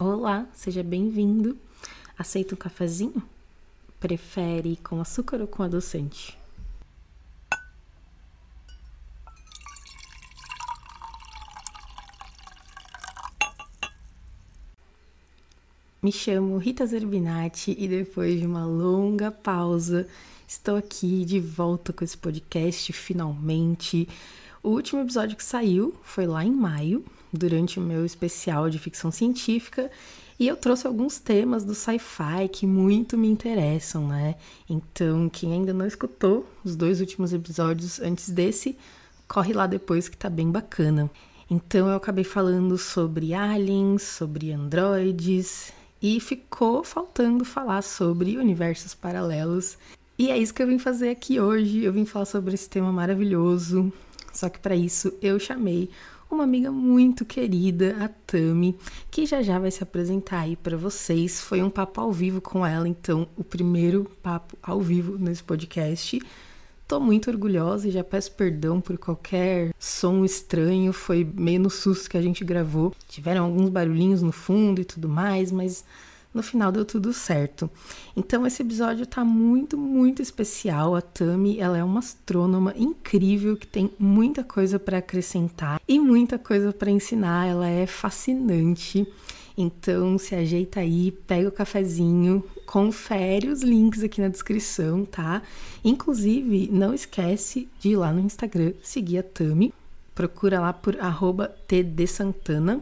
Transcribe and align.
Olá, 0.00 0.46
seja 0.54 0.80
bem-vindo. 0.80 1.58
Aceita 2.16 2.54
um 2.54 2.56
cafezinho? 2.56 3.20
Prefere 3.98 4.76
com 4.76 5.00
açúcar 5.00 5.40
ou 5.40 5.48
com 5.48 5.64
adoçante? 5.64 6.38
Me 16.00 16.12
chamo 16.12 16.56
Rita 16.58 16.86
Zerbinati 16.86 17.74
e 17.76 17.88
depois 17.88 18.38
de 18.38 18.46
uma 18.46 18.64
longa 18.64 19.32
pausa, 19.32 20.06
estou 20.46 20.76
aqui 20.76 21.24
de 21.24 21.40
volta 21.40 21.92
com 21.92 22.04
esse 22.04 22.16
podcast 22.16 22.92
finalmente. 22.92 24.08
O 24.62 24.68
último 24.68 25.00
episódio 25.00 25.36
que 25.36 25.42
saiu 25.42 25.92
foi 26.04 26.24
lá 26.24 26.44
em 26.44 26.52
maio, 26.52 27.04
durante 27.32 27.78
o 27.78 27.82
meu 27.82 28.04
especial 28.04 28.70
de 28.70 28.78
ficção 28.78 29.10
científica, 29.10 29.90
e 30.38 30.46
eu 30.46 30.56
trouxe 30.56 30.86
alguns 30.86 31.18
temas 31.18 31.64
do 31.64 31.74
sci-fi 31.74 32.48
que 32.50 32.64
muito 32.66 33.18
me 33.18 33.28
interessam, 33.28 34.06
né? 34.06 34.36
Então, 34.70 35.28
quem 35.28 35.52
ainda 35.52 35.72
não 35.72 35.84
escutou 35.84 36.48
os 36.64 36.76
dois 36.76 37.00
últimos 37.00 37.32
episódios 37.32 38.00
antes 38.00 38.30
desse, 38.30 38.78
corre 39.26 39.52
lá 39.52 39.66
depois 39.66 40.08
que 40.08 40.16
tá 40.16 40.30
bem 40.30 40.48
bacana. 40.48 41.10
Então, 41.50 41.88
eu 41.88 41.96
acabei 41.96 42.22
falando 42.22 42.78
sobre 42.78 43.34
aliens, 43.34 44.02
sobre 44.02 44.52
androides, 44.52 45.72
e 46.00 46.20
ficou 46.20 46.84
faltando 46.84 47.44
falar 47.44 47.82
sobre 47.82 48.38
universos 48.38 48.94
paralelos. 48.94 49.76
E 50.16 50.30
é 50.30 50.38
isso 50.38 50.54
que 50.54 50.62
eu 50.62 50.68
vim 50.68 50.78
fazer 50.78 51.10
aqui 51.10 51.40
hoje. 51.40 51.82
Eu 51.82 51.92
vim 51.92 52.04
falar 52.04 52.26
sobre 52.26 52.54
esse 52.54 52.68
tema 52.68 52.92
maravilhoso. 52.92 53.92
Só 54.32 54.48
que 54.48 54.60
para 54.60 54.76
isso 54.76 55.12
eu 55.20 55.38
chamei 55.40 55.90
uma 56.30 56.44
amiga 56.44 56.70
muito 56.70 57.24
querida, 57.24 57.96
a 58.00 58.08
Tami, 58.08 58.76
que 59.10 59.26
já 59.26 59.42
já 59.42 59.58
vai 59.58 59.70
se 59.70 59.82
apresentar 59.82 60.40
aí 60.40 60.56
para 60.56 60.76
vocês. 60.76 61.40
Foi 61.40 61.62
um 61.62 61.70
papo 61.70 62.00
ao 62.00 62.12
vivo 62.12 62.40
com 62.40 62.64
ela, 62.64 62.88
então, 62.88 63.28
o 63.36 63.42
primeiro 63.42 64.10
papo 64.22 64.56
ao 64.62 64.80
vivo 64.80 65.18
nesse 65.18 65.42
podcast. 65.42 66.20
Tô 66.86 66.98
muito 66.98 67.28
orgulhosa 67.30 67.88
e 67.88 67.90
já 67.90 68.02
peço 68.02 68.32
perdão 68.32 68.80
por 68.80 68.96
qualquer 68.96 69.74
som 69.78 70.24
estranho. 70.24 70.92
Foi 70.92 71.22
meio 71.22 71.60
no 71.60 71.68
susto 71.68 72.08
que 72.08 72.16
a 72.16 72.22
gente 72.22 72.42
gravou. 72.44 72.94
Tiveram 73.08 73.44
alguns 73.44 73.68
barulhinhos 73.68 74.22
no 74.22 74.32
fundo 74.32 74.80
e 74.80 74.84
tudo 74.84 75.06
mais, 75.06 75.52
mas 75.52 75.84
no 76.38 76.42
final 76.42 76.70
deu 76.70 76.84
tudo 76.84 77.12
certo. 77.12 77.68
Então 78.16 78.46
esse 78.46 78.62
episódio 78.62 79.04
tá 79.04 79.24
muito, 79.24 79.76
muito 79.76 80.22
especial. 80.22 80.94
A 80.94 81.00
Tami, 81.00 81.58
ela 81.58 81.76
é 81.76 81.82
uma 81.82 81.98
astrônoma 81.98 82.72
incrível 82.76 83.56
que 83.56 83.66
tem 83.66 83.90
muita 83.98 84.44
coisa 84.44 84.78
para 84.78 84.98
acrescentar 84.98 85.80
e 85.86 85.98
muita 85.98 86.38
coisa 86.38 86.72
para 86.72 86.92
ensinar. 86.92 87.48
Ela 87.48 87.68
é 87.68 87.86
fascinante. 87.88 89.04
Então 89.56 90.16
se 90.16 90.36
ajeita 90.36 90.78
aí, 90.78 91.10
pega 91.10 91.48
o 91.48 91.52
cafezinho, 91.52 92.44
confere 92.64 93.48
os 93.48 93.62
links 93.62 94.04
aqui 94.04 94.20
na 94.20 94.28
descrição, 94.28 95.04
tá? 95.04 95.42
Inclusive, 95.82 96.70
não 96.70 96.94
esquece 96.94 97.68
de 97.80 97.90
ir 97.90 97.96
lá 97.96 98.12
no 98.12 98.20
Instagram 98.20 98.74
seguir 98.80 99.18
a 99.18 99.22
Tami. 99.24 99.74
Procura 100.14 100.60
lá 100.60 100.72
por 100.72 100.96
tdsantana. 101.66 102.80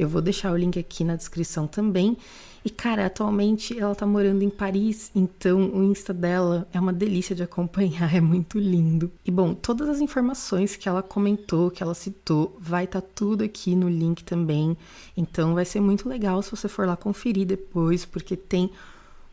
Eu 0.00 0.08
vou 0.08 0.22
deixar 0.22 0.50
o 0.50 0.56
link 0.56 0.78
aqui 0.78 1.04
na 1.04 1.14
descrição 1.14 1.66
também. 1.66 2.16
E, 2.64 2.70
cara, 2.70 3.04
atualmente 3.04 3.78
ela 3.78 3.94
tá 3.94 4.06
morando 4.06 4.42
em 4.42 4.48
Paris, 4.48 5.10
então 5.14 5.70
o 5.74 5.84
Insta 5.84 6.14
dela 6.14 6.66
é 6.72 6.80
uma 6.80 6.90
delícia 6.90 7.36
de 7.36 7.42
acompanhar, 7.42 8.08
é 8.16 8.18
muito 8.18 8.58
lindo. 8.58 9.12
E, 9.26 9.30
bom, 9.30 9.52
todas 9.52 9.90
as 9.90 10.00
informações 10.00 10.74
que 10.74 10.88
ela 10.88 11.02
comentou, 11.02 11.70
que 11.70 11.82
ela 11.82 11.92
citou, 11.92 12.56
vai 12.58 12.84
estar 12.84 13.02
tá 13.02 13.08
tudo 13.14 13.44
aqui 13.44 13.76
no 13.76 13.90
link 13.90 14.24
também. 14.24 14.74
Então 15.14 15.52
vai 15.52 15.66
ser 15.66 15.80
muito 15.82 16.08
legal 16.08 16.40
se 16.40 16.50
você 16.50 16.66
for 16.66 16.86
lá 16.86 16.96
conferir 16.96 17.46
depois, 17.46 18.06
porque 18.06 18.38
tem 18.38 18.70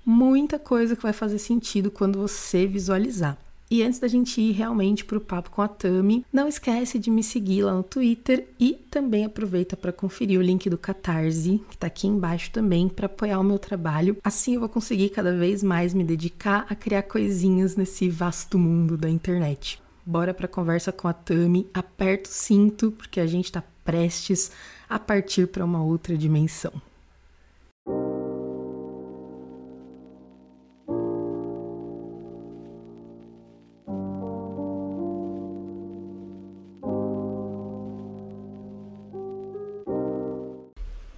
muita 0.06 0.60
coisa 0.60 0.98
que 0.98 1.04
vai 1.04 1.14
fazer 1.14 1.40
sentido 1.40 1.90
quando 1.90 2.20
você 2.20 2.68
visualizar. 2.68 3.38
E 3.70 3.84
antes 3.84 4.00
da 4.00 4.08
gente 4.08 4.40
ir 4.40 4.54
realmente 4.54 5.04
para 5.04 5.18
o 5.18 5.22
papo 5.22 5.52
com 5.52 5.62
a 5.62 5.68
Tami, 5.68 6.26
não 6.32 6.48
esquece 6.48 6.98
de 6.98 7.12
me 7.12 7.22
seguir 7.22 7.64
lá 7.64 7.74
no 7.74 7.84
Twitter 7.84 8.48
e 8.58 8.74
também 8.90 9.26
aproveita 9.26 9.76
para 9.76 9.92
conferir 9.92 10.40
o 10.40 10.44
link 10.44 10.70
do 10.70 10.78
Catarse, 10.78 11.62
que 11.68 11.76
está 11.76 11.88
aqui 11.88 12.08
embaixo 12.08 12.50
também, 12.52 12.88
para 12.88 13.08
apoiar 13.08 13.40
o 13.40 13.44
meu 13.44 13.60
trabalho. 13.60 14.16
Assim 14.24 14.54
eu 14.54 14.62
vou 14.62 14.70
conseguir 14.70 15.10
cada 15.10 15.36
vez 15.36 15.62
mais 15.62 15.94
me 15.94 16.04
dedicar 16.04 16.66
a 16.70 16.76
criar 16.76 17.04
coisinhas 17.04 17.76
nesse 17.76 18.10
vasto 18.10 18.58
mundo 18.58 18.96
da 18.96 19.10
internet. 19.10 19.82
Bora 20.06 20.34
para 20.34 20.46
a 20.46 20.50
conversa 20.50 20.94
com 20.94 21.10
a 21.10 21.14
Tami, 21.14 21.68
aperta 21.74 22.30
o 22.30 22.34
cinto 22.34 22.92
porque 22.92 23.20
a 23.20 23.28
gente 23.28 23.46
está 23.46 23.62
prestes 23.84 24.52
a 24.90 24.98
partir 24.98 25.48
para 25.48 25.66
uma 25.66 25.84
outra 25.84 26.18
dimensão. 26.18 26.72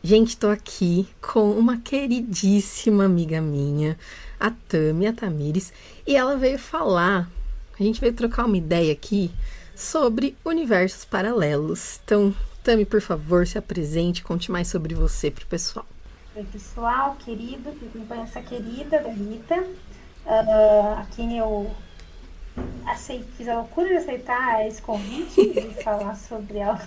Gente, 0.09 0.29
estou 0.29 0.49
aqui 0.49 1.07
com 1.21 1.51
uma 1.51 1.77
queridíssima 1.77 3.05
amiga 3.05 3.39
minha, 3.39 3.95
a 4.39 4.49
Tami, 4.49 5.05
a 5.05 5.13
Tamires, 5.13 5.71
e 6.07 6.15
ela 6.15 6.35
veio 6.35 6.57
falar, 6.57 7.29
a 7.79 7.83
gente 7.83 8.01
veio 8.01 8.11
trocar 8.11 8.45
uma 8.45 8.57
ideia 8.57 8.91
aqui 8.91 9.29
sobre 9.75 10.35
universos 10.43 11.05
paralelos. 11.05 11.99
Então, 12.03 12.33
Tami, 12.63 12.85
por 12.85 13.01
favor, 13.01 13.45
se 13.45 13.59
apresente, 13.59 14.23
conte 14.23 14.51
mais 14.51 14.67
sobre 14.67 14.95
você 14.95 15.29
para 15.29 15.43
o 15.43 15.47
pessoal. 15.47 15.85
Oi, 16.35 16.43
pessoal, 16.51 17.15
querido, 17.23 17.71
que 17.73 17.85
acompanha 17.85 18.23
essa 18.23 18.41
querida 18.41 18.99
da 19.03 19.11
Rita, 19.11 19.61
uh, 19.61 21.01
a 21.01 21.05
quem 21.15 21.37
eu 21.37 21.69
aceito, 22.87 23.27
fiz 23.37 23.47
a 23.47 23.57
loucura 23.57 23.89
de 23.89 23.97
aceitar 23.97 24.65
esse 24.65 24.81
convite 24.81 25.53
de 25.53 25.69
falar 25.83 26.15
sobre 26.15 26.63
algo 26.63 26.81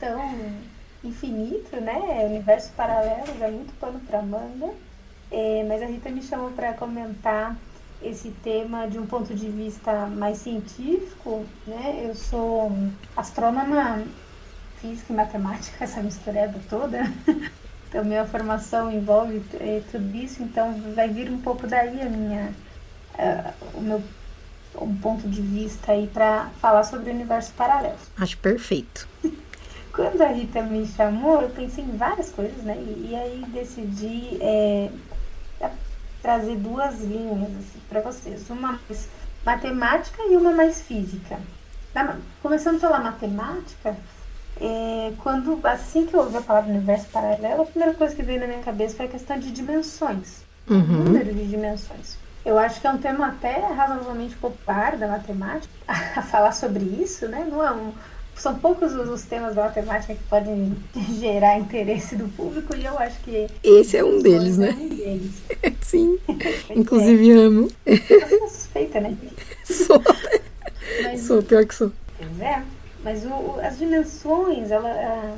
tão 0.00 0.73
infinito, 1.08 1.80
né? 1.80 2.26
Universos 2.26 2.70
paralelos, 2.70 3.40
é 3.40 3.50
muito 3.50 3.72
pano 3.78 4.00
para 4.00 4.22
manga. 4.22 4.72
É, 5.30 5.64
mas 5.68 5.82
a 5.82 5.86
Rita 5.86 6.10
me 6.10 6.22
chamou 6.22 6.50
para 6.50 6.72
comentar 6.74 7.56
esse 8.02 8.30
tema 8.42 8.86
de 8.86 8.98
um 8.98 9.06
ponto 9.06 9.34
de 9.34 9.48
vista 9.48 10.06
mais 10.06 10.38
científico, 10.38 11.44
né? 11.66 12.04
Eu 12.06 12.14
sou 12.14 12.70
astrônoma, 13.16 14.02
física 14.80 15.12
e 15.12 15.16
matemática, 15.16 15.82
essa 15.84 16.02
mistureba 16.02 16.58
toda. 16.68 17.10
Então, 17.88 18.04
minha 18.04 18.24
formação 18.24 18.90
envolve 18.90 19.42
é, 19.54 19.80
tudo 19.90 20.16
isso, 20.16 20.42
então 20.42 20.74
vai 20.94 21.08
vir 21.08 21.30
um 21.30 21.40
pouco 21.40 21.66
daí 21.66 22.02
a 22.02 22.06
minha, 22.06 22.52
uh, 23.14 23.78
o 23.78 23.80
meu 23.80 24.02
um 24.80 24.94
ponto 24.96 25.28
de 25.28 25.40
vista 25.40 25.92
aí 25.92 26.06
para 26.06 26.50
falar 26.60 26.82
sobre 26.82 27.10
o 27.10 27.14
universo 27.14 27.52
paralelo. 27.52 27.98
Acho 28.18 28.36
perfeito. 28.38 29.08
Quando 29.94 30.20
a 30.22 30.28
Rita 30.28 30.60
me 30.62 30.86
chamou, 30.86 31.40
eu 31.40 31.50
pensei 31.50 31.84
em 31.84 31.96
várias 31.96 32.30
coisas, 32.30 32.62
né? 32.64 32.76
E, 32.76 33.10
e 33.10 33.14
aí 33.14 33.44
decidi 33.48 34.38
é, 34.40 34.90
trazer 36.20 36.56
duas 36.56 37.00
linhas 37.00 37.50
assim, 37.50 37.80
para 37.88 38.00
vocês. 38.00 38.48
Uma 38.50 38.72
mais 38.72 39.08
matemática 39.44 40.22
e 40.24 40.36
uma 40.36 40.52
mais 40.52 40.80
física. 40.80 41.38
Começando 42.42 42.80
pela 42.80 42.98
matemática, 42.98 43.96
é, 44.60 45.12
quando 45.22 45.60
assim 45.64 46.06
que 46.06 46.14
eu 46.14 46.20
ouvi 46.20 46.36
a 46.38 46.40
palavra 46.40 46.70
universo 46.70 47.06
paralelo, 47.08 47.62
a 47.62 47.66
primeira 47.66 47.94
coisa 47.94 48.16
que 48.16 48.22
veio 48.22 48.40
na 48.40 48.46
minha 48.46 48.62
cabeça 48.62 48.96
foi 48.96 49.06
a 49.06 49.10
questão 49.10 49.38
de 49.38 49.50
dimensões. 49.50 50.42
Uhum. 50.68 51.04
Número 51.04 51.32
de 51.32 51.46
dimensões. 51.46 52.16
Eu 52.44 52.58
acho 52.58 52.80
que 52.80 52.86
é 52.86 52.90
um 52.90 52.98
tema 52.98 53.28
até 53.28 53.58
razoavelmente 53.58 54.34
popular 54.36 54.96
da 54.96 55.08
matemática 55.08 55.72
a 55.86 56.22
falar 56.22 56.52
sobre 56.52 56.84
isso, 56.84 57.28
né? 57.28 57.46
Não 57.48 57.62
é 57.62 57.70
um, 57.70 57.92
são 58.40 58.58
poucos 58.58 58.92
os 58.92 59.22
temas 59.22 59.54
da 59.54 59.64
matemática 59.64 60.14
que 60.14 60.22
podem 60.24 60.76
gerar 61.18 61.58
interesse 61.58 62.16
do 62.16 62.28
público 62.28 62.76
e 62.76 62.84
eu 62.84 62.98
acho 62.98 63.20
que 63.20 63.46
esse 63.62 63.96
é 63.96 64.04
um 64.04 64.20
deles, 64.20 64.58
né? 64.58 64.70
É 64.70 64.72
um 64.72 64.88
deles. 64.88 65.42
Sim. 65.80 66.18
Inclusive 66.74 67.30
é. 67.30 67.34
amo. 67.34 67.68
Você 67.86 68.14
é 68.24 68.48
suspeita, 68.48 69.00
né? 69.00 69.16
Sou. 69.64 70.02
Mas, 71.02 71.20
sou, 71.22 71.42
pior 71.42 71.64
que 71.64 71.74
sou. 71.74 71.92
Pois 72.18 72.40
é. 72.40 72.62
Mas 73.02 73.24
o, 73.24 73.60
as 73.60 73.78
dimensões, 73.78 74.70
ela, 74.70 75.36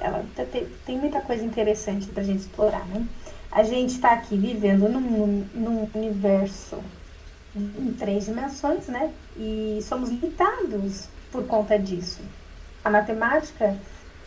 ela 0.00 0.24
tem, 0.52 0.66
tem 0.86 0.98
muita 0.98 1.20
coisa 1.20 1.44
interessante 1.44 2.06
pra 2.06 2.22
gente 2.22 2.40
explorar, 2.40 2.86
né? 2.86 3.04
A 3.50 3.62
gente 3.64 3.90
está 3.90 4.12
aqui 4.12 4.36
vivendo 4.36 4.88
num, 4.88 5.44
num 5.54 5.88
universo 5.94 6.78
em 7.54 7.92
três 7.92 8.24
dimensões, 8.24 8.86
né? 8.86 9.12
E 9.36 9.80
somos 9.82 10.08
limitados 10.08 11.08
por 11.32 11.44
conta 11.46 11.78
disso. 11.78 12.20
A 12.84 12.90
matemática 12.90 13.76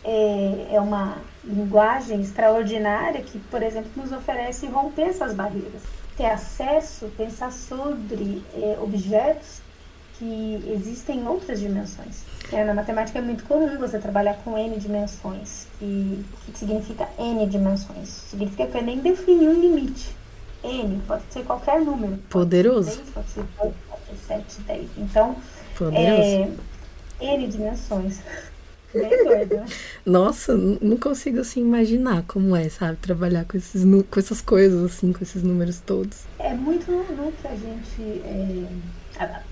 é, 0.04 0.66
é 0.72 0.80
uma 0.80 1.18
linguagem 1.44 2.20
extraordinária 2.20 3.22
que, 3.22 3.38
por 3.38 3.62
exemplo, 3.62 3.90
nos 3.96 4.12
oferece 4.12 4.66
romper 4.66 5.08
essas 5.08 5.32
barreiras, 5.32 5.82
ter 6.16 6.26
acesso, 6.26 7.10
pensar 7.16 7.52
sobre 7.52 8.42
é, 8.54 8.76
objetos 8.80 9.60
que 10.18 10.64
existem 10.72 11.26
outras 11.26 11.60
dimensões. 11.60 12.24
É, 12.52 12.64
na 12.64 12.72
matemática 12.72 13.18
é 13.18 13.22
muito 13.22 13.44
comum 13.44 13.76
você 13.78 13.98
trabalhar 13.98 14.34
com 14.44 14.56
N 14.56 14.78
dimensões. 14.78 15.66
E 15.80 16.24
o 16.48 16.52
que 16.52 16.58
significa 16.58 17.08
N 17.18 17.46
dimensões? 17.46 18.08
Significa 18.08 18.66
que 18.66 18.78
eu 18.78 18.82
nem 18.82 18.98
defini 18.98 19.48
um 19.48 19.60
limite. 19.60 20.16
N 20.64 21.00
pode 21.06 21.22
ser 21.30 21.44
qualquer 21.44 21.80
número. 21.80 22.16
Poderoso. 22.30 23.02
Pode 23.12 23.28
ser 23.28 23.42
10, 23.42 23.44
pode 23.50 23.50
ser 23.50 23.62
2, 23.62 23.74
pode 23.90 24.02
ser 24.06 24.26
7, 24.26 24.60
10. 24.62 24.90
Então, 24.98 25.36
Poderoso. 25.76 26.22
é, 26.22 26.50
N 27.20 27.46
dimensões. 27.48 28.20
Bem 28.94 29.24
doido, 29.24 29.56
né? 29.56 29.66
Nossa, 30.06 30.56
não 30.56 30.96
consigo 30.96 31.40
assim 31.40 31.60
imaginar 31.60 32.22
como 32.26 32.56
é, 32.56 32.68
sabe? 32.68 32.96
Trabalhar 32.96 33.44
com, 33.44 33.56
esses, 33.56 33.82
com 33.84 34.20
essas 34.20 34.40
coisas, 34.40 34.82
assim, 34.84 35.12
com 35.12 35.22
esses 35.22 35.42
números 35.42 35.80
todos. 35.80 36.20
É 36.38 36.54
muito 36.54 36.90
no 36.90 37.32
que 37.32 37.46
a 37.46 37.54
gente. 37.54 38.22
é, 38.24 38.66
a, 39.18 39.42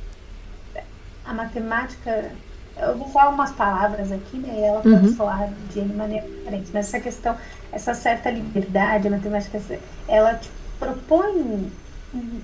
a 1.27 1.35
matemática. 1.35 2.31
Eu 2.77 2.97
vou 2.97 3.09
falar 3.09 3.31
umas 3.31 3.53
palavras 3.53 4.11
aqui, 4.11 4.39
né? 4.39 4.53
E 4.57 4.61
ela 4.63 4.81
pode 4.81 4.95
Uhum. 5.07 5.17
soar 5.17 5.49
de 5.73 5.81
maneira 5.83 6.27
diferente. 6.27 6.71
Mas 6.73 6.87
essa 6.89 7.01
questão, 7.01 7.37
essa 7.71 7.93
certa 7.95 8.31
liberdade, 8.31 9.09
a 9.09 9.11
matemática, 9.11 9.61
ela 10.09 10.35
te 10.35 10.49
propõe 10.79 11.71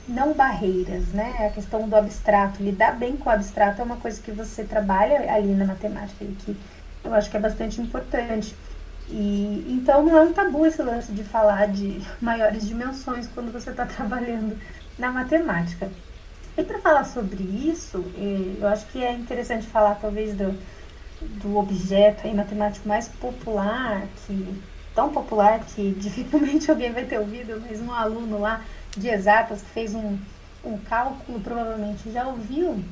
não 0.08 0.34
barreiras, 0.34 1.08
né? 1.08 1.46
A 1.46 1.50
questão 1.50 1.88
do 1.88 1.96
abstrato, 1.96 2.62
lidar 2.62 2.92
bem 2.92 3.16
com 3.16 3.28
o 3.28 3.32
abstrato 3.32 3.80
é 3.80 3.84
uma 3.84 3.96
coisa 3.96 4.20
que 4.20 4.32
você 4.32 4.64
trabalha 4.64 5.32
ali 5.32 5.54
na 5.54 5.64
matemática 5.64 6.24
e 6.24 6.34
que 6.34 6.56
eu 7.04 7.14
acho 7.14 7.30
que 7.30 7.36
é 7.36 7.40
bastante 7.40 7.80
importante. 7.80 8.54
E 9.08 9.66
então 9.68 10.04
não 10.04 10.16
é 10.16 10.22
um 10.22 10.32
tabu 10.32 10.66
esse 10.66 10.82
lance 10.82 11.12
de 11.12 11.24
falar 11.24 11.68
de 11.68 12.00
maiores 12.20 12.66
dimensões 12.66 13.28
quando 13.28 13.52
você 13.52 13.70
está 13.70 13.86
trabalhando 13.86 14.56
na 14.98 15.10
matemática. 15.10 15.90
E 16.56 16.64
para 16.64 16.78
falar 16.80 17.04
sobre 17.04 17.42
isso, 17.42 18.04
eh, 18.16 18.56
eu 18.60 18.68
acho 18.68 18.86
que 18.86 19.02
é 19.02 19.12
interessante 19.12 19.66
falar 19.66 19.94
talvez 19.94 20.34
do, 20.34 20.56
do 21.20 21.56
objeto 21.56 22.26
aí 22.26 22.34
matemático 22.34 22.88
mais 22.88 23.08
popular, 23.08 24.02
que 24.26 24.60
tão 24.94 25.10
popular 25.10 25.60
que 25.60 25.92
dificilmente 25.98 26.70
alguém 26.70 26.92
vai 26.92 27.04
ter 27.04 27.18
ouvido, 27.18 27.62
mas 27.66 27.80
um 27.80 27.92
aluno 27.92 28.38
lá 28.38 28.62
de 28.96 29.08
exatas 29.08 29.62
que 29.62 29.68
fez 29.70 29.94
um, 29.94 30.18
um 30.64 30.78
cálculo 30.78 31.40
provavelmente 31.40 32.10
já 32.10 32.26
ouviu, 32.26 32.82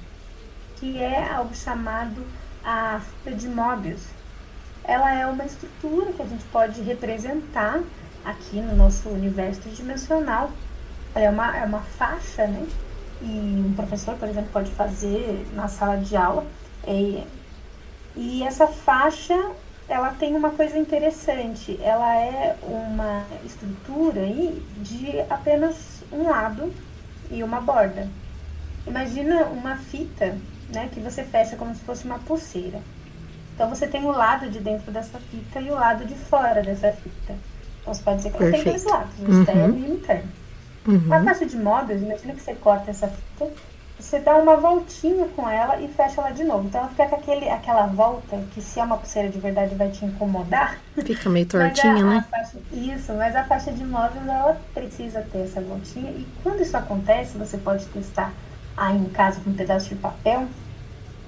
que 0.76 0.98
é 0.98 1.30
algo 1.30 1.54
chamado 1.54 2.24
a 2.64 3.00
fita 3.00 3.36
de 3.36 3.48
Möbius. 3.48 4.02
Ela 4.84 5.12
é 5.12 5.26
uma 5.26 5.44
estrutura 5.44 6.12
que 6.12 6.22
a 6.22 6.26
gente 6.26 6.44
pode 6.44 6.80
representar 6.82 7.80
aqui 8.24 8.60
no 8.60 8.74
nosso 8.76 9.08
universo 9.08 9.60
tridimensional. 9.60 10.50
Ela 11.14 11.24
é 11.24 11.30
uma, 11.30 11.56
é 11.56 11.64
uma 11.64 11.80
faixa, 11.80 12.46
né? 12.46 12.66
E 13.20 13.64
um 13.66 13.74
professor, 13.74 14.14
por 14.16 14.28
exemplo, 14.28 14.50
pode 14.52 14.70
fazer 14.70 15.46
na 15.52 15.68
sala 15.68 15.96
de 15.98 16.16
aula. 16.16 16.46
E, 16.86 17.24
e 18.16 18.42
essa 18.42 18.66
faixa, 18.66 19.34
ela 19.88 20.10
tem 20.10 20.34
uma 20.34 20.50
coisa 20.50 20.76
interessante. 20.78 21.78
Ela 21.82 22.14
é 22.16 22.56
uma 22.62 23.24
estrutura 23.44 24.20
aí 24.20 24.62
de 24.78 25.20
apenas 25.30 26.02
um 26.12 26.28
lado 26.28 26.72
e 27.30 27.42
uma 27.42 27.60
borda. 27.60 28.08
Imagina 28.86 29.44
uma 29.46 29.76
fita, 29.76 30.36
né, 30.72 30.88
que 30.92 31.00
você 31.00 31.22
fecha 31.24 31.56
como 31.56 31.74
se 31.74 31.80
fosse 31.82 32.04
uma 32.04 32.18
pulseira. 32.18 32.80
Então 33.54 33.68
você 33.68 33.86
tem 33.86 34.04
o 34.04 34.10
lado 34.10 34.48
de 34.48 34.60
dentro 34.60 34.92
dessa 34.92 35.18
fita 35.18 35.60
e 35.60 35.70
o 35.70 35.74
lado 35.74 36.04
de 36.04 36.14
fora 36.14 36.62
dessa 36.62 36.92
fita. 36.92 37.34
Então 37.82 37.92
você 37.94 38.02
pode 38.02 38.16
dizer 38.18 38.30
que 38.30 38.42
ela 38.42 38.52
tem 38.52 38.64
dois 38.64 38.84
lados, 38.84 39.14
o 39.18 39.22
Uhum. 39.24 39.40
externo 39.40 39.78
e 39.78 39.82
o 39.82 39.94
interno. 39.94 40.28
Uhum. 40.86 41.12
A 41.12 41.22
faixa 41.24 41.44
de 41.46 41.56
móveis, 41.56 42.00
imagina 42.02 42.34
que 42.34 42.40
você 42.42 42.54
corta 42.54 42.90
essa 42.90 43.08
fita, 43.08 43.50
você 43.98 44.18
dá 44.20 44.36
uma 44.36 44.56
voltinha 44.56 45.26
com 45.34 45.48
ela 45.48 45.80
e 45.80 45.88
fecha 45.88 46.20
ela 46.20 46.30
de 46.30 46.44
novo. 46.44 46.66
Então 46.68 46.80
ela 46.80 46.90
fica 46.90 47.06
com 47.06 47.16
aquele, 47.16 47.48
aquela 47.48 47.86
volta 47.86 48.40
que 48.54 48.60
se 48.60 48.78
é 48.78 48.84
uma 48.84 48.96
pulseira 48.96 49.28
de 49.28 49.38
verdade 49.38 49.74
vai 49.74 49.90
te 49.90 50.04
incomodar. 50.04 50.78
Fica 51.04 51.28
meio 51.28 51.46
a- 51.48 51.48
tortinha, 51.50 52.04
a 52.04 52.08
né? 52.10 52.24
faixa- 52.30 52.58
isso, 52.72 53.12
mas 53.14 53.34
a 53.34 53.44
faixa 53.44 53.72
de 53.72 53.84
móveis 53.84 54.26
ela 54.26 54.56
precisa 54.72 55.22
ter 55.32 55.40
essa 55.44 55.60
voltinha. 55.60 56.10
E 56.12 56.26
quando 56.42 56.60
isso 56.62 56.76
acontece, 56.76 57.36
você 57.36 57.58
pode 57.58 57.84
testar 57.86 58.32
aí 58.76 58.96
em 58.96 59.06
casa 59.06 59.40
com 59.40 59.50
um 59.50 59.54
pedaço 59.54 59.88
de 59.88 59.96
papel. 59.96 60.46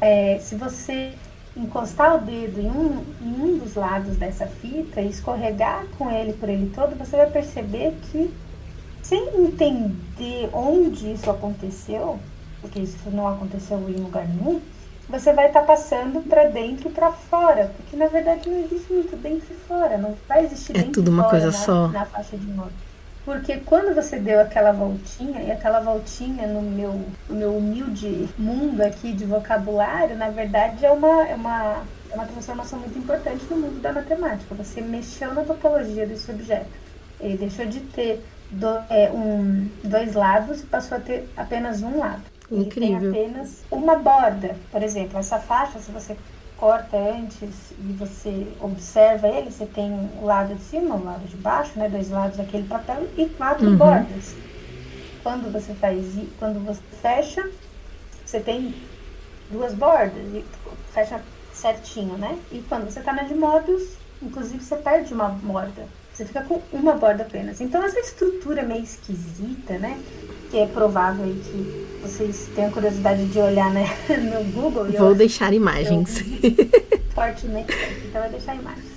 É, 0.00 0.38
se 0.40 0.54
você 0.54 1.12
encostar 1.56 2.14
o 2.14 2.18
dedo 2.20 2.60
em 2.60 2.70
um, 2.70 3.04
em 3.20 3.42
um 3.42 3.58
dos 3.58 3.74
lados 3.74 4.16
dessa 4.16 4.46
fita 4.46 5.00
e 5.00 5.08
escorregar 5.10 5.84
com 5.98 6.08
ele 6.10 6.32
por 6.34 6.48
ele 6.48 6.70
todo, 6.74 6.96
você 6.96 7.16
vai 7.16 7.28
perceber 7.28 7.98
que 8.10 8.32
sem 9.02 9.28
entender 9.44 10.48
onde 10.52 11.12
isso 11.12 11.28
aconteceu, 11.30 12.18
porque 12.60 12.80
isso 12.80 12.98
não 13.10 13.26
aconteceu 13.28 13.78
em 13.88 13.94
lugar 13.94 14.26
nenhum, 14.28 14.60
você 15.08 15.32
vai 15.32 15.48
estar 15.48 15.62
passando 15.62 16.20
para 16.28 16.44
dentro 16.44 16.88
e 16.88 16.92
para 16.92 17.10
fora, 17.10 17.72
porque 17.76 17.96
na 17.96 18.06
verdade 18.06 18.48
não 18.48 18.58
existe 18.60 18.92
muito 18.92 19.16
dentro 19.16 19.46
e 19.52 19.56
fora, 19.66 19.98
não 19.98 20.14
vai 20.28 20.44
existir 20.44 20.72
É 20.72 20.78
dentro 20.82 20.92
tudo 20.92 21.10
e 21.10 21.14
uma 21.14 21.24
fora 21.24 21.40
coisa 21.40 21.46
na, 21.58 21.64
só. 21.64 21.88
na 21.88 22.04
faixa 22.04 22.36
de 22.36 22.46
moda. 22.46 22.70
Porque 23.24 23.58
quando 23.58 23.94
você 23.94 24.18
deu 24.18 24.40
aquela 24.40 24.72
voltinha, 24.72 25.42
e 25.42 25.50
aquela 25.50 25.80
voltinha 25.80 26.46
no 26.46 26.62
meu, 26.62 27.00
no 27.28 27.36
meu 27.36 27.56
humilde 27.56 28.28
mundo 28.38 28.80
aqui 28.80 29.12
de 29.12 29.24
vocabulário, 29.26 30.16
na 30.16 30.30
verdade 30.30 30.86
é 30.86 30.90
uma, 30.90 31.28
é, 31.28 31.34
uma, 31.34 31.82
é 32.10 32.14
uma 32.14 32.24
transformação 32.24 32.78
muito 32.78 32.98
importante 32.98 33.44
no 33.50 33.56
mundo 33.58 33.80
da 33.82 33.92
matemática. 33.92 34.54
Você 34.54 34.80
mexeu 34.80 35.34
na 35.34 35.42
topologia 35.42 36.06
desse 36.06 36.30
objeto. 36.30 36.70
Ele 37.20 37.36
deixou 37.36 37.66
de 37.66 37.80
ter 37.80 38.24
do- 38.50 38.80
é, 38.88 39.10
um, 39.12 39.68
dois 39.84 40.14
lados 40.14 40.60
e 40.62 40.66
passou 40.66 40.96
a 40.96 41.00
ter 41.00 41.28
apenas 41.36 41.82
um 41.82 41.98
lado. 41.98 42.22
Ele 42.50 42.62
Incrível. 42.64 43.12
tem 43.12 43.22
apenas 43.24 43.62
uma 43.70 43.96
borda. 43.96 44.56
Por 44.72 44.82
exemplo, 44.82 45.18
essa 45.18 45.38
faixa, 45.38 45.78
se 45.78 45.90
você 45.90 46.16
corta 46.56 46.96
antes 46.96 47.70
e 47.78 47.92
você 47.92 48.46
observa 48.60 49.28
ele, 49.28 49.50
você 49.50 49.64
tem 49.66 49.92
o 50.20 50.24
lado 50.26 50.54
de 50.54 50.62
cima, 50.62 50.94
o 50.96 51.04
lado 51.04 51.26
de 51.26 51.36
baixo, 51.36 51.78
né? 51.78 51.88
Dois 51.88 52.10
lados 52.10 52.36
daquele 52.36 52.66
papel 52.66 53.06
e 53.16 53.26
quatro 53.26 53.66
Uhum. 53.66 53.76
bordas. 53.76 54.34
Quando 55.22 55.52
você 55.52 55.72
faz, 55.74 56.04
quando 56.38 56.64
você 56.64 56.80
fecha, 57.00 57.48
você 58.24 58.40
tem 58.40 58.74
duas 59.50 59.74
bordas 59.74 60.22
e 60.34 60.44
fecha 60.92 61.20
certinho, 61.52 62.16
né? 62.18 62.38
E 62.50 62.58
quando 62.68 62.90
você 62.90 63.00
tá 63.00 63.12
na 63.12 63.22
de 63.22 63.34
módulos, 63.34 63.82
inclusive 64.22 64.62
você 64.62 64.76
perde 64.76 65.12
uma 65.14 65.28
borda. 65.28 65.86
Você 66.12 66.24
fica 66.26 66.42
com 66.42 66.60
uma 66.72 66.94
borda 66.94 67.22
apenas. 67.22 67.60
Então 67.60 67.82
essa 67.82 67.98
estrutura 68.00 68.62
meio 68.62 68.82
esquisita, 68.82 69.78
né? 69.78 69.98
Que 70.50 70.58
é 70.58 70.66
provável 70.66 71.24
que 71.26 71.86
vocês 72.02 72.48
tenham 72.54 72.70
curiosidade 72.70 73.26
de 73.26 73.38
olhar 73.38 73.70
né, 73.70 73.86
no 74.08 74.44
Google. 74.52 74.86
Vou 74.86 75.14
deixar 75.14 75.52
imagens. 75.52 76.24
fortemente, 77.14 77.72
então 78.04 78.20
vai 78.20 78.30
deixar 78.30 78.56
imagens. 78.56 78.90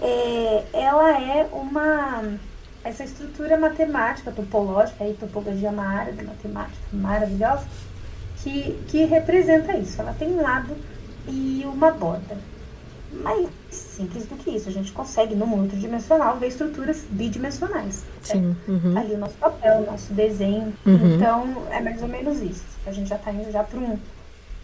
É, 0.00 0.64
ela 0.72 1.20
é 1.20 1.48
uma 1.52 2.38
essa 2.84 3.04
estrutura 3.04 3.58
matemática, 3.58 4.30
topológica, 4.30 5.04
aí 5.04 5.14
topologia 5.14 5.68
é 5.68 5.72
uma 5.72 5.86
área 5.86 6.12
da 6.12 6.22
matemática 6.22 6.78
maravilhosa, 6.92 7.66
que, 8.42 8.78
que 8.88 9.04
representa 9.04 9.76
isso. 9.76 10.00
Ela 10.00 10.14
tem 10.18 10.28
um 10.28 10.40
lado 10.40 10.74
e 11.26 11.62
uma 11.66 11.90
borda. 11.90 12.38
Mais 13.10 13.48
simples 13.70 14.26
do 14.26 14.36
que 14.36 14.50
isso, 14.50 14.68
a 14.68 14.72
gente 14.72 14.92
consegue 14.92 15.34
no 15.34 15.46
mundo 15.46 15.70
tridimensional 15.70 16.36
ver 16.36 16.48
estruturas 16.48 17.04
bidimensionais. 17.10 18.04
Sim. 18.22 18.54
Uhum. 18.66 18.96
ali 18.96 19.14
o 19.14 19.18
nosso 19.18 19.34
papel, 19.34 19.82
o 19.82 19.86
nosso 19.86 20.12
desenho. 20.12 20.74
Uhum. 20.84 21.16
Então, 21.16 21.66
é 21.70 21.80
mais 21.80 22.02
ou 22.02 22.08
menos 22.08 22.40
isso. 22.40 22.64
A 22.86 22.92
gente 22.92 23.08
já 23.08 23.16
está 23.16 23.32
indo 23.32 23.50
já 23.50 23.64
para 23.64 23.78
um, 23.78 23.98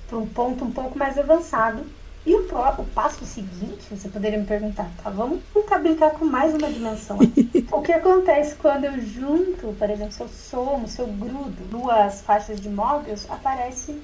pra 0.09 0.19
um 0.19 0.27
ponto 0.27 0.65
um 0.65 0.71
pouco 0.71 0.99
mais 0.99 1.19
avançado. 1.19 1.85
E 2.27 2.35
o, 2.35 2.41
o 2.79 2.85
passo 2.95 3.25
seguinte, 3.27 3.85
você 3.91 4.09
poderia 4.09 4.39
me 4.39 4.47
perguntar, 4.47 4.91
tá, 5.03 5.11
vamos 5.11 5.41
tentar 5.53 5.79
brincar 5.79 6.11
com 6.13 6.25
mais 6.25 6.55
uma 6.55 6.71
dimensão. 6.73 7.19
o 7.71 7.83
que 7.83 7.93
acontece 7.93 8.55
quando 8.55 8.85
eu 8.85 8.99
junto, 8.99 9.75
por 9.79 9.91
exemplo, 9.91 10.13
se 10.13 10.23
eu 10.23 10.29
somo, 10.29 10.89
se 10.89 11.01
eu 11.01 11.07
grudo 11.07 11.69
duas 11.71 12.23
faixas 12.23 12.61
de 12.61 12.71
móveis, 12.71 13.27
aparece 13.29 14.01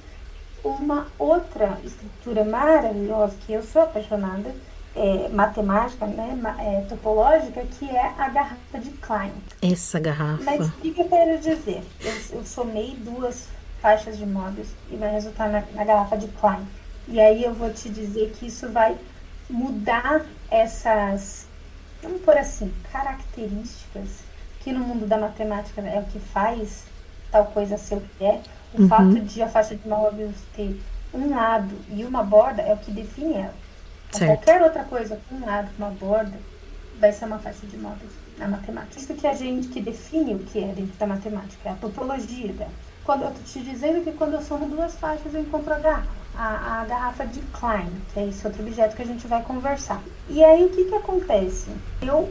uma 0.65 1.07
outra 1.19 1.79
estrutura 1.85 2.45
maravilhosa 2.45 3.35
que 3.47 3.53
eu 3.53 3.63
sou 3.63 3.83
apaixonada, 3.83 4.55
é, 4.95 5.29
matemática, 5.29 6.07
né, 6.07 6.39
é, 6.59 6.81
topológica, 6.89 7.63
que 7.79 7.89
é 7.89 8.13
a 8.19 8.29
garrafa 8.29 8.79
de 8.79 8.91
Klein. 8.91 9.33
Essa 9.63 9.99
Mas 9.99 10.59
garrafa. 10.59 10.65
o 10.65 10.81
que 10.81 10.93
que 10.93 11.01
eu 11.01 11.09
quero 11.09 11.39
dizer? 11.39 11.83
Eu, 12.01 12.39
eu 12.39 12.45
somei 12.45 12.97
duas 12.97 13.49
faixas 13.81 14.19
de 14.19 14.27
móveis 14.27 14.69
e 14.91 14.97
vai 14.97 15.11
resultar 15.13 15.49
na, 15.49 15.63
na 15.75 15.85
garrafa 15.85 16.17
de 16.17 16.29
Klein. 16.29 16.67
E 17.09 17.21
aí 17.21 17.45
eu 17.45 17.55
vou 17.55 17.73
te 17.73 17.89
dizer 17.89 18.33
que 18.39 18.47
isso 18.47 18.69
vai 18.69 18.97
mudar 19.49 20.25
essas, 20.51 21.47
vamos 22.03 22.23
por 22.23 22.37
assim, 22.37 22.73
características 22.93 24.09
que 24.61 24.73
no 24.73 24.81
mundo 24.81 25.07
da 25.07 25.17
matemática 25.17 25.81
é 25.81 25.99
o 25.99 26.05
que 26.05 26.19
faz 26.19 26.85
tal 27.31 27.47
coisa 27.47 27.79
ser 27.79 27.97
o 27.97 28.01
que 28.01 28.25
é. 28.25 28.41
O 28.73 28.83
Uhum. 28.83 28.89
fato 28.89 29.21
de 29.21 29.43
a 29.43 29.49
faixa 29.49 29.75
de 29.77 29.89
móveis 29.89 30.35
ter 30.55 30.81
um 31.13 31.31
lado 31.35 31.75
e 31.91 32.05
uma 32.05 32.23
borda 32.23 32.63
é 32.63 32.73
o 32.73 32.79
que 32.79 32.91
define 32.93 33.35
ela. 33.35 33.55
Então, 34.09 34.21
qualquer 34.27 34.63
outra 34.63 34.85
coisa 34.85 35.21
com 35.29 35.37
um 35.37 35.47
lado, 35.47 35.71
com 35.77 35.83
uma 35.85 35.93
borda, 35.93 36.39
vai 37.01 37.13
ser 37.13 37.25
uma 37.25 37.39
faixa 37.39 37.67
de 37.67 37.77
móveis 37.77 38.13
na 38.39 38.49
matemática. 38.49 38.99
Isso 38.99 39.15
que 39.15 39.27
a 39.27 39.35
gente 39.35 39.69
que 39.69 39.81
define 39.81 40.35
o 40.35 40.39
que 40.41 40.59
é 40.63 40.69
dentro 40.73 40.97
da 40.99 41.07
matemática, 41.07 41.69
é 41.69 41.73
a 41.73 41.77
topologia 41.77 42.53
dela. 42.53 42.71
quando 43.05 43.23
eu 43.23 43.31
tô 43.31 43.41
te 43.45 43.61
dizendo 43.61 44.05
que 44.05 44.13
quando 44.13 44.35
eu 44.35 44.43
somo 44.43 44.69
duas 44.69 44.95
faixas 44.97 45.33
eu 45.35 45.41
encontro 45.41 45.73
a 45.73 45.79
garrafa, 45.79 46.09
a, 46.37 46.81
a 46.83 46.85
garrafa 46.85 47.27
de 47.27 47.41
Klein, 47.41 47.91
que 48.13 48.21
é 48.21 48.27
esse 48.29 48.47
outro 48.47 48.63
objeto 48.63 48.95
que 48.95 49.03
a 49.03 49.07
gente 49.07 49.27
vai 49.27 49.43
conversar. 49.43 50.01
E 50.29 50.45
aí 50.45 50.65
o 50.67 50.71
que 50.71 50.85
que 50.85 50.95
acontece? 50.95 51.71
Eu 52.01 52.31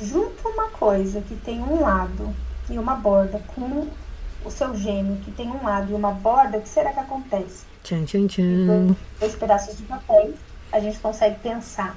junto 0.00 0.48
uma 0.48 0.68
coisa 0.70 1.20
que 1.20 1.34
tem 1.36 1.60
um 1.62 1.80
lado 1.80 2.34
e 2.70 2.78
uma 2.78 2.94
borda 2.94 3.40
com 3.54 3.86
o 4.44 4.50
seu 4.50 4.74
gêmeo 4.76 5.16
que 5.24 5.30
tem 5.30 5.48
um 5.50 5.62
lado 5.64 5.90
e 5.90 5.94
uma 5.94 6.10
borda, 6.12 6.58
o 6.58 6.62
que 6.62 6.68
será 6.68 6.92
que 6.92 7.00
acontece? 7.00 7.64
Tchan, 7.82 8.04
tchan, 8.04 8.26
tchan. 8.26 8.96
Dois 9.18 9.34
pedaços 9.34 9.76
de 9.76 9.82
papel, 9.84 10.32
a 10.72 10.80
gente 10.80 10.98
consegue 10.98 11.38
pensar 11.40 11.96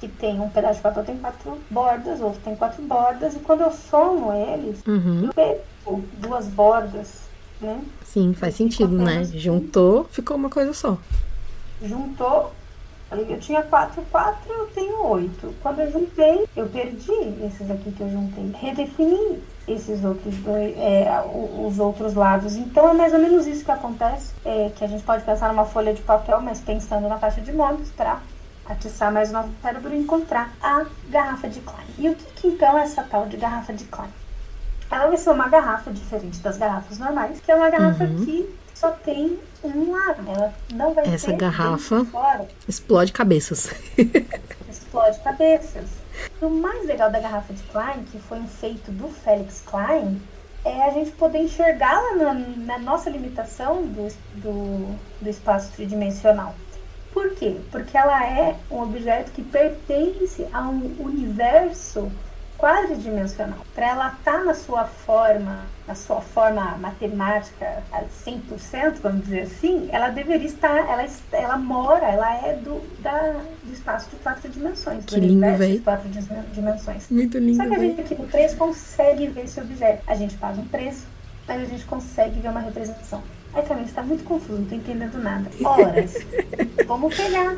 que 0.00 0.08
tem 0.08 0.40
um 0.40 0.48
pedaço 0.48 0.76
de 0.76 0.82
papel 0.82 1.04
tem 1.04 1.16
quatro 1.18 1.58
bordas, 1.70 2.20
outro 2.20 2.40
tem 2.44 2.56
quatro 2.56 2.82
bordas, 2.82 3.34
e 3.34 3.38
quando 3.38 3.62
eu 3.62 3.70
somo 3.72 4.32
eles, 4.32 4.80
Uhum. 4.86 5.26
eu 5.26 5.32
pego 5.34 6.04
duas 6.18 6.46
bordas, 6.48 7.20
né? 7.60 7.80
Sim, 8.04 8.34
faz 8.34 8.54
sentido, 8.56 8.96
né? 8.98 9.24
Juntou, 9.24 10.04
ficou 10.10 10.36
uma 10.36 10.50
coisa 10.50 10.72
só. 10.72 10.98
Juntou, 11.82 12.52
eu 13.10 13.38
tinha 13.38 13.62
quatro, 13.62 14.02
quatro, 14.10 14.52
eu 14.52 14.66
tenho 14.68 15.06
oito. 15.06 15.54
Quando 15.62 15.80
eu 15.80 15.92
juntei, 15.92 16.48
eu 16.56 16.66
perdi 16.66 17.12
esses 17.44 17.70
aqui 17.70 17.92
que 17.92 18.00
eu 18.00 18.10
juntei. 18.10 18.52
Redefini 18.58 19.42
esses 19.66 20.04
outros 20.04 20.34
dois, 20.38 20.76
é, 20.76 21.22
os 21.66 21.78
outros 21.78 22.14
lados. 22.14 22.56
Então 22.56 22.88
é 22.88 22.92
mais 22.92 23.12
ou 23.12 23.18
menos 23.18 23.46
isso 23.46 23.64
que 23.64 23.70
acontece. 23.70 24.32
É, 24.44 24.70
que 24.74 24.84
a 24.84 24.88
gente 24.88 25.04
pode 25.04 25.22
pensar 25.24 25.48
numa 25.48 25.64
folha 25.64 25.94
de 25.94 26.02
papel, 26.02 26.40
mas 26.40 26.60
pensando 26.60 27.08
na 27.08 27.18
caixa 27.18 27.40
de 27.40 27.52
móveis 27.52 27.90
para 27.90 28.20
atiçar 28.66 29.12
mais 29.12 29.30
o 29.30 29.32
nosso 29.34 29.50
cérebro 29.62 29.94
e 29.94 29.98
encontrar 29.98 30.52
a 30.62 30.86
garrafa 31.08 31.48
de 31.48 31.60
Klein. 31.60 31.86
E 31.98 32.08
o 32.08 32.14
que, 32.14 32.24
que 32.34 32.48
então 32.48 32.78
é 32.78 32.82
essa 32.82 33.02
tal 33.02 33.26
de 33.26 33.36
garrafa 33.36 33.72
de 33.72 33.84
Klein? 33.84 34.10
Ela 34.90 35.08
vai 35.08 35.16
ser 35.16 35.30
uma 35.30 35.48
garrafa 35.48 35.90
diferente 35.90 36.38
das 36.40 36.56
garrafas 36.56 36.98
normais, 36.98 37.40
que 37.40 37.50
é 37.50 37.54
uma 37.54 37.70
garrafa 37.70 38.06
que 38.06 38.54
só 38.74 38.90
tem 38.90 39.38
um 39.68 39.92
lado. 39.92 40.22
Ela 40.28 40.54
não 40.74 40.94
vai 40.94 41.06
Essa 41.06 41.28
ter 41.28 41.36
garrafa- 41.36 42.04
Explode 42.68 43.12
cabeças. 43.12 43.70
explode 44.70 45.18
cabeças. 45.20 45.86
E 46.40 46.44
o 46.44 46.50
mais 46.50 46.86
legal 46.86 47.10
da 47.10 47.20
garrafa 47.20 47.52
de 47.52 47.62
Klein, 47.64 48.04
que 48.10 48.18
foi 48.18 48.38
um 48.38 48.46
feito 48.46 48.90
do 48.90 49.08
Felix 49.08 49.62
Klein, 49.66 50.20
é 50.64 50.82
a 50.84 50.90
gente 50.90 51.10
poder 51.12 51.38
enxergá-la 51.38 52.14
na, 52.14 52.34
na 52.34 52.78
nossa 52.78 53.10
limitação 53.10 53.82
do, 53.82 54.08
do, 54.36 54.94
do 55.20 55.28
espaço 55.28 55.72
tridimensional. 55.72 56.54
Por 57.12 57.30
quê? 57.34 57.56
Porque 57.70 57.96
ela 57.96 58.24
é 58.26 58.56
um 58.70 58.80
objeto 58.82 59.30
que 59.32 59.42
pertence 59.42 60.46
a 60.52 60.62
um 60.62 60.96
universo 60.98 62.10
quadridimensional. 62.64 63.58
Para 63.74 63.88
ela 63.88 64.08
estar 64.18 64.42
na 64.42 64.54
sua 64.54 64.86
forma, 64.86 65.66
na 65.86 65.94
sua 65.94 66.22
forma 66.22 66.78
matemática 66.78 67.82
a 67.92 68.04
100%, 68.04 69.00
vamos 69.02 69.24
dizer 69.24 69.42
assim, 69.42 69.90
ela 69.92 70.08
deveria 70.08 70.46
estar, 70.46 70.78
ela, 70.78 71.06
ela 71.32 71.58
mora, 71.58 72.06
ela 72.06 72.34
é 72.36 72.54
do, 72.54 72.80
da, 73.00 73.42
do 73.62 73.70
espaço 73.70 74.08
de 74.08 74.16
quatro 74.16 74.48
dimensões, 74.48 75.04
Que 75.04 75.20
do 75.20 75.26
lindo, 75.26 75.58
de 75.58 75.78
quatro 75.80 76.08
dimensões. 76.54 77.10
Muito 77.10 77.36
lindo, 77.36 77.62
Só 77.62 77.68
que 77.68 77.74
a 77.74 77.78
gente 77.78 78.00
aqui 78.00 78.14
no 78.14 78.26
3 78.28 78.54
consegue 78.54 79.26
ver 79.26 79.44
esse 79.44 79.60
objeto. 79.60 80.02
A 80.06 80.14
gente 80.14 80.34
paga 80.38 80.58
um 80.58 80.66
preço, 80.66 81.04
mas 81.46 81.60
a 81.60 81.66
gente 81.66 81.84
consegue 81.84 82.40
ver 82.40 82.48
uma 82.48 82.60
representação. 82.60 83.22
Aí 83.52 83.62
também 83.62 83.84
está 83.84 84.02
muito 84.02 84.24
confuso, 84.24 84.60
não 84.60 84.66
tô 84.66 84.74
entendendo 84.74 85.22
nada. 85.22 85.50
Horas. 85.62 86.14
Vamos 86.86 87.14
pegar 87.14 87.54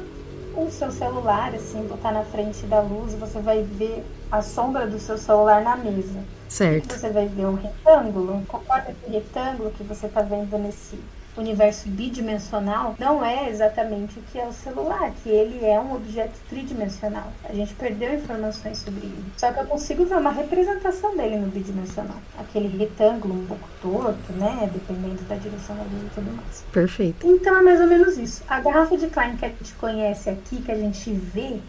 o 0.57 0.71
seu 0.71 0.91
celular, 0.91 1.55
assim, 1.55 1.87
botar 1.87 2.13
na 2.13 2.25
frente 2.25 2.65
da 2.67 2.81
luz, 2.81 3.15
você 3.15 3.41
vai 3.41 3.63
ver 3.63 4.05
a 4.31 4.43
sombra 4.43 4.87
do 4.87 4.99
seu 4.99 5.19
celular 5.19 5.63
na 5.63 5.77
mesa. 5.77 6.25
Certo. 6.49 6.95
Você 6.95 7.11
vai 7.11 7.27
ver 7.27 7.47
um 7.47 7.55
retângulo. 7.55 8.43
Concorda 8.49 8.95
que 8.95 9.11
o 9.11 9.13
retângulo 9.13 9.71
que 9.73 9.83
você 9.83 10.07
está 10.07 10.23
vendo 10.23 10.57
nesse 10.59 10.99
universo 11.41 11.89
bidimensional 11.89 12.95
não 12.99 13.25
é 13.25 13.49
exatamente 13.49 14.19
o 14.19 14.23
que 14.23 14.39
é 14.39 14.47
o 14.47 14.53
celular, 14.53 15.13
que 15.23 15.29
ele 15.29 15.65
é 15.65 15.79
um 15.79 15.95
objeto 15.95 16.35
tridimensional. 16.49 17.33
A 17.45 17.53
gente 17.53 17.75
perdeu 17.75 18.15
informações 18.15 18.79
sobre 18.79 19.07
ele. 19.07 19.25
Só 19.37 19.53
que 19.53 19.61
eu 19.61 19.67
consigo 19.67 20.05
ver 20.05 20.17
uma 20.17 20.31
representação 20.31 21.17
dele 21.17 21.37
no 21.37 21.49
bidimensional. 21.49 22.17
Aquele 22.39 22.77
retângulo 22.77 23.35
um 23.35 23.47
pouco 23.47 23.69
torto, 23.81 24.33
né? 24.33 24.71
Dependendo 24.73 25.23
da 25.25 25.37
direção 25.37 25.77
da 25.77 25.83
luz 25.83 26.03
e 26.05 26.15
tudo 26.15 26.35
mais. 26.35 26.65
Perfeito. 26.73 27.27
Então 27.27 27.57
é 27.59 27.63
mais 27.63 27.81
ou 27.81 27.87
menos 27.87 28.17
isso. 28.19 28.43
A 28.49 28.61
garrafa 28.61 28.97
de 28.97 29.09
Klein 29.09 29.37
que 29.37 29.45
a 29.45 29.49
gente 29.49 29.75
conhece 29.75 30.31
aqui, 30.31 30.63
que 30.63 30.73
a 30.73 30.77
gente 30.77 31.11
vê, 31.13 31.61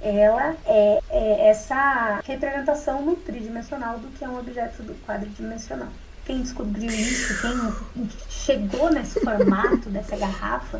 ela 0.00 0.56
é, 0.64 1.00
é 1.10 1.48
essa 1.48 2.20
representação 2.24 3.02
no 3.02 3.16
tridimensional 3.16 3.98
do 3.98 4.08
que 4.08 4.24
é 4.24 4.28
um 4.28 4.38
objeto 4.38 4.82
do 4.82 4.94
quadridimensional. 5.06 5.88
Quem 6.28 6.42
descobriu 6.42 6.90
isso, 6.90 7.40
quem 7.40 8.06
chegou 8.28 8.92
nesse 8.92 9.18
formato 9.18 9.88
dessa 9.88 10.14
garrafa, 10.14 10.78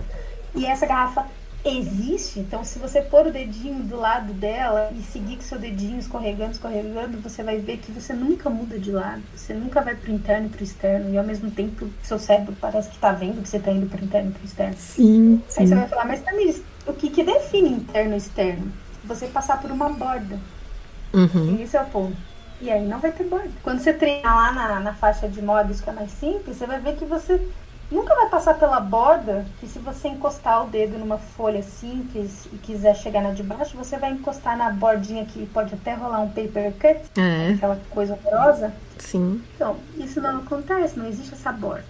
e 0.54 0.66
essa 0.66 0.84
garrafa 0.84 1.24
existe, 1.64 2.38
então 2.38 2.62
se 2.62 2.78
você 2.78 3.00
pôr 3.00 3.28
o 3.28 3.32
dedinho 3.32 3.82
do 3.82 3.96
lado 3.96 4.34
dela 4.34 4.90
e 4.94 5.02
seguir 5.02 5.36
com 5.36 5.42
seu 5.42 5.58
dedinho 5.58 5.98
escorregando, 5.98 6.52
escorregando, 6.52 7.16
você 7.22 7.42
vai 7.42 7.56
ver 7.56 7.78
que 7.78 7.90
você 7.90 8.12
nunca 8.12 8.50
muda 8.50 8.78
de 8.78 8.90
lado, 8.90 9.22
você 9.34 9.54
nunca 9.54 9.80
vai 9.80 9.94
pro 9.94 10.12
interno 10.12 10.48
e 10.48 10.50
pro 10.50 10.62
externo, 10.62 11.14
e 11.14 11.16
ao 11.16 11.24
mesmo 11.24 11.50
tempo 11.50 11.88
seu 12.02 12.18
cérebro 12.18 12.54
parece 12.60 12.90
que 12.90 12.98
tá 12.98 13.12
vendo 13.12 13.40
que 13.40 13.48
você 13.48 13.58
tá 13.58 13.72
indo 13.72 13.86
pro 13.86 14.04
interno 14.04 14.28
e 14.28 14.34
pro 14.34 14.44
externo. 14.44 14.76
Sim, 14.76 15.42
Aí 15.56 15.66
você 15.66 15.68
sim. 15.68 15.74
vai 15.74 15.88
falar, 15.88 16.04
mas 16.04 16.20
Tamires, 16.20 16.60
o 16.86 16.92
que, 16.92 17.08
que 17.08 17.24
define 17.24 17.70
interno 17.70 18.12
e 18.12 18.18
externo? 18.18 18.70
Você 19.02 19.28
passar 19.28 19.62
por 19.62 19.70
uma 19.70 19.88
borda. 19.88 20.38
Uhum. 21.14 21.56
E 21.58 21.62
esse 21.62 21.74
é 21.74 21.80
o 21.80 21.86
ponto. 21.86 22.27
E 22.60 22.70
aí 22.70 22.84
não 22.86 22.98
vai 22.98 23.12
ter 23.12 23.24
borda. 23.24 23.50
Quando 23.62 23.80
você 23.80 23.92
treinar 23.92 24.34
lá 24.36 24.52
na, 24.52 24.80
na 24.80 24.94
faixa 24.94 25.28
de 25.28 25.40
modos 25.40 25.80
que 25.80 25.88
é 25.90 25.92
mais 25.92 26.10
simples, 26.10 26.56
você 26.56 26.66
vai 26.66 26.80
ver 26.80 26.96
que 26.96 27.04
você 27.04 27.40
nunca 27.90 28.14
vai 28.14 28.28
passar 28.28 28.54
pela 28.54 28.80
borda, 28.80 29.46
que 29.60 29.66
se 29.66 29.78
você 29.78 30.08
encostar 30.08 30.64
o 30.64 30.68
dedo 30.68 30.98
numa 30.98 31.16
folha 31.18 31.62
simples 31.62 32.46
e 32.52 32.56
quiser 32.56 32.94
chegar 32.96 33.22
na 33.22 33.30
de 33.30 33.42
baixo, 33.42 33.76
você 33.76 33.96
vai 33.96 34.10
encostar 34.10 34.56
na 34.58 34.70
bordinha 34.70 35.24
que 35.24 35.46
pode 35.46 35.72
até 35.72 35.94
rolar 35.94 36.20
um 36.20 36.28
paper 36.28 36.72
cut, 36.72 37.00
É, 37.18 37.52
aquela 37.54 37.80
coisa 37.90 38.12
horrorosa. 38.24 38.72
sim. 38.98 39.40
Então, 39.54 39.76
isso 39.96 40.20
não 40.20 40.38
acontece, 40.38 40.98
não 40.98 41.06
existe 41.06 41.32
essa 41.34 41.52
borda. 41.52 41.84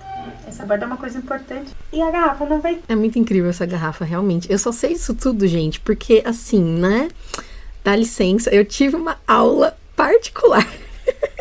Essa 0.46 0.66
borda 0.66 0.84
é 0.84 0.86
uma 0.86 0.96
coisa 0.98 1.16
importante. 1.18 1.74
E 1.92 2.02
a 2.02 2.10
garrafa 2.10 2.44
não 2.44 2.60
vai 2.60 2.78
É 2.86 2.94
muito 2.94 3.18
incrível 3.18 3.48
essa 3.48 3.64
garrafa, 3.64 4.04
realmente. 4.04 4.52
Eu 4.52 4.58
só 4.58 4.70
sei 4.70 4.92
isso 4.92 5.14
tudo, 5.14 5.46
gente, 5.46 5.80
porque 5.80 6.22
assim, 6.26 6.62
né? 6.62 7.08
Dá 7.82 7.96
licença, 7.96 8.50
eu 8.50 8.64
tive 8.66 8.96
uma 8.96 9.16
aula 9.26 9.74
particular 9.98 10.64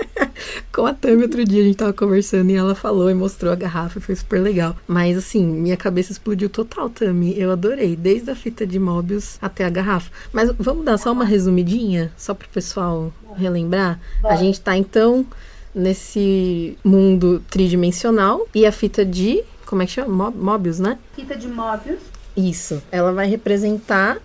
com 0.73 0.85
a 0.87 0.93
Tami 0.93 1.21
outro 1.23 1.45
dia. 1.45 1.61
A 1.61 1.65
gente 1.65 1.77
tava 1.77 1.93
conversando 1.93 2.49
e 2.49 2.55
ela 2.55 2.73
falou 2.73 3.09
e 3.09 3.13
mostrou 3.13 3.51
a 3.51 3.55
garrafa, 3.55 3.99
foi 4.01 4.15
super 4.15 4.41
legal. 4.41 4.75
Mas 4.87 5.15
assim, 5.17 5.45
minha 5.45 5.77
cabeça 5.77 6.11
explodiu 6.11 6.49
total, 6.49 6.89
Tami. 6.89 7.39
Eu 7.39 7.51
adorei, 7.51 7.95
desde 7.95 8.31
a 8.31 8.35
fita 8.35 8.65
de 8.65 8.79
Mobius 8.79 9.37
até 9.41 9.63
a 9.63 9.69
garrafa. 9.69 10.09
Mas 10.33 10.51
vamos 10.57 10.83
dar 10.85 10.97
só 10.97 11.11
uma 11.11 11.23
resumidinha, 11.25 12.11
só 12.17 12.33
pro 12.33 12.49
pessoal 12.49 13.13
relembrar? 13.35 13.99
A 14.23 14.35
gente 14.35 14.59
tá 14.59 14.75
então 14.75 15.23
nesse 15.73 16.77
mundo 16.83 17.43
tridimensional 17.49 18.47
e 18.55 18.65
a 18.65 18.71
fita 18.71 19.05
de. 19.05 19.43
Como 19.65 19.81
é 19.81 19.85
que 19.85 19.91
chama? 19.91 20.31
Mo- 20.31 20.37
Mobius, 20.51 20.79
né? 20.79 20.97
fita 21.15 21.35
de 21.35 21.47
Mobius. 21.47 21.99
Isso. 22.35 22.81
Ela 22.91 23.11
vai 23.11 23.27
representar 23.27 24.17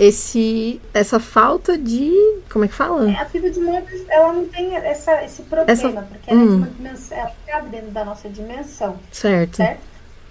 esse 0.00 0.80
essa 0.94 1.20
falta 1.20 1.76
de. 1.76 2.10
Como 2.50 2.64
é 2.64 2.68
que 2.68 2.74
fala? 2.74 3.10
A 3.20 3.26
fita 3.26 3.50
de 3.50 3.60
Mobius, 3.60 4.02
ela 4.08 4.32
não 4.32 4.46
tem 4.46 4.74
essa, 4.74 5.22
esse 5.22 5.42
problema, 5.42 5.70
Essa- 5.70 5.90
porque 5.90 6.30
ela, 6.30 6.40
é 6.40 6.44
hum. 6.44 6.56
uma 6.56 6.66
dimensão, 6.68 7.18
ela 7.18 7.32
cabe 7.46 7.68
dentro 7.68 7.90
da 7.90 8.02
nossa 8.02 8.26
dimensão, 8.30 8.96
Certo. 9.12 9.58
certo? 9.58 9.80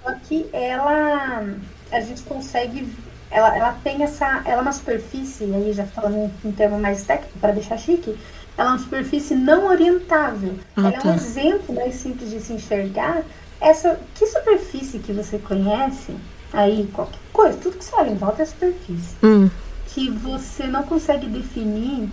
Só 0.03 0.11
que 0.27 0.49
ela, 0.51 1.45
a 1.91 1.99
gente 2.01 2.23
consegue, 2.23 2.91
ela, 3.29 3.55
ela 3.55 3.77
tem 3.83 4.01
essa, 4.01 4.41
ela 4.43 4.57
é 4.57 4.61
uma 4.61 4.73
superfície, 4.73 5.43
aí 5.43 5.71
já 5.71 5.85
falando 5.85 6.31
em 6.43 6.47
um 6.47 6.51
termo 6.51 6.79
mais 6.79 7.03
técnico, 7.03 7.37
para 7.37 7.51
deixar 7.51 7.77
chique, 7.77 8.17
ela 8.57 8.69
é 8.69 8.71
uma 8.73 8.79
superfície 8.79 9.35
não 9.35 9.67
orientável. 9.67 10.55
Ah, 10.75 10.81
ela 10.87 10.89
é 10.89 10.99
tá. 10.99 11.09
um 11.09 11.13
exemplo 11.13 11.75
mais 11.75 11.93
simples 11.93 12.31
de 12.31 12.39
se 12.41 12.53
enxergar. 12.53 13.21
Essa, 13.61 13.99
que 14.15 14.25
superfície 14.25 14.97
que 14.97 15.13
você 15.13 15.37
conhece, 15.37 16.15
aí 16.53 16.89
qualquer 16.93 17.19
coisa, 17.31 17.57
tudo 17.57 17.77
que 17.77 17.85
você 17.85 17.95
olha 17.95 18.09
em 18.09 18.15
volta 18.15 18.41
é 18.41 18.45
superfície 18.45 19.15
Hum, 19.23 19.49
que 19.87 20.09
você 20.09 20.67
não 20.67 20.83
consegue 20.83 21.27
definir 21.27 22.09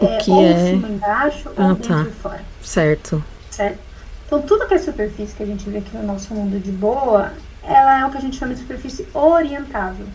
O 0.00 0.04
é, 0.04 0.18
que 0.18 0.30
ou 0.30 0.42
é? 0.42 0.52
em 0.52 0.70
cima 0.74 0.88
embaixo 0.88 1.50
Ah, 1.56 1.68
ou 1.68 1.74
dentro 1.74 1.88
tá. 1.94 2.02
e 2.08 2.12
fora, 2.12 2.44
certo. 2.62 3.24
certo? 3.50 3.78
Então 4.26 4.42
tudo 4.42 4.66
que 4.66 4.74
é 4.74 4.78
superfície 4.78 5.34
que 5.34 5.42
a 5.42 5.46
gente 5.46 5.68
vê 5.70 5.78
aqui 5.78 5.96
no 5.96 6.02
nosso 6.02 6.34
mundo 6.34 6.58
de 6.60 6.72
boa, 6.72 7.32
ela 7.62 8.00
é 8.00 8.04
o 8.06 8.10
que 8.10 8.18
a 8.18 8.20
gente 8.20 8.36
chama 8.38 8.54
de 8.54 8.60
superfície 8.60 9.06
orientável. 9.14 10.06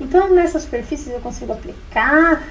Então 0.00 0.34
nessas 0.34 0.62
superfícies 0.62 1.12
eu 1.12 1.20
consigo 1.20 1.52
aplicar 1.52 2.42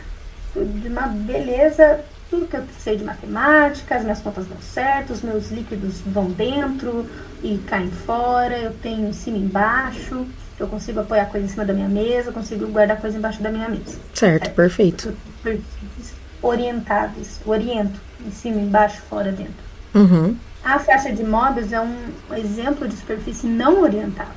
de 0.56 0.88
uma 0.88 1.08
beleza 1.08 2.02
tudo 2.32 2.48
que 2.48 2.56
eu 2.56 2.64
sei 2.80 2.96
de 2.96 3.04
matemática, 3.04 3.98
as 3.98 4.04
minhas 4.04 4.22
contas 4.22 4.48
dão 4.48 4.58
certo, 4.62 5.12
os 5.12 5.22
meus 5.22 5.52
líquidos 5.52 6.00
vão 6.00 6.32
dentro 6.32 7.06
e 7.44 7.58
caem 7.68 7.92
fora, 7.92 8.58
eu 8.58 8.74
tenho 8.74 9.10
em 9.10 9.14
cima 9.14 9.38
e 9.38 9.42
embaixo, 9.42 10.26
eu 10.58 10.68
consigo 10.68 11.02
apoiar 11.02 11.26
coisa 11.26 11.46
em 11.46 11.50
cima 11.50 11.66
da 11.66 11.74
minha 11.74 11.90
mesa, 11.90 12.30
eu 12.30 12.34
consigo 12.34 12.66
guardar 12.68 13.02
coisa 13.02 13.18
embaixo 13.18 13.44
da 13.44 13.52
minha 13.52 13.68
mesa. 13.68 14.00
Certo, 14.14 14.50
perfeito. 14.52 15.14
Superfícies 15.38 16.14
orientáveis, 16.42 17.42
oriento, 17.46 18.00
em 18.26 18.32
cima, 18.32 18.62
embaixo, 18.62 19.02
fora, 19.10 19.32
dentro. 19.32 19.54
Uhum. 19.94 20.36
A 20.64 20.80
faixa 20.80 21.12
de 21.12 21.24
Mobius 21.24 21.74
é 21.74 21.82
um 21.82 21.98
exemplo 22.36 22.88
de 22.88 22.96
superfície 22.96 23.46
não 23.46 23.82
orientável. 23.82 24.34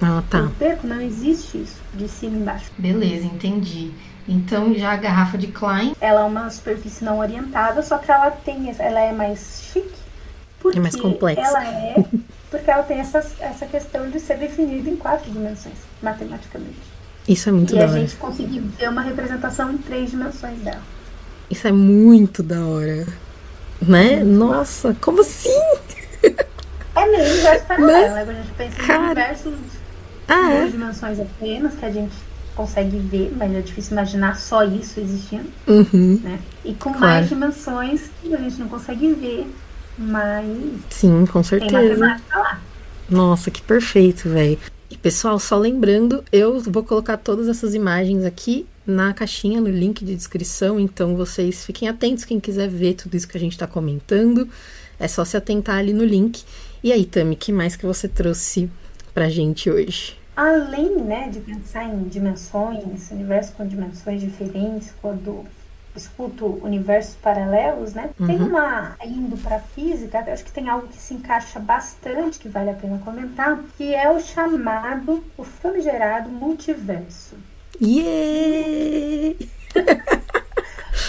Ah, 0.00 0.22
tá. 0.30 0.42
No 0.42 0.50
beco 0.50 0.86
não 0.86 1.00
existe 1.00 1.58
isso, 1.58 1.80
de 1.94 2.08
cima 2.08 2.36
e 2.36 2.40
embaixo. 2.40 2.70
Beleza, 2.78 3.26
entendi. 3.26 3.92
Então 4.28 4.74
já 4.74 4.92
a 4.92 4.96
garrafa 4.96 5.36
de 5.36 5.48
Klein. 5.48 5.94
Ela 6.00 6.20
é 6.20 6.24
uma 6.24 6.48
superfície 6.50 7.04
não 7.04 7.18
orientada, 7.18 7.82
só 7.82 7.98
que 7.98 8.10
ela 8.10 8.30
tem, 8.30 8.74
ela 8.78 9.00
é 9.00 9.12
mais 9.12 9.62
chique. 9.72 9.92
Porque 10.60 10.78
É 10.78 10.80
mais 10.80 10.94
complexa. 10.94 11.40
Ela 11.42 11.64
é, 11.64 12.04
porque 12.50 12.70
ela 12.70 12.82
tem 12.84 12.98
essa, 13.00 13.18
essa 13.40 13.66
questão 13.66 14.08
de 14.10 14.20
ser 14.20 14.38
definida 14.38 14.88
em 14.88 14.96
quatro 14.96 15.30
dimensões, 15.30 15.74
matematicamente. 16.02 16.78
Isso 17.28 17.48
é 17.48 17.52
muito 17.52 17.74
e 17.74 17.78
da 17.78 17.84
a 17.84 17.88
hora. 17.88 18.00
gente 18.00 18.16
conseguiu 18.16 18.62
ver 18.78 18.88
uma 18.88 19.02
representação 19.02 19.72
em 19.72 19.78
três 19.78 20.10
dimensões 20.10 20.58
dela. 20.60 20.82
Isso 21.50 21.66
é 21.68 21.72
muito 21.72 22.42
da 22.42 22.64
hora. 22.64 23.06
Né? 23.80 24.22
Nossa, 24.22 24.96
como 25.00 25.20
assim? 25.20 25.50
É 26.94 27.06
meio 27.06 27.24
universo 27.32 27.66
paralelo, 27.66 28.14
né? 28.14 28.24
Quando 28.24 28.36
a 28.36 28.42
gente 28.42 28.52
pensa 28.54 28.82
em 28.82 28.86
Cara. 28.86 29.02
universos 29.06 29.54
Ah, 30.28 30.34
duas 30.34 30.52
é? 30.52 30.66
dimensões 30.68 31.20
apenas, 31.20 31.74
que 31.74 31.84
a 31.84 31.90
gente 31.90 32.14
consegue 32.54 32.98
ver, 32.98 33.32
mas 33.36 33.54
é 33.54 33.60
difícil 33.60 33.92
imaginar 33.92 34.36
só 34.36 34.62
isso 34.64 35.00
existindo, 35.00 35.48
Uhum. 35.66 36.20
né? 36.22 36.38
E 36.64 36.72
com 36.74 36.90
Claro. 36.92 37.00
mais 37.00 37.28
dimensões 37.28 38.10
que 38.22 38.34
a 38.34 38.38
gente 38.38 38.58
não 38.58 38.68
consegue 38.68 39.12
ver, 39.14 39.46
mas 39.98 40.46
Sim, 40.90 41.24
com 41.26 41.40
tem 41.40 41.42
certeza. 41.42 41.72
matemática 41.98 42.38
lá. 42.38 42.60
Nossa, 43.10 43.50
que 43.50 43.60
perfeito, 43.62 44.28
velho. 44.28 44.58
E 44.90 44.96
pessoal, 44.96 45.38
só 45.38 45.56
lembrando, 45.58 46.22
eu 46.32 46.60
vou 46.60 46.82
colocar 46.84 47.16
todas 47.16 47.48
essas 47.48 47.74
imagens 47.74 48.24
aqui 48.24 48.66
na 48.86 49.12
caixinha, 49.14 49.60
no 49.60 49.68
link 49.70 50.04
de 50.04 50.14
descrição, 50.14 50.78
então 50.78 51.16
vocês 51.16 51.64
fiquem 51.64 51.88
atentos 51.88 52.24
quem 52.24 52.38
quiser 52.40 52.68
ver 52.68 52.94
tudo 52.94 53.16
isso 53.16 53.28
que 53.28 53.36
a 53.36 53.40
gente 53.40 53.56
tá 53.56 53.66
comentando. 53.66 54.48
É 54.98 55.08
só 55.08 55.24
se 55.24 55.36
atentar 55.36 55.76
ali 55.76 55.92
no 55.92 56.04
link. 56.04 56.42
E 56.82 56.92
aí, 56.92 57.04
Tami, 57.04 57.36
que 57.36 57.52
mais 57.52 57.74
que 57.76 57.86
você 57.86 58.06
trouxe 58.08 58.68
pra 59.14 59.28
gente 59.28 59.70
hoje? 59.70 60.16
Além, 60.34 60.96
né, 60.96 61.28
de 61.28 61.40
pensar 61.40 61.84
em 61.84 62.04
dimensões, 62.04 63.10
universo 63.10 63.52
com 63.52 63.66
dimensões 63.66 64.20
diferentes, 64.20 64.92
quando 65.02 65.44
escuto 65.94 66.46
universos 66.64 67.14
paralelos, 67.16 67.92
né? 67.92 68.08
Tem 68.26 68.40
Uhum. 68.40 68.46
uma, 68.48 68.96
indo 69.04 69.36
para 69.42 69.58
física, 69.58 70.20
acho 70.20 70.42
que 70.42 70.50
tem 70.52 70.68
algo 70.70 70.88
que 70.88 70.96
se 70.96 71.12
encaixa 71.12 71.60
bastante, 71.60 72.38
que 72.38 72.48
vale 72.48 72.70
a 72.70 72.74
pena 72.74 72.98
comentar, 73.04 73.62
que 73.76 73.94
é 73.94 74.10
o 74.10 74.18
chamado, 74.18 75.22
o 75.36 75.44
famigerado 75.44 76.30
multiverso. 76.30 77.36
Yeah! 77.80 79.36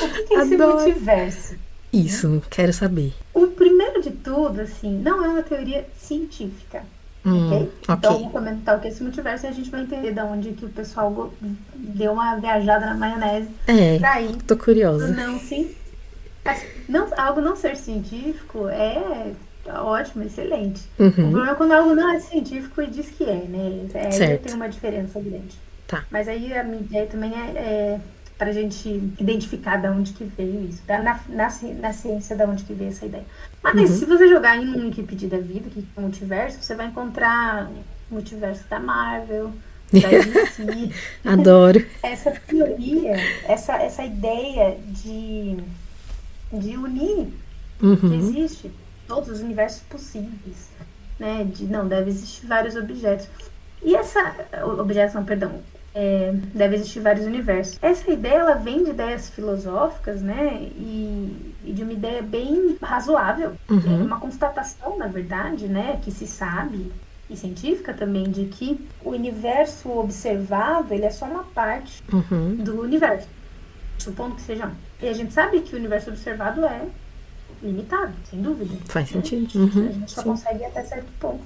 O 0.02 0.08
que, 0.10 0.24
que 0.24 0.34
é 0.36 0.40
esse 0.42 0.54
Adoro. 0.56 0.76
multiverso? 0.84 1.56
Isso, 1.92 2.42
quero 2.50 2.74
saber. 2.74 3.14
O 3.34 3.48
primeiro 3.48 4.02
de 4.02 4.10
tudo, 4.12 4.62
assim, 4.62 4.98
não 5.00 5.24
é 5.24 5.28
uma 5.30 5.44
teoria 5.44 5.88
científica. 5.98 6.84
Hum, 7.26 7.48
ok? 7.54 7.70
Então, 7.90 8.20
vou 8.20 8.30
comentar 8.32 8.78
o 8.78 8.82
que 8.82 8.88
esse 8.90 9.02
multiverso 9.02 9.46
e 9.46 9.50
a 9.50 9.52
gente 9.52 9.70
vai 9.70 9.82
entender 9.82 10.12
de 10.14 10.22
onde 10.22 10.52
que 10.54 10.66
o 10.66 10.70
pessoal 10.70 11.32
deu 11.76 12.12
uma 12.14 12.36
viajada 12.38 12.86
na 12.86 12.94
maionese 12.96 13.50
É, 13.68 13.98
pra 14.00 14.22
ir 14.22 14.36
tô 14.44 14.58
curiosa. 14.58 15.08
não 15.16 15.40
sim. 15.40 15.74
assim, 16.46 16.68
Não, 16.90 17.08
algo 17.18 17.42
não 17.42 17.56
ser 17.56 17.76
científico 17.78 18.68
é 18.68 19.34
ótimo, 19.70 20.24
excelente. 20.24 20.82
O 21.00 21.04
Uhum, 21.04 21.32
problema 21.32 21.52
é 21.52 21.56
quando 21.56 21.72
algo 21.72 21.96
não 21.96 22.10
é 22.14 22.20
científico 22.20 22.82
e 22.82 22.88
diz 22.88 23.10
que 23.10 23.24
é, 23.24 23.36
né? 23.36 23.88
É, 23.94 24.08
aí 24.08 24.12
Certo. 24.18 24.44
tem 24.44 24.54
uma 24.54 24.68
diferença 24.68 25.20
grande. 25.20 25.58
Tá. 25.88 26.06
Mas 26.12 26.28
aí 26.28 26.54
a 26.54 26.64
minha 26.64 26.82
ideia 26.82 27.08
também 27.08 27.32
é, 27.34 27.58
é 27.58 28.00
para 28.38 28.50
a 28.50 28.54
gente 28.54 28.90
identificar 29.20 29.78
de 29.78 29.88
onde 29.88 30.14
que 30.14 30.24
veio 30.24 30.66
isso, 30.68 30.82
da- 30.86 31.02
na, 31.02 31.20
na, 31.30 31.50
na 31.80 31.94
ciência 31.94 32.36
de 32.36 32.44
onde 32.44 32.64
que 32.64 32.74
veio 32.74 32.90
essa 32.90 33.06
ideia. 33.06 33.26
Mas 33.62 33.76
Uhum. 33.92 33.96
se 33.98 34.06
você 34.06 34.28
jogar 34.28 34.58
em 34.58 34.68
um 34.70 34.86
Wikipedia 34.88 35.30
da 35.30 35.38
vida, 35.38 35.70
que 35.70 35.86
é 35.96 36.02
multiverso, 36.02 36.62
você 36.62 36.76
vai 36.76 36.88
encontrar 36.88 37.70
multiverso 38.10 38.64
da 38.70 38.80
Marvel, 38.80 39.52
da 39.92 40.10
DC. 40.20 40.90
Adoro. 41.24 41.86
essa 42.02 42.32
teoria, 42.32 43.16
essa, 43.48 43.76
essa 43.78 44.04
ideia 44.04 44.78
de, 44.88 45.58
de 46.52 46.78
unir 46.78 47.28
que 47.80 47.86
Uhum, 47.86 48.14
existe 48.18 48.72
todos 49.08 49.30
os 49.30 49.40
universos 49.42 49.82
possíveis, 49.90 50.70
né? 51.20 51.44
De 51.44 51.66
não 51.66 51.88
deve 51.88 52.10
existir 52.10 52.46
vários 52.48 52.76
objetos. 52.76 53.28
E 53.82 53.94
essa 53.96 54.34
objetos 54.80 55.14
não, 55.14 55.26
perdão, 55.26 55.60
é, 55.96 56.34
deve 56.54 56.76
existir 56.76 57.00
vários 57.00 57.26
universos. 57.26 57.78
Essa 57.82 58.10
ideia 58.12 58.36
ela 58.40 58.56
vem 58.56 58.84
de 58.84 58.90
ideias 58.92 59.30
filosóficas, 59.30 60.22
né? 60.22 60.54
E, 60.76 61.54
e 61.66 61.72
de 61.74 61.84
uma 61.84 61.94
ideia 61.94 62.22
bem 62.22 62.78
razoável, 62.82 63.54
Uhum. 63.70 64.02
é 64.02 64.04
uma 64.04 64.20
constatação, 64.20 64.98
na 64.98 65.08
verdade, 65.08 65.68
né? 65.68 66.00
Que 66.04 66.12
se 66.12 66.26
sabe 66.28 66.92
e 67.30 67.38
científica 67.38 67.94
também 67.94 68.24
de 68.30 68.46
que 68.46 68.80
o 69.04 69.12
universo 69.12 69.90
observado 69.90 70.94
ele 70.94 71.06
é 71.06 71.10
só 71.10 71.26
uma 71.26 71.44
parte 71.46 72.04
uhum. 72.12 72.56
do 72.56 72.82
universo, 72.82 73.28
supondo 73.98 74.36
que 74.36 74.42
seja 74.42 74.68
um. 74.68 74.72
E 75.02 75.08
a 75.08 75.14
gente 75.14 75.34
sabe 75.34 75.62
que 75.62 75.74
o 75.76 75.78
universo 75.80 76.10
observado 76.10 76.66
é 76.66 76.82
limitado, 77.62 78.14
sem 78.30 78.42
dúvida. 78.42 78.76
Faz 78.86 79.12
né? 79.12 79.22
sentido. 79.22 79.50
A 79.58 79.62
Uhum, 79.62 79.92
gente 79.94 80.12
só 80.12 80.22
sim. 80.22 80.30
consegue 80.30 80.60
ir 80.64 80.66
até 80.66 80.84
certo 80.84 81.08
ponto. 81.20 81.44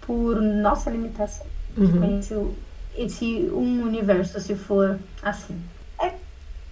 Por 0.00 0.40
nossa 0.40 0.88
limitação 0.90 1.46
Uhum. 1.76 2.20
o- 2.32 2.54
esse 2.96 3.48
um 3.52 3.82
universo, 3.82 4.40
se 4.40 4.54
for 4.54 4.98
assim. 5.22 5.60
É 5.98 6.12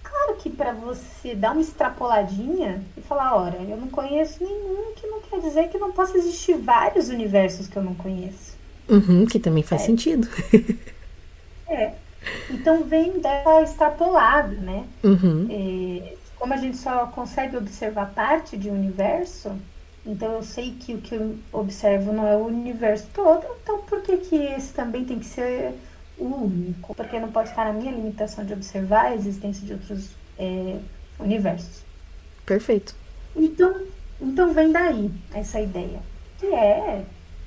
claro 0.03 0.35
que 0.39 0.49
para 0.49 0.73
você 0.73 1.35
dar 1.35 1.51
uma 1.53 1.61
extrapoladinha 1.61 2.83
e 2.97 3.01
falar, 3.01 3.35
ora, 3.35 3.57
eu 3.61 3.77
não 3.77 3.87
conheço 3.89 4.43
nenhum, 4.43 4.93
que 4.95 5.07
não 5.07 5.21
quer 5.21 5.39
dizer 5.41 5.69
que 5.69 5.77
não 5.77 5.91
possa 5.91 6.17
existir 6.17 6.55
vários 6.57 7.09
universos 7.09 7.67
que 7.67 7.77
eu 7.77 7.83
não 7.83 7.95
conheço. 7.95 8.55
Uhum, 8.89 9.25
que 9.25 9.39
também 9.39 9.63
faz 9.63 9.83
É. 9.83 9.85
sentido. 9.85 10.27
É. 11.67 11.93
Então 12.49 12.83
vem 12.83 13.19
dessa 13.19 13.61
extrapolada, 13.63 14.55
né? 14.55 14.87
Uhum, 15.03 15.47
É, 15.49 16.15
como 16.35 16.53
a 16.53 16.57
gente 16.57 16.77
só 16.77 17.07
consegue 17.07 17.57
observar 17.57 18.13
parte 18.13 18.57
de 18.57 18.69
um 18.69 18.73
universo, 18.73 19.51
então 20.05 20.33
eu 20.33 20.43
sei 20.43 20.71
que 20.79 20.93
o 20.93 21.01
que 21.01 21.15
eu 21.15 21.37
observo 21.51 22.11
não 22.13 22.27
é 22.27 22.35
o 22.35 22.45
universo 22.45 23.07
todo, 23.13 23.45
então 23.63 23.79
por 23.83 24.01
que, 24.01 24.17
que 24.17 24.35
esse 24.35 24.73
também 24.73 25.05
tem 25.05 25.19
que 25.19 25.25
ser 25.25 25.73
único? 26.17 26.95
Porque 26.95 27.19
não 27.19 27.31
pode 27.31 27.49
estar 27.49 27.65
na 27.65 27.73
minha 27.73 27.91
limitação 27.91 28.45
de 28.45 28.53
observar 28.53 29.05
a 29.05 29.15
existência 29.15 29.65
de 29.65 29.73
outros 29.73 30.11
é, 30.37 30.77
universos. 31.19 31.83
perfeito. 32.45 32.95
Então, 33.35 33.81
então 34.21 34.53
vem 34.53 34.71
daí 34.71 35.11
essa 35.33 35.59
ideia, 35.59 35.99
que 36.39 36.47
é 36.47 37.03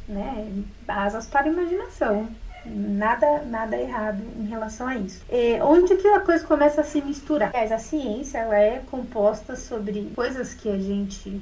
né, 0.09 0.62
asas 0.87 1.26
para 1.26 1.46
a 1.46 1.48
imaginação. 1.48 2.28
Nada, 2.64 3.44
nada 3.44 3.76
errado 3.76 4.22
em 4.38 4.46
relação 4.46 4.88
a 4.88 4.96
isso. 4.96 5.24
É, 5.28 5.62
onde 5.62 5.96
que 5.96 6.09
a 6.09 6.20
coisa 6.20 6.44
começa 6.44 6.81
a 6.83 6.85
se 6.85 7.00
misturar? 7.00 7.50
Aliás, 7.50 7.72
a 7.72 7.78
ciência 7.78 8.38
ela 8.38 8.57
é 8.57 8.83
composta 8.90 9.57
sobre 9.57 10.11
coisas 10.14 10.52
que 10.54 10.68
a 10.68 10.76
gente 10.78 11.40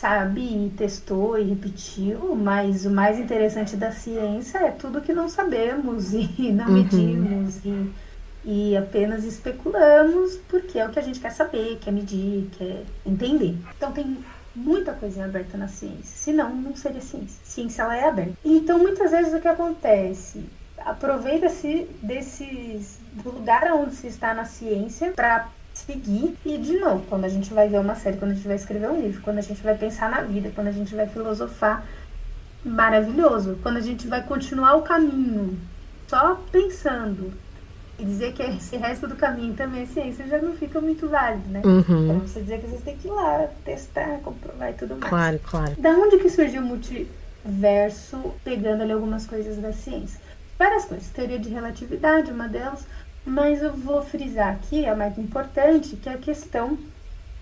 sabe 0.00 0.40
e 0.40 0.70
testou 0.76 1.38
e 1.38 1.42
repetiu, 1.44 2.34
mas 2.36 2.84
o 2.86 2.90
mais 2.90 3.18
interessante 3.18 3.76
da 3.76 3.90
ciência 3.90 4.58
é 4.58 4.70
tudo 4.70 5.00
que 5.00 5.12
não 5.12 5.28
sabemos 5.28 6.12
e 6.14 6.52
não 6.52 6.66
Uhum. 6.66 6.72
medimos 6.74 7.56
e, 7.64 7.90
e 8.44 8.76
apenas 8.76 9.24
especulamos 9.24 10.36
porque 10.48 10.78
é 10.78 10.86
o 10.86 10.90
que 10.90 10.98
a 10.98 11.02
gente 11.02 11.18
quer 11.20 11.30
saber, 11.32 11.78
quer 11.80 11.92
medir, 11.92 12.48
quer 12.58 12.84
entender. 13.04 13.56
Então 13.76 13.90
tem 13.92 14.16
muita 14.54 14.92
coisinha 14.92 15.24
aberta 15.26 15.56
na 15.58 15.68
ciência, 15.68 16.04
senão 16.04 16.54
não 16.54 16.74
seria 16.76 17.00
ciência. 17.00 17.38
Ciência 17.44 17.82
ela 17.82 17.96
é 17.96 18.04
aberta. 18.08 18.32
Então 18.44 18.78
muitas 18.78 19.10
vezes 19.10 19.32
o 19.34 19.40
que 19.40 19.48
acontece? 19.48 20.44
Aproveita-se 20.84 21.88
desses 22.02 22.98
do 23.12 23.30
lugar 23.30 23.64
onde 23.74 23.94
se 23.94 24.06
está 24.06 24.32
na 24.34 24.44
ciência 24.44 25.10
para 25.16 25.48
seguir 25.76 26.34
e 26.44 26.56
de 26.58 26.78
novo, 26.78 27.04
quando 27.08 27.24
a 27.24 27.28
gente 27.28 27.52
vai 27.52 27.68
ver 27.68 27.78
uma 27.78 27.94
série, 27.94 28.16
quando 28.16 28.30
a 28.30 28.34
gente 28.34 28.46
vai 28.46 28.56
escrever 28.56 28.88
um 28.90 29.00
livro, 29.00 29.20
quando 29.22 29.38
a 29.38 29.42
gente 29.42 29.62
vai 29.62 29.76
pensar 29.76 30.10
na 30.10 30.22
vida, 30.22 30.50
quando 30.54 30.68
a 30.68 30.72
gente 30.72 30.94
vai 30.94 31.06
filosofar, 31.06 31.84
maravilhoso. 32.64 33.58
Quando 33.62 33.76
a 33.76 33.80
gente 33.80 34.06
vai 34.08 34.22
continuar 34.22 34.74
o 34.76 34.82
caminho 34.82 35.58
só 36.08 36.40
pensando 36.50 37.32
e 37.98 38.04
dizer 38.04 38.32
que 38.32 38.42
esse 38.42 38.76
resto 38.76 39.06
do 39.06 39.16
caminho 39.16 39.54
também 39.54 39.82
é 39.82 39.86
ciência 39.86 40.26
já 40.26 40.38
não 40.38 40.52
fica 40.54 40.80
muito 40.80 41.08
válido, 41.08 41.48
né? 41.48 41.60
Pra 41.60 41.70
Uhum, 41.70 42.18
você 42.20 42.40
dizer 42.40 42.60
que 42.60 42.66
você 42.66 42.82
tem 42.82 42.96
que 42.96 43.08
ir 43.08 43.10
lá 43.10 43.48
testar, 43.64 44.18
comprovar 44.22 44.70
e 44.70 44.74
tudo 44.74 44.96
mais. 44.96 45.08
claro, 45.10 45.40
claro. 45.44 45.72
Da 45.78 45.90
onde 45.90 46.18
que 46.18 46.28
surgiu 46.28 46.62
o 46.62 46.64
multiverso, 46.64 48.34
pegando 48.44 48.82
ali 48.82 48.92
algumas 48.92 49.26
coisas 49.26 49.56
da 49.58 49.72
ciência? 49.72 50.20
Várias 50.58 50.86
coisas, 50.86 51.08
teoria 51.08 51.38
de 51.38 51.48
relatividade, 51.50 52.32
uma 52.32 52.48
delas, 52.48 52.86
mas 53.26 53.60
eu 53.60 53.72
vou 53.72 54.00
frisar 54.02 54.52
aqui 54.54 54.86
a 54.86 54.94
mais 54.94 55.18
importante, 55.18 55.96
que 55.96 56.08
é 56.08 56.12
a 56.12 56.18
questão 56.18 56.78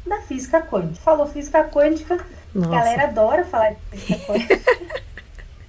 da 0.06 0.20
física 0.22 0.60
quântica. 0.62 1.00
Falou 1.02 1.26
física 1.26 1.64
quântica, 1.64 2.14
a 2.14 2.58
Nossa. 2.58 2.70
galera 2.70 3.04
adora 3.04 3.44
falar 3.44 3.74
de 3.74 3.98
física 3.98 4.32
quântica. 4.32 4.60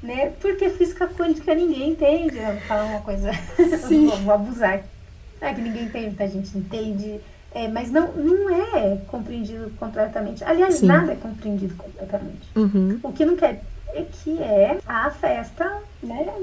né? 0.02 0.32
Porque 0.40 0.70
física 0.70 1.08
quântica 1.08 1.54
ninguém 1.54 1.92
entende. 1.92 2.38
Eu 2.38 2.54
vou 2.54 2.62
falar 2.62 2.86
uma 2.86 3.02
coisa, 3.02 3.32
Sim. 3.88 4.08
vou, 4.08 4.18
vou 4.20 4.34
abusar. 4.34 4.84
Não 5.42 5.48
é 5.48 5.54
que 5.54 5.62
ninguém 5.62 5.84
entende? 5.84 6.24
A 6.24 6.28
gente 6.28 6.58
entende 6.58 7.20
É, 7.54 7.68
mas 7.70 7.90
não, 7.90 8.12
não 8.12 8.50
é 8.50 8.98
compreendido 9.08 9.70
completamente. 9.80 10.44
Aliás, 10.44 10.76
Sim. 10.76 10.88
nada 10.88 11.14
é 11.14 11.16
compreendido 11.16 11.74
completamente. 11.76 12.50
Uhum. 12.56 13.00
O 13.02 13.14
que 13.14 13.26
não 13.26 13.36
quer 13.38 13.62
dizer 13.88 14.08
que 14.12 14.38
é 14.42 14.78
a 14.86 15.10
festa, 15.10 15.82
né, 16.04 16.34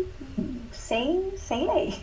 sem, 0.73 1.33
sem 1.37 1.71
lei. 1.71 1.95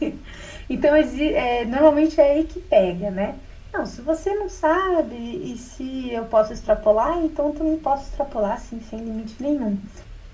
então, 0.68 0.94
é, 0.94 1.64
normalmente 1.64 2.20
é 2.20 2.32
aí 2.32 2.44
que 2.44 2.60
pega, 2.60 3.10
né? 3.10 3.34
Não, 3.72 3.84
se 3.84 4.00
você 4.00 4.32
não 4.34 4.48
sabe 4.48 5.16
e 5.16 5.56
se 5.58 6.12
eu 6.12 6.24
posso 6.26 6.52
extrapolar, 6.52 7.18
então 7.24 7.48
eu 7.48 7.54
também 7.54 7.76
posso 7.76 8.04
extrapolar, 8.04 8.52
assim, 8.52 8.80
sem 8.88 9.00
limite 9.00 9.34
nenhum. 9.40 9.76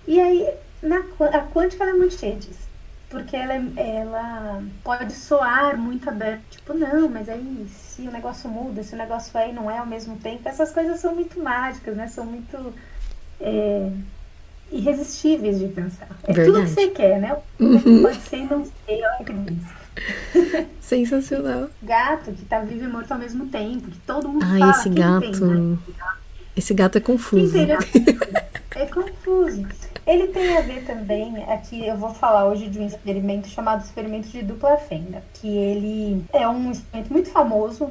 E 0.06 0.20
aí, 0.20 0.46
na, 0.82 0.98
a 0.98 1.46
quântica 1.46 1.84
ela 1.84 1.92
é 1.92 1.98
muito 1.98 2.14
cheia 2.14 2.36
disso. 2.36 2.68
Porque 3.08 3.34
ela, 3.34 3.54
ela 3.76 4.62
pode 4.84 5.12
soar 5.14 5.76
muito 5.76 6.08
aberta, 6.08 6.42
tipo, 6.50 6.74
não, 6.74 7.08
mas 7.08 7.28
aí 7.28 7.66
se 7.68 8.02
o 8.02 8.10
negócio 8.10 8.48
muda, 8.48 8.82
se 8.84 8.94
o 8.94 8.98
negócio 8.98 9.36
é 9.36 9.48
e 9.48 9.52
não 9.52 9.70
é 9.70 9.78
ao 9.78 9.86
mesmo 9.86 10.16
tempo, 10.18 10.48
essas 10.48 10.70
coisas 10.70 11.00
são 11.00 11.14
muito 11.14 11.42
mágicas, 11.42 11.96
né? 11.96 12.06
São 12.06 12.24
muito 12.24 12.72
é, 13.40 13.90
irresistíveis 14.70 15.58
de 15.58 15.66
pensar. 15.68 16.08
É 16.22 16.32
tudo 16.32 16.44
que 16.44 16.50
Verdade. 16.50 16.70
você 16.70 16.88
quer, 16.88 17.20
né? 17.20 17.36
Que 17.58 18.02
pode 18.02 18.20
ser 18.20 18.36
e 18.36 18.44
não 18.44 18.64
ser, 18.64 19.02
olha 19.02 19.24
que 19.24 19.32
delícia. 19.32 19.79
Sensacional. 20.80 21.68
Gato 21.82 22.32
que 22.32 22.44
tá 22.44 22.60
vivo 22.60 22.84
e 22.84 22.88
morto 22.88 23.12
ao 23.12 23.18
mesmo 23.18 23.46
tempo, 23.46 23.88
que 23.90 23.98
todo 24.00 24.28
mundo 24.28 24.44
Ai, 24.44 24.58
fala. 24.58 24.70
esse 24.72 24.82
quem 24.84 24.92
tem, 24.94 25.04
né? 25.04 25.20
gato. 25.20 25.78
Esse 26.56 26.74
gato 26.74 26.98
é 26.98 27.00
confuso. 27.00 27.56
É 28.76 28.86
confuso. 28.86 29.66
Ele 30.06 30.28
tem 30.28 30.56
a 30.56 30.60
ver 30.62 30.84
também, 30.84 31.44
aqui 31.44 31.86
eu 31.86 31.96
vou 31.96 32.12
falar 32.12 32.46
hoje 32.46 32.68
de 32.68 32.78
um 32.78 32.86
experimento 32.86 33.48
chamado 33.48 33.84
experimento 33.84 34.28
de 34.28 34.42
dupla 34.42 34.76
fenda, 34.76 35.22
que 35.34 35.46
ele 35.48 36.24
é 36.32 36.48
um 36.48 36.70
experimento 36.72 37.12
muito 37.12 37.30
famoso 37.30 37.90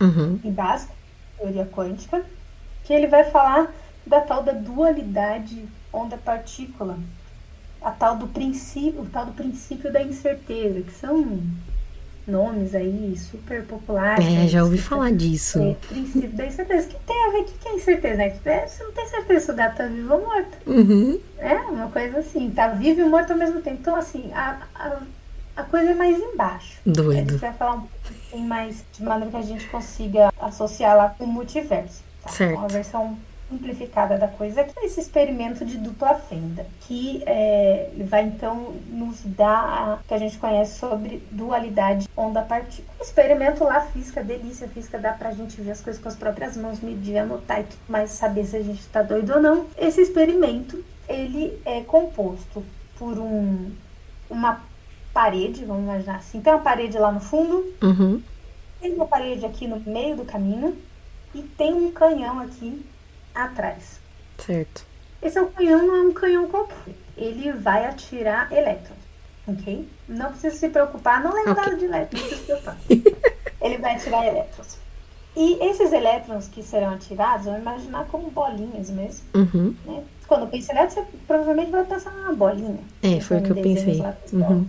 Uhum. 0.00 0.38
e 0.42 0.50
básico, 0.50 0.94
teoria 1.36 1.66
quântica, 1.66 2.22
que 2.84 2.92
ele 2.92 3.06
vai 3.06 3.24
falar 3.24 3.70
da 4.06 4.20
tal 4.22 4.42
da 4.42 4.52
dualidade 4.52 5.66
onda-partícula, 5.92 6.98
a 7.82 7.90
tal 7.90 8.16
do 8.16 8.26
princípio, 8.26 9.02
o 9.02 9.06
tal 9.06 9.26
do 9.26 9.32
princípio 9.32 9.92
da 9.92 10.02
incerteza, 10.02 10.82
que 10.82 10.92
são 10.92 11.40
nomes 12.26 12.74
aí 12.74 13.16
super 13.16 13.64
populares. 13.64 14.24
É, 14.26 14.30
né? 14.30 14.48
já 14.48 14.62
ouvi 14.62 14.78
falar 14.78 15.12
disso. 15.12 15.60
é, 15.60 15.74
princípio 15.88 16.30
da 16.30 16.46
incerteza. 16.46 16.88
Que 16.88 16.96
tem 17.06 17.24
a 17.26 17.30
ver? 17.30 17.38
O 17.40 17.44
que 17.44 17.52
que 17.58 17.68
é 17.68 17.74
incerteza, 17.74 18.16
né? 18.16 18.30
Que 18.30 18.48
é, 18.48 18.66
Você 18.66 18.84
não 18.84 18.92
tem 18.92 19.06
certeza 19.08 19.46
se 19.46 19.50
o 19.50 19.54
gato 19.54 19.76
tá 19.76 19.86
vivo 19.86 20.14
ou 20.14 20.20
morto. 20.20 20.58
Uhum. 20.66 21.20
É 21.38 21.54
uma 21.54 21.88
coisa 21.88 22.18
assim, 22.18 22.50
tá 22.50 22.68
vivo 22.68 23.00
e 23.00 23.04
morto 23.04 23.32
ao 23.32 23.38
mesmo 23.38 23.60
tempo. 23.60 23.78
Então, 23.80 23.96
assim, 23.96 24.30
a, 24.32 24.62
a, 24.74 24.98
a 25.56 25.62
coisa 25.64 25.90
é 25.90 25.94
mais 25.94 26.18
embaixo. 26.18 26.78
A 26.86 26.90
Doido. 26.90 27.32
gente 27.32 27.40
vai 27.40 27.52
falar 27.52 27.74
um 27.74 27.86
pouquinho 28.06 28.48
mais 28.48 28.84
de 28.92 29.02
maneira 29.02 29.30
que 29.30 29.36
a 29.36 29.42
gente 29.42 29.66
consiga 29.66 30.32
associar 30.40 30.96
lá 30.96 31.14
com 31.16 31.24
o 31.24 31.26
multiverso. 31.28 32.02
Tá? 32.22 32.30
Certo. 32.30 32.58
Uma 32.58 32.68
versão 32.68 33.18
simplificada 33.50 34.16
da 34.16 34.28
coisa, 34.28 34.62
que 34.62 34.78
é 34.78 34.86
esse 34.86 35.00
experimento 35.00 35.64
de 35.64 35.76
dupla 35.76 36.14
fenda, 36.14 36.64
que 36.82 37.22
é, 37.26 37.90
vai 38.08 38.22
então 38.24 38.74
nos 38.88 39.20
dar 39.24 40.00
o 40.00 40.08
que 40.08 40.14
a 40.14 40.18
gente 40.18 40.38
conhece 40.38 40.78
sobre 40.78 41.22
dualidade 41.32 42.08
onda-partícula. 42.16 42.88
O 42.98 43.02
experimento 43.02 43.64
lá, 43.64 43.80
física, 43.80 44.22
delícia, 44.22 44.68
física, 44.68 44.98
dá 44.98 45.12
pra 45.12 45.32
gente 45.32 45.60
ver 45.60 45.72
as 45.72 45.80
coisas 45.80 46.00
com 46.00 46.08
as 46.08 46.16
próprias 46.16 46.56
mãos, 46.56 46.80
medir, 46.80 47.18
anotar 47.18 47.60
e 47.60 47.64
tudo 47.64 47.80
mais, 47.88 48.10
saber 48.10 48.44
se 48.44 48.56
a 48.56 48.62
gente 48.62 48.86
tá 48.86 49.02
doido 49.02 49.34
ou 49.34 49.42
não. 49.42 49.66
Esse 49.76 50.00
experimento, 50.00 50.82
ele 51.08 51.60
é 51.64 51.80
composto 51.80 52.62
por 52.96 53.18
um, 53.18 53.70
uma 54.30 54.60
parede, 55.12 55.64
vamos 55.64 55.82
imaginar 55.82 56.16
assim, 56.16 56.40
tem 56.40 56.52
uma 56.52 56.62
parede 56.62 56.96
lá 56.96 57.10
no 57.10 57.18
fundo, 57.20 57.66
Uhum. 57.82 58.22
tem 58.80 58.94
uma 58.94 59.06
parede 59.06 59.44
aqui 59.44 59.66
no 59.66 59.80
meio 59.80 60.14
do 60.16 60.24
caminho 60.24 60.76
e 61.34 61.42
tem 61.42 61.74
um 61.74 61.90
canhão 61.90 62.38
aqui 62.38 62.80
atrás. 63.44 64.00
Certo. 64.38 64.84
Esse 65.22 65.38
é 65.38 65.42
o 65.42 65.46
canhão, 65.50 65.86
não 65.86 65.96
é 65.96 66.00
um 66.02 66.12
canhão 66.12 66.48
qualquer. 66.48 66.94
Ele 67.16 67.52
vai 67.52 67.84
atirar 67.84 68.50
elétrons, 68.52 68.98
ok? 69.46 69.86
Não 70.08 70.30
precisa 70.30 70.56
se 70.56 70.68
preocupar, 70.70 71.22
não 71.22 71.32
lembrar 71.34 71.66
Ok. 71.68 71.76
de 71.76 71.84
elétrons, 71.84 72.22
não 72.22 72.28
precisa 72.28 72.40
se 72.40 72.46
preocupar. 72.46 72.76
Ele 73.60 73.76
vai 73.78 73.94
atirar 73.96 74.26
elétrons. 74.26 74.78
E 75.36 75.62
esses 75.68 75.92
elétrons 75.92 76.48
que 76.48 76.62
serão 76.62 76.94
atirados, 76.94 77.44
vamos 77.46 77.60
imaginar 77.60 78.06
como 78.06 78.30
bolinhas 78.30 78.88
mesmo, 78.90 79.24
Uhum. 79.34 79.74
né? 79.84 80.02
Quando 80.26 80.46
pensa 80.48 80.72
em 80.72 80.76
elétron, 80.76 81.02
você 81.02 81.08
provavelmente 81.26 81.70
vai 81.70 81.84
pensar 81.84 82.10
numa 82.12 82.32
bolinha. 82.32 82.78
É, 83.02 83.20
foi 83.20 83.38
o 83.38 83.42
que 83.42 83.50
eu 83.50 83.56
pensei. 83.56 84.00
Uhum. 84.32 84.66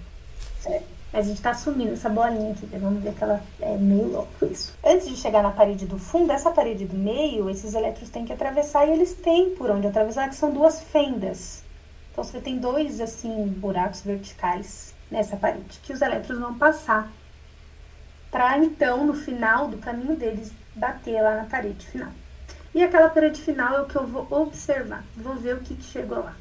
Certo. 0.60 0.86
Mas 1.12 1.26
a 1.26 1.30
gente 1.30 1.42
tá 1.42 1.50
assumindo 1.50 1.92
essa 1.92 2.08
bolinha 2.08 2.54
aqui, 2.54 2.66
vamos 2.78 3.04
ver 3.04 3.14
que 3.14 3.24
ela 3.24 3.42
é 3.60 3.76
meio 3.76 4.12
louco 4.12 4.46
isso. 4.46 4.74
Antes 4.84 5.10
de 5.10 5.18
chegar 5.18 5.44
na 5.44 5.52
parede 5.52 5.86
do 5.86 6.00
fundo, 6.00 6.32
essa 6.32 6.52
parede 6.52 6.86
do 6.86 6.96
meio, 6.96 7.50
esses 7.50 7.74
elétrons 7.74 8.10
têm 8.10 8.26
que 8.26 8.32
atravessar 8.32 8.88
e 8.88 8.92
eles 8.92 9.14
têm 9.14 9.54
por 9.56 9.70
onde 9.70 9.88
atravessar, 9.88 10.30
que 10.30 10.36
são 10.36 10.52
duas 10.54 10.82
fendas. 10.82 11.64
Então 12.12 12.24
você 12.24 12.40
tem 12.40 12.58
dois, 12.58 13.02
assim, 13.02 13.48
buracos 13.48 14.02
verticais 14.02 14.94
nessa 15.10 15.36
parede, 15.36 15.80
que 15.84 15.92
os 15.92 16.02
elétrons 16.02 16.40
vão 16.40 16.58
passar. 16.58 17.12
Para 18.32 18.58
então, 18.58 19.06
no 19.06 19.14
final 19.14 19.68
do 19.68 19.78
caminho 19.78 20.16
deles, 20.16 20.54
bater 20.74 21.22
lá 21.22 21.36
na 21.36 21.44
parede 21.44 21.86
final. 21.86 22.12
E 22.74 22.82
aquela 22.82 23.10
parede 23.10 23.42
final 23.42 23.76
é 23.76 23.82
o 23.82 23.86
que 23.86 23.98
eu 23.98 24.08
vou 24.08 24.26
observar. 24.30 25.04
Vou 25.18 25.36
ver 25.36 25.56
o 25.56 25.60
que, 25.60 25.76
que 25.76 25.84
chegou 25.84 26.20
lá. 26.20 26.36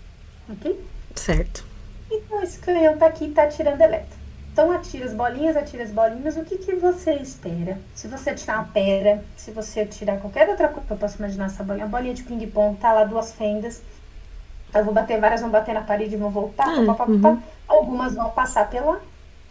Ok? 0.48 0.80
Certo. 1.16 1.64
Então 2.08 2.40
esse 2.40 2.58
canhão 2.60 2.96
tá 2.96 3.06
aqui 3.06 3.24
e 3.24 3.32
tá 3.32 3.44
atirando 3.44 3.80
elétron. 3.80 4.19
Então 4.52 4.72
atira 4.72 5.06
as 5.06 5.14
bolinhas, 5.14 5.56
atira 5.56 5.82
as 5.82 5.90
bolinhas. 5.90 6.36
O 6.36 6.44
que, 6.44 6.58
que 6.58 6.74
você 6.74 7.14
espera? 7.14 7.78
Se 7.94 8.08
você 8.08 8.30
atirar 8.30 8.58
uma 8.58 8.68
pedra, 8.68 9.24
se 9.36 9.50
você 9.50 9.80
atirar 9.80 10.18
qualquer 10.18 10.48
outra 10.48 10.68
coisa, 10.68 10.86
eu 10.90 10.96
posso 10.96 11.18
imaginar 11.18 11.46
essa 11.46 11.62
bolinha. 11.62 11.84
A 11.84 11.88
bolinha 11.88 12.14
de 12.14 12.22
ping-pong 12.22 12.76
tá 12.78 12.92
lá 12.92 13.04
duas 13.04 13.32
fendas. 13.32 13.82
Eu 14.74 14.84
vou 14.84 14.94
bater, 14.94 15.20
várias 15.20 15.40
vão 15.40 15.50
bater 15.50 15.74
na 15.74 15.82
parede 15.82 16.14
e 16.14 16.18
vão 16.18 16.30
voltar. 16.30 16.68
Ah, 16.68 16.86
pá, 16.86 16.94
pá, 16.94 16.94
pá, 16.94 17.10
uhum. 17.10 17.20
pá. 17.20 17.38
Algumas 17.68 18.14
vão 18.14 18.30
passar 18.30 18.68
pela 18.68 19.00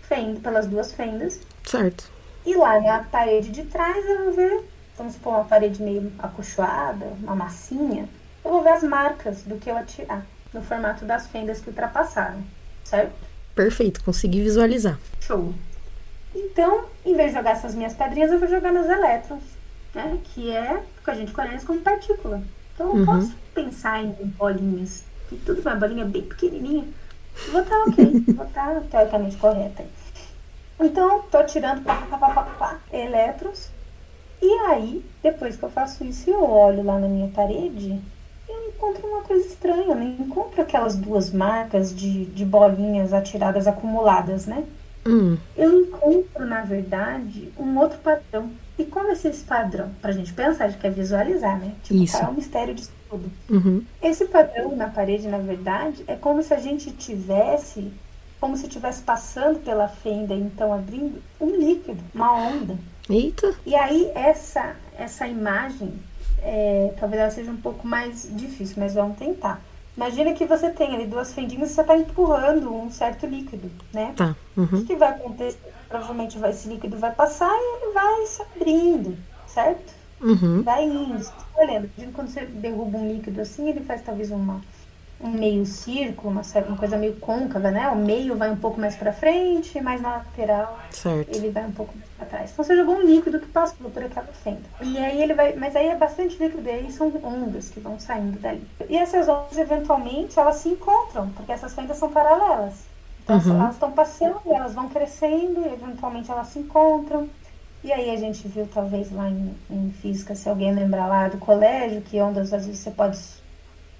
fenda, 0.01 0.39
pelas 0.39 0.67
duas 0.67 0.93
fendas. 0.93 1.39
Certo. 1.63 2.09
E 2.45 2.55
lá 2.55 2.79
na 2.79 3.03
parede 3.03 3.49
de 3.49 3.63
trás 3.63 4.05
eu 4.05 4.25
vou 4.25 4.33
ver, 4.33 4.63
vamos 4.97 5.13
supor, 5.13 5.33
uma 5.33 5.45
parede 5.45 5.81
meio 5.81 6.11
acolchoada, 6.19 7.05
uma 7.21 7.35
massinha. 7.35 8.07
Eu 8.43 8.51
vou 8.51 8.63
ver 8.63 8.71
as 8.71 8.83
marcas 8.83 9.43
do 9.43 9.57
que 9.57 9.69
eu 9.69 9.77
atirar, 9.77 10.25
no 10.53 10.61
formato 10.61 11.05
das 11.05 11.27
fendas 11.27 11.59
que 11.59 11.69
ultrapassaram, 11.69 12.41
certo? 12.83 13.28
Perfeito, 13.63 14.01
consegui 14.05 14.41
visualizar. 14.41 14.97
Show. 15.19 15.53
Então, 16.33 16.85
em 17.05 17.13
vez 17.13 17.31
de 17.31 17.37
jogar 17.37 17.51
essas 17.51 17.75
minhas 17.75 17.93
pedrinhas, 17.93 18.31
eu 18.31 18.39
vou 18.39 18.47
jogar 18.47 18.71
nos 18.71 18.87
elétrons, 18.87 19.43
né? 19.93 20.17
Que 20.23 20.49
é 20.49 20.75
o 20.77 21.03
que 21.03 21.11
a 21.11 21.13
gente 21.13 21.33
conhece 21.33 21.65
como 21.65 21.81
partícula. 21.81 22.41
Então, 22.73 22.87
eu 22.87 22.93
Uhum. 22.95 23.05
posso 23.05 23.35
pensar 23.53 24.01
em 24.01 24.13
bolinhas, 24.37 25.03
que 25.27 25.35
tudo 25.35 25.59
uma 25.59 25.75
bolinha 25.75 26.05
bem 26.05 26.21
pequenininha. 26.21 26.85
Vou 27.51 27.59
estar 27.61 27.75
ok, 27.83 28.23
vou 28.33 28.45
estar 28.45 28.79
teoricamente 28.89 29.35
correta. 29.35 29.83
Então, 30.79 31.23
tô 31.23 31.43
tirando 31.43 31.83
pá, 31.83 31.95
pá, 32.09 32.17
pá, 32.17 32.29
pá, 32.29 32.43
pá, 32.57 32.79
elétrons. 32.93 33.71
E 34.41 34.49
aí, 34.69 35.05
depois 35.21 35.57
que 35.57 35.63
eu 35.63 35.69
faço 35.69 36.05
isso, 36.05 36.29
eu 36.29 36.41
olho 36.49 36.81
lá 36.81 36.97
na 36.97 37.09
minha 37.09 37.27
parede 37.27 37.99
encontro 38.79 39.07
uma 39.07 39.21
coisa 39.21 39.45
estranha. 39.45 39.87
Eu 39.87 39.95
não 39.95 40.07
encontro 40.07 40.61
aquelas 40.61 40.95
duas 40.95 41.31
marcas 41.31 41.93
de, 41.95 42.25
de 42.25 42.45
bolinhas 42.45 43.13
atiradas 43.13 43.67
acumuladas, 43.67 44.45
né? 44.45 44.63
Hum, 45.05 45.37
eu 45.55 45.81
encontro, 45.81 46.45
na 46.45 46.61
verdade, 46.61 47.51
um 47.57 47.77
outro 47.77 47.99
padrão. 47.99 48.49
E 48.77 48.85
qual 48.85 49.05
vai 49.05 49.15
ser 49.15 49.29
esse 49.29 49.43
padrão? 49.43 49.89
Pra 50.01 50.11
gente 50.11 50.33
pensar, 50.33 50.65
a 50.65 50.67
gente 50.69 50.79
quer 50.79 50.91
visualizar, 50.91 51.59
né? 51.59 51.73
Tipo, 51.83 52.01
Isso. 52.01 52.17
é 52.17 52.27
o 52.27 52.33
mistério 52.33 52.73
disso 52.73 52.91
tudo. 53.09 53.29
uhum. 53.49 53.83
Esse 54.01 54.25
padrão 54.25 54.75
na 54.75 54.87
parede, 54.87 55.27
na 55.27 55.39
verdade, 55.39 56.03
é 56.07 56.15
como 56.15 56.43
se 56.43 56.53
a 56.53 56.59
gente 56.59 56.91
tivesse, 56.91 57.91
como 58.39 58.55
se 58.55 58.67
estivesse 58.67 59.01
passando 59.01 59.59
pela 59.59 59.87
fenda, 59.87 60.33
então 60.33 60.71
abrindo 60.71 61.21
um 61.41 61.49
líquido, 61.55 62.01
uma 62.13 62.33
onda. 62.33 62.77
Eita. 63.09 63.55
E 63.65 63.75
aí 63.75 64.11
essa 64.13 64.75
essa 64.99 65.25
imagem, 65.25 65.93
é, 66.41 66.93
talvez 66.99 67.21
ela 67.21 67.31
seja 67.31 67.51
um 67.51 67.57
pouco 67.57 67.87
mais 67.87 68.27
difícil, 68.31 68.75
mas 68.79 68.93
vamos 68.93 69.17
tentar. 69.17 69.61
Imagina 69.97 70.33
que 70.33 70.45
você 70.45 70.69
tem 70.69 70.95
ali 70.95 71.05
duas 71.05 71.33
fendinhas 71.33 71.71
e 71.71 71.73
você 71.73 71.81
está 71.81 71.97
empurrando 71.97 72.73
um 72.73 72.89
certo 72.89 73.25
líquido, 73.25 73.69
né? 73.93 74.13
Tá. 74.15 74.35
O 74.55 74.61
Uhum. 74.61 74.67
que, 74.67 74.85
que 74.85 74.95
vai 74.95 75.09
acontecer? 75.09 75.59
Provavelmente 75.89 76.37
vai, 76.37 76.51
esse 76.51 76.69
líquido 76.69 76.97
vai 76.97 77.11
passar 77.11 77.49
e 77.51 77.83
ele 77.83 77.93
vai 77.93 78.25
se 78.25 78.41
abrindo, 78.41 79.17
certo? 79.47 79.93
Uhum. 80.21 80.61
Vai 80.63 80.83
indo. 80.85 81.25
Olhando, 81.57 81.89
quando 82.13 82.29
você 82.29 82.45
derruba 82.45 82.97
um 82.97 83.07
líquido 83.11 83.41
assim, 83.41 83.69
ele 83.69 83.81
faz 83.81 84.01
talvez 84.01 84.31
uma, 84.31 84.61
um 85.21 85.29
meio 85.31 85.65
círculo, 85.65 86.29
uma, 86.31 86.41
uma 86.67 86.77
coisa 86.77 86.97
meio 86.97 87.15
côncava, 87.17 87.69
né? 87.71 87.89
O 87.89 87.95
meio 87.97 88.37
vai 88.37 88.49
um 88.49 88.55
pouco 88.55 88.79
mais 88.79 88.95
para 88.95 89.11
frente 89.11 89.77
e 89.77 89.81
mais 89.81 90.01
na 90.01 90.17
lateral 90.17 90.79
Certo. 90.91 91.35
ele 91.35 91.49
vai 91.49 91.65
um 91.65 91.71
pouco 91.71 91.93
mais 91.97 92.09
para 92.17 92.25
trás. 92.27 92.51
Então 92.51 92.63
você 92.63 92.75
jogou 92.75 92.95
um 92.95 93.01
líquido 93.01 93.39
que 93.39 93.47
passou 93.47 93.89
por 93.89 94.03
aquela 94.03 94.27
fenda. 94.27 94.61
E 94.81 94.97
aí 94.97 95.21
ele 95.21 95.33
vai, 95.33 95.53
mas 95.55 95.75
aí 95.75 95.87
é 95.87 95.95
bastante 95.95 96.41
líquido, 96.41 96.67
e 96.67 96.71
aí 96.71 96.91
são 96.91 97.11
ondas 97.23 97.67
que 97.69 97.79
vão 97.81 97.99
saindo 97.99 98.39
dali. 98.39 98.65
E 98.89 98.95
essas 98.95 99.27
ondas 99.27 99.57
eventualmente 99.57 100.39
elas 100.39 100.55
se 100.55 100.69
encontram, 100.69 101.29
porque 101.31 101.51
essas 101.51 101.73
fendas 101.73 101.97
são 101.97 102.09
paralelas. 102.09 102.73
Então 103.23 103.37
Uhum. 103.37 103.59
elas 103.61 103.73
estão 103.73 103.91
passando, 103.91 104.39
elas 104.45 104.73
vão 104.73 104.89
crescendo 104.89 105.61
e 105.61 105.73
eventualmente 105.73 106.31
elas 106.31 106.47
se 106.47 106.59
encontram. 106.59 107.29
E 107.83 107.93
aí 107.93 108.09
a 108.09 108.17
gente 108.17 108.47
viu, 108.47 108.67
talvez, 108.73 109.11
lá 109.11 109.29
em, 109.29 109.53
em 109.69 109.91
física, 110.01 110.35
se 110.35 110.49
alguém 110.49 110.73
lembrar 110.73 111.07
lá 111.07 111.27
do 111.29 111.37
colégio, 111.37 112.01
que 112.01 112.19
ondas 112.21 112.51
às 112.51 112.65
vezes 112.65 112.81
você 112.81 112.91
pode 112.91 113.17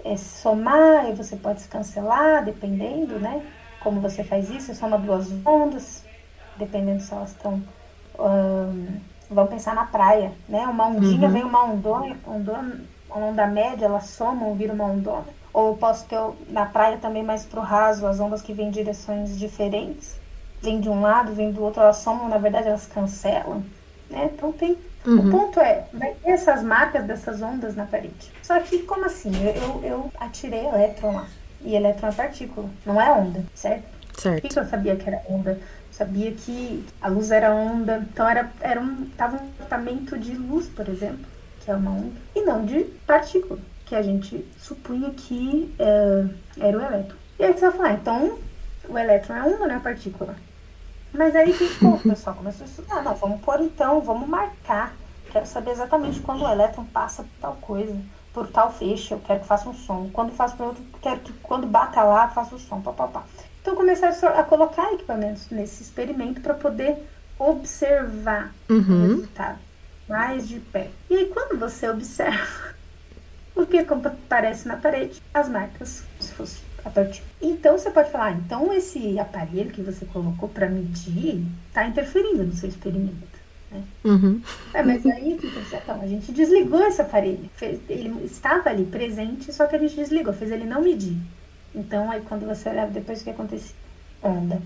é, 0.04 0.16
somar 0.18 1.10
e 1.10 1.14
você 1.14 1.36
pode 1.36 1.62
se 1.62 1.68
cancelar, 1.68 2.44
dependendo, 2.44 3.20
né? 3.20 3.46
Como 3.82 4.02
você 4.02 4.24
faz 4.24 4.50
isso, 4.50 4.68
você 4.68 4.76
soma 4.76 4.98
duas 4.98 5.30
ondas, 5.46 6.04
dependendo 6.58 7.02
se 7.02 7.14
elas 7.14 7.32
estão. 7.32 7.62
Um, 8.18 9.00
vamos 9.30 9.52
pensar 9.52 9.76
na 9.76 9.86
praia, 9.86 10.32
né? 10.48 10.66
Uma 10.68 10.88
ondinha 10.88 11.28
uhum. 11.28 11.34
vem 11.34 11.44
uma 11.44 11.66
ondona, 11.66 12.18
ondona, 12.28 12.82
uma 13.10 13.28
onda 13.28 13.48
média, 13.48 13.86
elas 13.86 14.08
somam, 14.08 14.54
vira 14.56 14.74
uma 14.74 14.86
ondona. 14.86 15.28
Ou 15.54 15.70
eu 15.70 15.78
posso 15.78 16.06
ter 16.06 16.20
na 16.50 16.66
praia 16.66 16.98
também 16.98 17.24
mais 17.24 17.46
pro 17.46 17.62
raso, 17.62 18.06
as 18.06 18.20
ondas 18.20 18.42
que 18.42 18.54
vêm 18.54 18.68
em 18.68 18.72
direções 18.72 19.38
diferentes. 19.38 20.20
Vem 20.62 20.80
de 20.80 20.90
um 20.90 21.02
lado, 21.02 21.34
vem 21.34 21.52
do 21.52 21.64
outro, 21.64 21.82
elas 21.82 21.98
somam, 21.98 22.28
na 22.28 22.38
verdade 22.38 22.68
elas 22.68 22.86
cancelam, 22.86 23.64
né? 24.10 24.30
Então 24.34 24.52
tem 24.52 24.78
Uhum. 25.10 25.28
O 25.28 25.32
ponto 25.32 25.60
é, 25.60 25.86
vai 25.92 26.14
ter 26.14 26.30
essas 26.30 26.62
marcas 26.62 27.04
dessas 27.06 27.42
ondas 27.42 27.76
na 27.76 27.86
parede. 27.86 28.32
Só 28.44 28.60
que, 28.60 28.80
como 28.84 29.06
assim? 29.06 29.32
Eu, 29.44 29.82
eu 29.84 30.12
atirei 30.20 30.68
elétron 30.68 31.16
lá. 31.16 31.28
E 31.62 31.76
elétron 31.76 32.10
é 32.10 32.12
partícula, 32.12 32.70
não 32.86 33.02
é 33.02 33.12
onda, 33.12 33.44
certo? 33.56 33.86
Certo. 34.16 34.42
Por 34.42 34.50
que 34.50 34.60
eu 34.60 34.66
sabia 34.66 34.96
que 34.96 35.10
era 35.10 35.24
onda? 35.28 35.60
Sabia 35.92 36.32
que 36.32 36.86
a 37.02 37.08
luz 37.08 37.32
era 37.32 37.52
onda. 37.52 38.06
Então, 38.14 38.30
era, 38.30 38.52
era 38.62 38.80
um, 38.80 39.10
tava 39.18 39.38
um 39.38 39.48
tratamento 39.58 40.18
de 40.18 40.34
luz, 40.34 40.68
por 40.68 40.88
exemplo, 40.88 41.26
que 41.62 41.72
é 41.72 41.76
uma 41.76 41.92
onda. 41.92 42.14
E 42.36 42.42
não 42.44 42.64
de 42.64 42.84
partícula, 43.08 43.60
que 43.86 43.96
a 43.96 44.04
gente 44.04 44.46
supunha 44.60 45.10
que 45.10 45.74
é, 45.80 46.26
era 46.60 46.78
o 46.78 46.82
elétron. 46.82 47.18
E 47.40 47.44
aí 47.46 47.54
você 47.54 47.62
vai 47.62 47.72
falar, 47.72 47.94
então 47.94 48.38
o 48.88 48.98
elétron 48.98 49.36
é 49.36 49.44
onda, 49.44 49.68
não 49.68 49.76
é 49.76 49.80
partícula. 49.80 50.36
Mas 51.14 51.36
aí 51.36 51.54
pô, 51.80 51.90
o 51.90 52.00
pessoal 52.00 52.36
começou 52.36 52.66
a 52.66 52.70
estudar, 52.70 53.04
não, 53.04 53.16
vamos 53.16 53.42
pôr 53.42 53.62
então, 53.62 54.02
vamos 54.02 54.28
marcar. 54.28 54.94
Quero 55.32 55.46
saber 55.46 55.72
exatamente 55.72 56.20
quando 56.20 56.44
o 56.44 56.50
elétron 56.50 56.86
passa 56.86 57.24
por 57.24 57.32
tal 57.40 57.56
coisa, 57.56 57.96
por 58.34 58.48
tal 58.48 58.72
feixe, 58.72 59.14
eu 59.14 59.20
quero 59.20 59.42
que 59.42 59.48
faça 59.48 59.70
um 59.70 59.74
som. 59.74 60.10
Quando 60.12 60.32
faço 60.32 60.56
para 60.56 60.68
outro, 60.68 60.84
quero 61.02 61.20
que 61.20 61.34
quando 61.34 61.68
bata 61.68 62.04
lá, 62.04 62.28
faça 62.30 62.56
o 62.56 62.60
som, 62.60 62.82
papapá. 62.82 63.24
Então 63.62 63.76
começaram 63.76 64.40
a 64.40 64.44
colocar 64.44 64.94
equipamentos 64.94 65.50
nesse 65.50 65.84
experimento 65.84 66.42
para 66.42 66.54
poder 66.54 66.98
observar 67.38 68.54
uhum. 68.70 68.78
o 68.80 69.08
resultado 69.08 69.60
mais 70.08 70.48
de 70.48 70.60
perto. 70.60 70.92
E 71.10 71.16
aí 71.16 71.26
quando 71.28 71.60
você 71.60 71.90
observa, 71.90 72.74
o 73.56 73.66
que 73.66 73.78
aparece 73.78 74.68
na 74.68 74.78
parede? 74.78 75.22
As 75.34 75.48
marcas, 75.48 76.04
se 76.20 76.34
fosse 76.34 76.69
a 76.84 76.90
partir. 76.90 77.22
Então 77.42 77.78
você 77.78 77.90
pode 77.90 78.12
falar, 78.12 78.28
ah, 78.28 78.32
então 78.32 78.74
esse 78.74 79.20
aparelho 79.20 79.72
que 79.72 79.82
você 79.82 80.06
colocou 80.06 80.50
para 80.50 80.70
medir 80.70 81.46
está 81.68 81.86
interferindo 81.86 82.44
no 82.44 82.54
seu 82.54 82.70
experimento. 82.70 83.40
Né? 83.72 83.84
Uhum. 84.04 84.42
É, 84.74 84.82
mas 84.82 85.06
aí 85.06 85.34
então, 85.34 86.02
a 86.02 86.08
gente 86.08 86.32
desligou 86.32 86.84
esse 86.86 87.02
aparelho. 87.02 87.50
Fez, 87.56 87.80
ele 87.90 88.26
estava 88.26 88.70
ali 88.70 88.86
presente, 88.86 89.54
só 89.54 89.66
que 89.68 89.76
a 89.76 89.80
gente 89.80 89.96
desligou, 89.96 90.34
fez 90.34 90.52
ele 90.52 90.66
não 90.66 90.82
medir. 90.82 91.18
Então 91.74 92.10
aí 92.10 92.22
quando 92.22 92.46
você 92.46 92.70
olhava 92.70 92.92
depois 92.92 93.22
o 93.22 93.24
que 93.24 93.30
aconteceu? 93.30 93.76
Onda. 94.22 94.62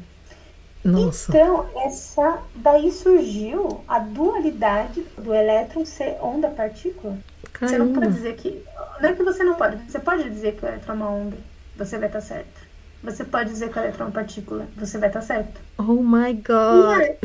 Nossa. 0.83 1.31
Então, 1.31 1.69
essa 1.85 2.39
daí 2.55 2.91
surgiu 2.91 3.81
a 3.87 3.99
dualidade 3.99 5.01
do 5.17 5.33
elétron 5.33 5.85
ser 5.85 6.17
onda-partícula. 6.21 7.17
Você 7.61 7.77
não 7.77 7.93
pode 7.93 8.11
dizer 8.11 8.35
que. 8.35 8.61
Não 8.99 9.09
é 9.09 9.13
que 9.13 9.23
você 9.23 9.43
não 9.43 9.55
pode, 9.55 9.77
você 9.89 9.99
pode 9.99 10.29
dizer 10.29 10.55
que 10.55 10.65
o 10.65 10.67
elétron 10.67 10.91
é 10.91 10.95
uma 10.95 11.09
onda 11.09 11.37
você 11.75 11.97
vai 11.97 12.07
estar 12.07 12.19
tá 12.19 12.25
certo. 12.25 12.73
Você 13.03 13.25
pode 13.25 13.49
dizer 13.49 13.69
que 13.69 13.77
o 13.77 13.81
elétron 13.81 14.05
é 14.05 14.07
uma 14.07 14.13
partícula, 14.13 14.67
você 14.77 14.97
vai 14.97 15.09
estar 15.09 15.19
tá 15.19 15.25
certo. 15.25 15.59
Oh 15.77 16.01
my 16.01 16.33
god! 16.33 17.17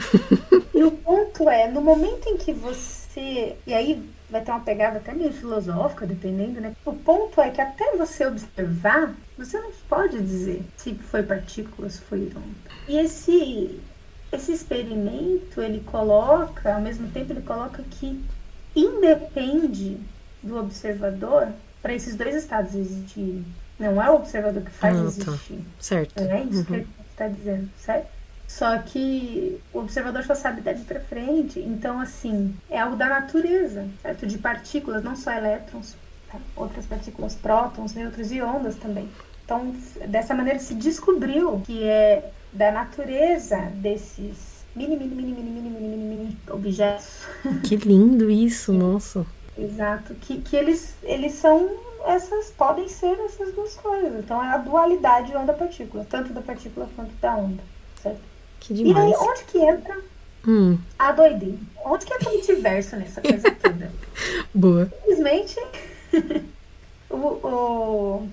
E, 0.75 0.83
o 0.83 0.91
ponto 0.91 1.49
é, 1.49 1.71
no 1.71 1.81
momento 1.81 2.29
em 2.29 2.37
que 2.37 2.53
você. 2.53 3.57
E 3.67 3.73
aí 3.73 4.03
vai 4.29 4.43
ter 4.43 4.51
uma 4.51 4.61
pegada 4.61 4.99
até 4.99 5.13
meio 5.13 5.33
filosófica, 5.33 6.07
dependendo, 6.07 6.61
né? 6.61 6.75
O 6.85 6.93
ponto 6.93 7.41
é 7.41 7.51
que 7.51 7.61
até 7.61 7.97
você 7.97 8.27
observar, 8.27 9.15
você 9.37 9.59
não 9.61 9.71
pode 9.89 10.21
dizer 10.21 10.63
se 10.77 10.95
foi 10.95 11.23
partícula, 11.23 11.89
se 11.89 12.01
foi 12.01 12.31
onda. 12.35 12.75
E 12.89 12.99
esse, 12.99 13.81
esse 14.33 14.53
experimento, 14.53 15.61
ele 15.61 15.81
coloca, 15.81 16.75
ao 16.75 16.81
mesmo 16.81 17.09
tempo, 17.11 17.33
ele 17.33 17.43
coloca 17.43 17.83
que 17.91 18.21
independe 18.75 19.99
do 20.43 20.59
observador 20.59 21.49
para 21.83 21.95
esses 21.95 22.17
dois 22.17 22.35
estados 22.35 22.75
existirem. 22.75 23.45
Não 23.79 24.03
é 24.03 24.11
o 24.11 24.17
observador 24.17 24.63
que 24.63 24.71
faz 24.71 24.97
ah, 24.97 25.01
tá. 25.01 25.07
existir. 25.07 25.57
Tá. 25.57 25.63
Certo. 25.79 26.25
Não 26.25 26.33
é 26.33 26.43
isso 26.43 26.59
uhum. 26.59 26.65
que 26.65 26.73
ele 26.75 26.89
está 27.11 27.29
dizendo, 27.29 27.71
certo? 27.79 28.09
Só 28.49 28.79
que 28.79 29.61
o 29.75 29.81
observador 29.81 30.25
só 30.25 30.35
sabe 30.35 30.63
dali 30.63 30.81
para 30.81 31.01
frente. 31.01 31.61
Então, 31.61 32.01
assim, 32.01 32.55
é 32.71 32.81
algo 32.81 32.97
da 32.97 33.09
natureza, 33.09 33.87
certo? 34.03 34.27
De 34.27 34.39
partículas, 34.39 35.05
não 35.05 35.15
só 35.15 35.33
elétrons, 35.33 35.95
tá? 36.33 36.39
outras 36.57 36.87
partículas, 36.87 37.35
prótons, 37.35 37.95
nêutrons 37.95 38.33
e 38.33 38.41
ondas 38.41 38.77
também. 38.77 39.09
Então, 39.45 39.75
dessa 40.09 40.35
maneira 40.35 40.59
se 40.59 40.75
descobriu 40.75 41.61
que 41.65 41.85
é 41.85 42.31
da 42.53 42.73
natureza 42.73 43.57
desses 43.75 44.59
mini, 44.75 44.97
mini, 44.97 45.15
mini, 45.15 45.33
mini, 45.33 45.51
mini, 45.51 45.71
mini, 45.71 45.89
mini, 45.89 46.17
mini 46.17 46.39
objetos. 46.51 47.27
Que 47.65 47.77
lindo 47.77 48.31
isso, 48.31 48.73
nossa. 48.75 49.27
Exato, 49.59 50.15
que, 50.15 50.41
que 50.41 50.55
eles, 50.55 50.95
eles 51.03 51.33
são 51.33 51.69
essas 52.07 52.51
podem 52.51 52.89
ser 52.89 53.19
essas 53.21 53.53
duas 53.53 53.75
coisas. 53.75 54.15
Então 54.19 54.43
é 54.43 54.49
a 54.49 54.59
dualidade 54.59 55.35
onda-partícula, 55.37 56.07
tanto 56.09 56.33
da 56.33 56.41
partícula 56.41 56.89
quanto 56.95 57.13
da 57.21 57.35
onda, 57.35 57.63
certo? 58.03 58.21
Que 58.61 58.75
demais. 58.75 59.11
E 59.11 59.15
aí, 59.15 59.29
onde 59.29 59.45
que 59.45 59.59
entra 59.59 60.01
hum. 60.47 60.79
a 60.99 61.13
doideira? 61.13 61.59
Onde 61.85 62.07
que 62.07 62.15
entra 62.15 62.31
o 62.31 62.33
multiverso 62.35 62.97
nessa 62.97 63.21
coisa 63.21 63.51
toda? 63.51 63.91
Boa. 64.55 64.87
Simplesmente, 64.87 65.57
o, 67.11 67.17
o, 67.17 68.29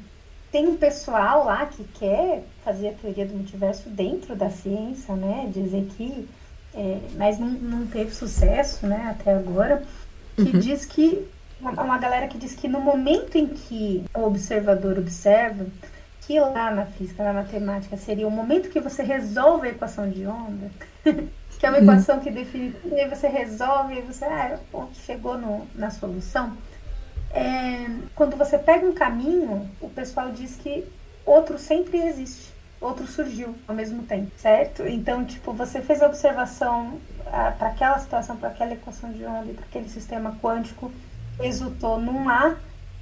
tem 0.51 0.67
um 0.67 0.77
pessoal 0.77 1.45
lá 1.45 1.65
que 1.65 1.83
quer 1.99 2.45
fazer 2.63 2.89
a 2.89 2.93
teoria 2.93 3.25
do 3.25 3.33
multiverso 3.33 3.89
dentro 3.89 4.35
da 4.35 4.49
ciência, 4.49 5.15
né? 5.15 5.49
Dizer 5.51 5.87
que, 5.97 6.27
é, 6.73 6.99
mas 7.15 7.39
não, 7.39 7.49
não 7.49 7.87
teve 7.87 8.13
sucesso, 8.13 8.85
né, 8.87 9.15
até 9.19 9.33
agora, 9.33 9.83
que 10.35 10.41
uhum. 10.41 10.59
diz 10.59 10.85
que 10.85 11.27
uma 11.61 11.97
galera 11.97 12.27
que 12.27 12.37
diz 12.37 12.53
que 12.53 12.67
no 12.67 12.79
momento 12.79 13.37
em 13.37 13.47
que 13.47 14.03
o 14.13 14.23
observador 14.23 14.97
observa, 14.99 15.65
que 16.21 16.39
lá 16.39 16.71
na 16.71 16.85
física, 16.85 17.23
na 17.23 17.33
matemática, 17.33 17.95
seria 17.97 18.27
o 18.27 18.31
momento 18.31 18.69
que 18.69 18.79
você 18.79 19.03
resolve 19.03 19.67
a 19.67 19.71
equação 19.71 20.09
de 20.09 20.25
onda, 20.25 20.69
que 21.59 21.65
é 21.65 21.69
uma 21.69 21.77
uhum. 21.77 21.83
equação 21.83 22.19
que 22.19 22.31
define, 22.31 22.75
e 22.85 22.99
aí 22.99 23.09
você 23.09 23.27
resolve, 23.27 23.95
e 23.95 24.01
você 24.01 24.25
ah, 24.25 24.57
chegou 25.05 25.37
no, 25.37 25.67
na 25.75 25.89
solução. 25.89 26.55
É, 27.31 27.85
quando 28.15 28.35
você 28.35 28.57
pega 28.57 28.85
um 28.85 28.93
caminho, 28.93 29.69
o 29.81 29.89
pessoal 29.89 30.31
diz 30.31 30.55
que 30.55 30.85
outro 31.25 31.59
sempre 31.59 31.97
existe, 31.97 32.53
outro 32.85 33.07
surgiu 33.07 33.55
ao 33.67 33.75
mesmo 33.75 34.03
tempo, 34.03 34.31
certo? 34.37 34.83
Então, 34.87 35.25
tipo, 35.25 35.51
você 35.53 35.81
fez 35.81 36.01
a 36.01 36.07
observação 36.07 36.99
ah, 37.27 37.53
para 37.57 37.69
aquela 37.69 37.99
situação, 37.99 38.37
para 38.37 38.49
aquela 38.49 38.73
equação 38.73 39.11
de 39.11 39.25
onda, 39.25 39.53
para 39.53 39.65
aquele 39.65 39.89
sistema 39.89 40.37
quântico, 40.41 40.91
resultou 41.39 41.99
num 41.99 42.29
A, 42.29 42.55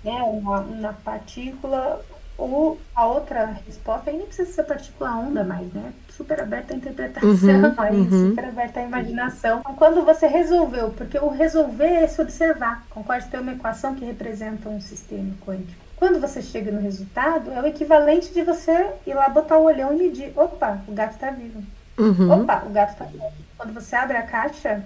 né, 0.04 0.22
uma, 0.24 0.60
uma 0.62 0.94
partícula, 0.94 2.04
ou 2.38 2.80
a 2.96 3.06
outra 3.06 3.46
resposta, 3.66 4.10
aí 4.10 4.18
nem 4.18 4.26
precisa 4.26 4.52
ser 4.52 4.64
partícula 4.64 5.12
onda 5.12 5.44
mais, 5.44 5.72
né? 5.72 5.94
Super 6.10 6.42
aberta 6.42 6.74
a 6.74 6.78
interpretação, 6.78 7.30
uhum, 7.30 7.74
aí, 7.78 7.96
uhum. 7.96 8.30
super 8.30 8.46
aberta 8.46 8.80
a 8.80 8.84
imaginação. 8.84 9.60
Então, 9.60 9.76
quando 9.76 10.04
você 10.04 10.28
resolveu, 10.28 10.90
porque 10.92 11.18
o 11.20 11.30
resolver 11.30 11.86
é 11.86 12.08
se 12.08 12.22
observar, 12.22 12.86
concorda? 12.90 13.28
Tem 13.30 13.40
uma 13.40 13.54
equação 13.54 13.94
que 13.96 14.04
representa 14.04 14.68
um 14.68 14.82
sistema 14.82 15.34
quântico. 15.46 15.82
Quando 16.04 16.20
você 16.20 16.42
chega 16.42 16.70
no 16.70 16.82
resultado, 16.82 17.50
é 17.50 17.62
o 17.62 17.66
equivalente 17.66 18.34
de 18.34 18.42
você 18.42 18.92
ir 19.08 19.14
lá 19.14 19.30
botar 19.30 19.58
o 19.58 19.64
olhão 19.64 19.94
e 19.94 20.00
medir. 20.00 20.34
Opa, 20.36 20.84
o 20.86 20.92
gato 20.92 21.14
está 21.14 21.32
vivo. 21.32 21.64
Uhum. 21.98 22.42
Opa, 22.42 22.66
o 22.66 22.72
gato 22.72 22.92
está 22.92 23.06
vivo. 23.06 23.24
Quando 23.58 23.74
você 23.74 23.96
abre 23.96 24.18
a 24.18 24.24
caixa, 24.24 24.84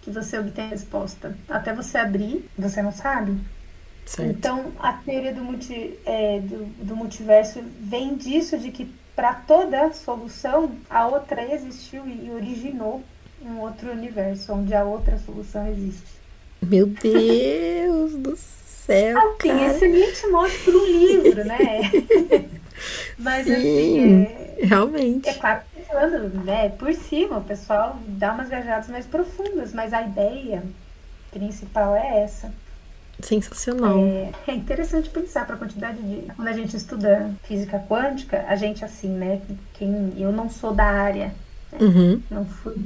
que 0.00 0.10
você 0.10 0.38
obtém 0.38 0.64
a 0.64 0.68
resposta. 0.68 1.36
Até 1.50 1.74
você 1.74 1.98
abrir, 1.98 2.48
você 2.56 2.80
não 2.80 2.92
sabe. 2.92 3.38
Certo. 4.06 4.30
Então, 4.30 4.72
a 4.78 4.94
teoria 4.94 5.34
do, 5.34 5.44
multi, 5.44 5.98
é, 6.06 6.40
do, 6.40 6.64
do 6.82 6.96
multiverso 6.96 7.62
vem 7.78 8.16
disso, 8.16 8.56
de 8.56 8.70
que 8.70 8.90
para 9.14 9.34
toda 9.34 9.92
solução, 9.92 10.72
a 10.88 11.06
outra 11.08 11.44
existiu 11.52 12.08
e 12.08 12.30
originou 12.30 13.02
um 13.42 13.58
outro 13.58 13.92
universo, 13.92 14.54
onde 14.54 14.74
a 14.74 14.82
outra 14.82 15.18
solução 15.18 15.66
existe. 15.66 16.08
Meu 16.62 16.86
Deus 16.86 18.14
do 18.14 18.34
céu! 18.34 18.67
Assim, 19.16 19.48
cara. 19.48 19.66
esse 19.66 19.86
limite 19.86 20.26
mostra 20.28 20.72
um 20.72 20.86
livro, 20.86 21.44
né? 21.44 21.58
Mas 23.18 23.44
Sim, 23.44 23.52
assim, 23.52 24.22
é, 24.24 24.58
realmente. 24.62 25.28
É 25.28 25.34
claro 25.34 25.60
falando, 25.88 26.44
né, 26.44 26.68
por 26.68 26.92
cima, 26.92 27.38
o 27.38 27.44
pessoal 27.44 27.98
dá 28.06 28.32
umas 28.32 28.48
viajadas 28.48 28.88
mais 28.88 29.06
profundas, 29.06 29.72
mas 29.72 29.92
a 29.92 30.02
ideia 30.02 30.62
principal 31.30 31.96
é 31.96 32.22
essa. 32.22 32.52
Sensacional. 33.20 33.98
É, 33.98 34.30
é 34.46 34.54
interessante 34.54 35.10
pensar 35.10 35.44
para 35.44 35.56
a 35.56 35.58
quantidade 35.58 36.00
de. 36.00 36.30
Quando 36.36 36.46
a 36.46 36.52
gente 36.52 36.76
estuda 36.76 37.32
física 37.42 37.82
quântica, 37.88 38.44
a 38.46 38.54
gente, 38.54 38.84
assim, 38.84 39.08
né? 39.08 39.40
Quem, 39.74 40.12
eu 40.16 40.30
não 40.30 40.48
sou 40.48 40.72
da 40.72 40.84
área, 40.84 41.34
Né? 41.72 41.78
Uhum. 41.80 42.22
Não 42.30 42.44
fui 42.44 42.76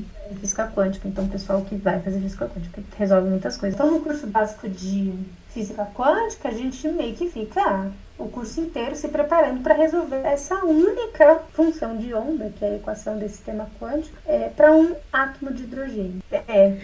física 0.40 0.66
quântica, 0.74 1.06
então 1.06 1.24
o 1.24 1.28
pessoal 1.28 1.60
que 1.62 1.76
vai 1.76 2.00
fazer 2.00 2.18
física 2.18 2.48
quântica 2.48 2.82
resolve 2.96 3.28
muitas 3.28 3.58
coisas. 3.58 3.78
Então, 3.78 3.90
no 3.90 4.00
curso 4.00 4.26
básico 4.26 4.66
de 4.70 5.12
física 5.52 5.86
quântica, 5.94 6.48
a 6.48 6.52
gente 6.52 6.86
meio 6.88 7.14
que 7.14 7.28
fica 7.28 7.90
o 8.18 8.28
curso 8.28 8.60
inteiro 8.60 8.94
se 8.94 9.08
preparando 9.08 9.62
para 9.62 9.74
resolver 9.74 10.24
essa 10.24 10.64
única 10.64 11.40
função 11.52 11.96
de 11.96 12.14
onda, 12.14 12.52
que 12.56 12.64
é 12.64 12.68
a 12.68 12.76
equação 12.76 13.18
desse 13.18 13.36
sistema 13.36 13.68
quântico, 13.80 14.16
é, 14.26 14.48
para 14.48 14.72
um 14.72 14.94
átomo 15.12 15.52
de 15.52 15.64
hidrogênio. 15.64 16.22
É. 16.30 16.76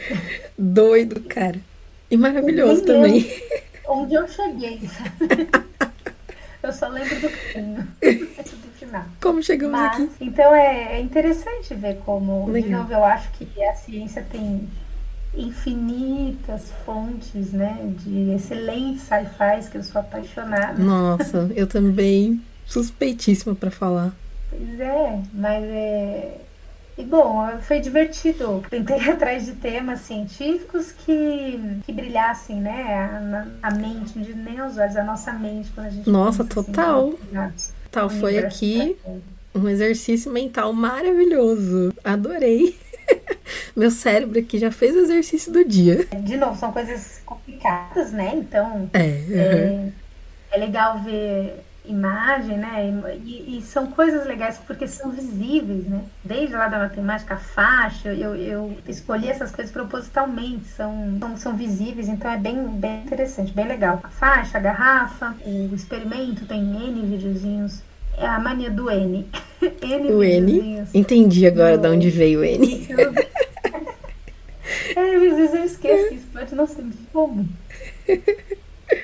Doido, 0.57 1.20
cara. 1.22 1.59
E 2.11 2.16
maravilhoso 2.16 2.85
também. 2.85 3.31
Onde 3.87 4.14
eu 4.14 4.26
cheguei, 4.28 4.81
sabe? 4.88 5.48
eu 6.62 6.72
só 6.72 6.88
lembro 6.88 7.20
do 7.20 7.31
caminho. 7.52 7.88
do 8.00 8.72
final. 8.72 9.04
Como 9.20 9.42
chegamos 9.42 9.78
Mas, 9.78 10.02
aqui? 10.02 10.11
Então 10.20 10.54
é, 10.54 10.96
é 10.96 11.00
interessante 11.00 11.74
ver 11.74 11.98
como, 12.04 12.46
Legal. 12.46 12.62
de 12.62 12.76
novo, 12.76 12.92
eu 12.92 13.04
acho 13.04 13.31
que 13.33 13.64
a 13.64 13.74
ciência 13.74 14.26
tem 14.31 14.68
infinitas 15.35 16.73
fontes, 16.85 17.53
né, 17.53 17.79
de 18.05 18.31
excelentes 18.33 19.03
sci-fis 19.03 19.69
que 19.69 19.79
eu 19.79 19.83
sou 19.83 20.01
apaixonada. 20.01 20.83
Nossa, 20.83 21.51
eu 21.55 21.67
também 21.67 22.41
suspeitíssima 22.67 23.55
pra 23.55 23.71
falar. 23.71 24.12
Pois 24.51 24.81
é, 24.81 25.21
mas 25.33 25.62
é. 25.64 26.38
E 26.97 27.05
bom, 27.05 27.47
foi 27.62 27.79
divertido. 27.79 28.62
Tentei 28.69 28.99
ir 29.05 29.11
atrás 29.11 29.47
de 29.47 29.53
temas 29.53 30.01
científicos 30.01 30.91
que, 30.91 31.61
que 31.87 31.93
brilhassem, 31.93 32.57
né? 32.61 32.95
A, 33.62 33.69
a 33.69 33.71
mente, 33.71 34.19
digo 34.19 34.37
nem 34.38 34.61
os 34.61 34.77
olhos, 34.77 34.97
a 34.97 35.05
nossa 35.05 35.33
mente 35.33 35.71
quando 35.75 35.87
a 35.87 35.91
gente. 35.91 36.11
Nossa, 36.11 36.43
assim, 36.43 36.51
total. 36.51 37.14
Tal 37.91 38.11
no 38.11 38.21
foi 38.21 38.38
aqui 38.38 38.97
da- 39.05 39.61
um 39.61 39.69
exercício 39.69 40.31
mental 40.33 40.73
maravilhoso. 40.73 41.93
Adorei. 42.03 42.77
Meu 43.77 43.90
cérebro 43.90 44.38
aqui 44.38 44.59
já 44.59 44.71
fez 44.71 44.94
o 44.94 45.01
exercício 45.01 45.53
do 45.53 45.64
dia. 45.64 46.07
De 46.23 46.37
novo, 46.37 46.59
são 46.59 46.73
coisas 46.73 47.21
complicadas, 47.25 48.12
né? 48.12 48.33
Então, 48.35 48.90
É, 48.92 48.99
uhum. 48.99 49.92
é, 50.51 50.57
é 50.57 50.59
legal 50.59 51.01
ver 51.01 51.64
imagem, 51.88 52.59
né? 52.59 52.92
E, 53.25 53.59
e 53.59 53.62
são 53.62 53.87
coisas 53.87 54.27
legais 54.27 54.59
porque 54.66 54.87
são 54.87 55.11
visíveis, 55.11 55.87
né? 55.87 56.03
Desde 56.23 56.55
lá 56.55 56.68
da 56.68 56.79
matemática, 56.79 57.35
a 57.35 57.38
faixa, 57.38 58.12
eu, 58.12 58.37
eu 58.37 58.77
escolhi 58.87 59.29
essas 59.29 59.51
coisas 59.51 59.73
propositalmente, 59.73 60.66
são, 60.68 61.16
são, 61.18 61.37
são 61.37 61.57
visíveis, 61.57 62.09
então 62.09 62.31
é 62.31 62.37
bem, 62.37 62.68
bem 62.68 63.05
interessante, 63.05 63.53
bem 63.53 63.66
legal. 63.66 64.01
A 64.03 64.09
faixa, 64.09 64.59
a 64.59 64.61
garrafa, 64.61 65.35
o 65.44 65.75
experimento, 65.75 66.47
tem 66.47 66.61
N 66.61 67.07
videozinhos. 67.07 67.81
É 68.16 68.27
a 68.27 68.38
mania 68.38 68.71
do 68.71 68.90
N. 68.90 69.27
N 69.83 70.11
o 70.12 70.23
N. 70.23 70.47
videozinhos. 70.53 70.88
Entendi 70.94 71.47
agora 71.47 71.77
de 71.79 71.88
onde 71.88 72.11
veio 72.11 72.40
o 72.40 72.44
N. 72.44 72.87
É, 74.94 75.14
às 75.16 75.21
vezes 75.21 75.55
eu 75.55 75.64
esqueço 75.64 76.09
que 76.09 76.14
isso 76.16 76.27
pode 76.33 76.55
não 76.55 76.66
muito 76.83 77.11
comum. 77.12 77.47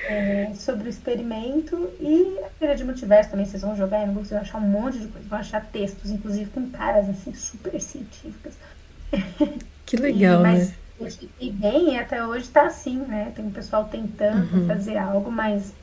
É, 0.09 0.51
sobre 0.55 0.87
o 0.87 0.89
experimento 0.89 1.89
e 1.99 2.37
a 2.43 2.49
feira 2.59 2.75
de 2.75 2.83
multiverso 2.83 3.29
também, 3.31 3.45
vocês 3.45 3.61
vão 3.61 3.75
jogar 3.75 3.99
Google, 4.07 4.25
vocês 4.25 4.31
vão 4.31 4.41
achar 4.41 4.57
um 4.59 4.67
monte 4.67 4.99
de 4.99 5.07
coisa, 5.07 5.27
vão 5.27 5.39
achar 5.39 5.65
textos, 5.65 6.11
inclusive 6.11 6.49
com 6.51 6.69
caras 6.69 7.09
assim 7.09 7.33
super 7.33 7.79
científicas. 7.79 8.53
Que 9.85 9.97
legal, 9.97 10.39
E- 10.39 10.43
mas 10.43 10.69
né? 10.99 11.09
fiquei 11.09 11.51
bem 11.51 11.93
e 11.93 11.97
até 11.99 12.25
hoje 12.25 12.47
tá 12.49 12.63
assim, 12.63 12.97
né? 12.97 13.31
Tem 13.35 13.45
um 13.45 13.51
pessoal 13.51 13.85
tentando 13.85 14.55
Uhum. 14.57 14.67
fazer 14.67 14.97
algo, 14.97 15.31
mas 15.31 15.73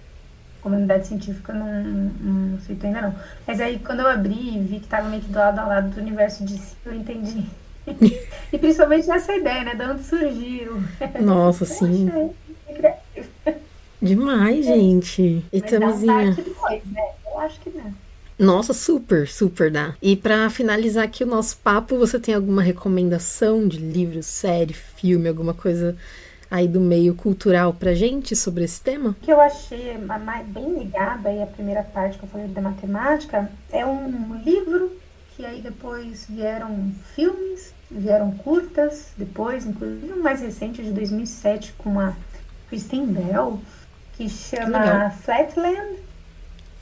comunidade 0.62 1.06
científica 1.06 1.52
não, 1.52 1.66
não, 1.84 2.58
ainda 2.86 3.02
não. 3.02 3.14
Mas 3.46 3.60
aí 3.60 3.78
quando 3.78 4.00
eu 4.00 4.06
abri 4.06 4.56
e 4.56 4.60
vi 4.60 4.80
que 4.80 4.86
tava 4.86 5.08
meio 5.08 5.22
que 5.22 5.28
do 5.28 5.38
lado 5.38 5.58
a 5.58 5.66
lado 5.66 5.90
do 5.90 6.00
universo 6.00 6.44
de 6.44 6.56
si, 6.58 6.76
eu 6.86 6.94
entendi. 6.94 7.44
e 8.52 8.58
principalmente 8.58 9.10
essa 9.10 9.34
ideia, 9.34 9.64
né? 9.64 9.74
De 9.74 9.84
onde 9.84 10.02
surgiu. 10.04 10.82
Nossa, 11.20 11.64
Eu 11.64 11.66
sim. 11.66 12.30
Demais, 14.00 14.64
gente. 14.64 15.44
E 15.52 15.60
dá 15.60 16.42
depois, 16.42 16.84
né? 16.86 17.02
Eu 17.26 17.38
acho 17.40 17.60
que 17.60 17.70
não. 17.70 17.92
Nossa, 18.38 18.72
super, 18.72 19.28
super 19.28 19.70
dá. 19.70 19.94
E 20.02 20.16
pra 20.16 20.50
finalizar 20.50 21.04
aqui 21.04 21.22
o 21.22 21.26
nosso 21.26 21.56
papo, 21.58 21.96
você 21.96 22.18
tem 22.18 22.34
alguma 22.34 22.62
recomendação 22.62 23.68
de 23.68 23.78
livro, 23.78 24.22
série, 24.22 24.74
filme, 24.74 25.28
alguma 25.28 25.54
coisa 25.54 25.96
aí 26.52 26.68
do 26.68 26.78
meio 26.78 27.14
cultural 27.14 27.72
pra 27.72 27.94
gente 27.94 28.36
sobre 28.36 28.64
esse 28.64 28.78
tema? 28.78 29.10
O 29.10 29.14
que 29.14 29.32
eu 29.32 29.40
achei 29.40 29.96
bem 30.48 30.78
ligada 30.78 31.30
aí 31.30 31.42
a 31.42 31.46
primeira 31.46 31.82
parte 31.82 32.18
que 32.18 32.24
eu 32.24 32.28
falei 32.28 32.46
da 32.46 32.60
matemática 32.60 33.50
é 33.72 33.86
um 33.86 34.36
livro 34.44 34.92
que 35.34 35.46
aí 35.46 35.62
depois 35.62 36.26
vieram 36.28 36.92
filmes, 37.14 37.72
vieram 37.90 38.32
curtas, 38.32 39.12
depois, 39.16 39.64
inclusive 39.64 40.12
um 40.12 40.22
mais 40.22 40.42
recente 40.42 40.82
de 40.82 40.90
2007 40.90 41.72
com 41.78 41.98
a 41.98 42.12
Kristen 42.68 43.06
Bell, 43.06 43.58
que 44.12 44.28
chama 44.28 44.78
legal. 44.78 45.10
Flatland. 45.10 45.96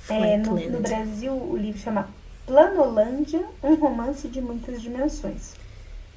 É, 0.09 0.37
no, 0.37 0.45
Flatland. 0.47 0.71
no 0.71 0.81
Brasil, 0.81 1.33
o 1.33 1.57
livro 1.57 1.81
chama 1.81 2.09
Planolândia, 2.45 3.45
um 3.63 3.75
romance 3.75 4.27
de 4.27 4.41
muitas 4.41 4.83
dimensões. 4.83 5.55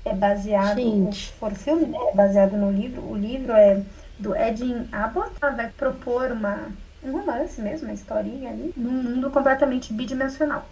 É 0.05 0.13
baseado, 0.13 0.75
Gente. 0.75 1.15
se 1.25 1.31
for 1.33 1.53
filme, 1.53 1.85
né, 1.87 1.97
é 2.11 2.15
baseado 2.15 2.57
no 2.57 2.71
livro. 2.71 3.01
O 3.03 3.15
livro 3.15 3.53
é 3.53 3.81
do 4.19 4.35
Edin 4.35 4.87
Abbott. 4.91 5.31
Ela 5.41 5.51
vai 5.53 5.69
propor 5.71 6.31
uma, 6.31 6.69
um 7.03 7.11
romance 7.11 7.59
mesmo, 7.61 7.87
uma 7.87 7.93
historinha 7.93 8.49
ali, 8.49 8.73
num 8.75 8.91
mundo 8.91 9.29
completamente 9.31 9.93
bidimensional. 9.93 10.67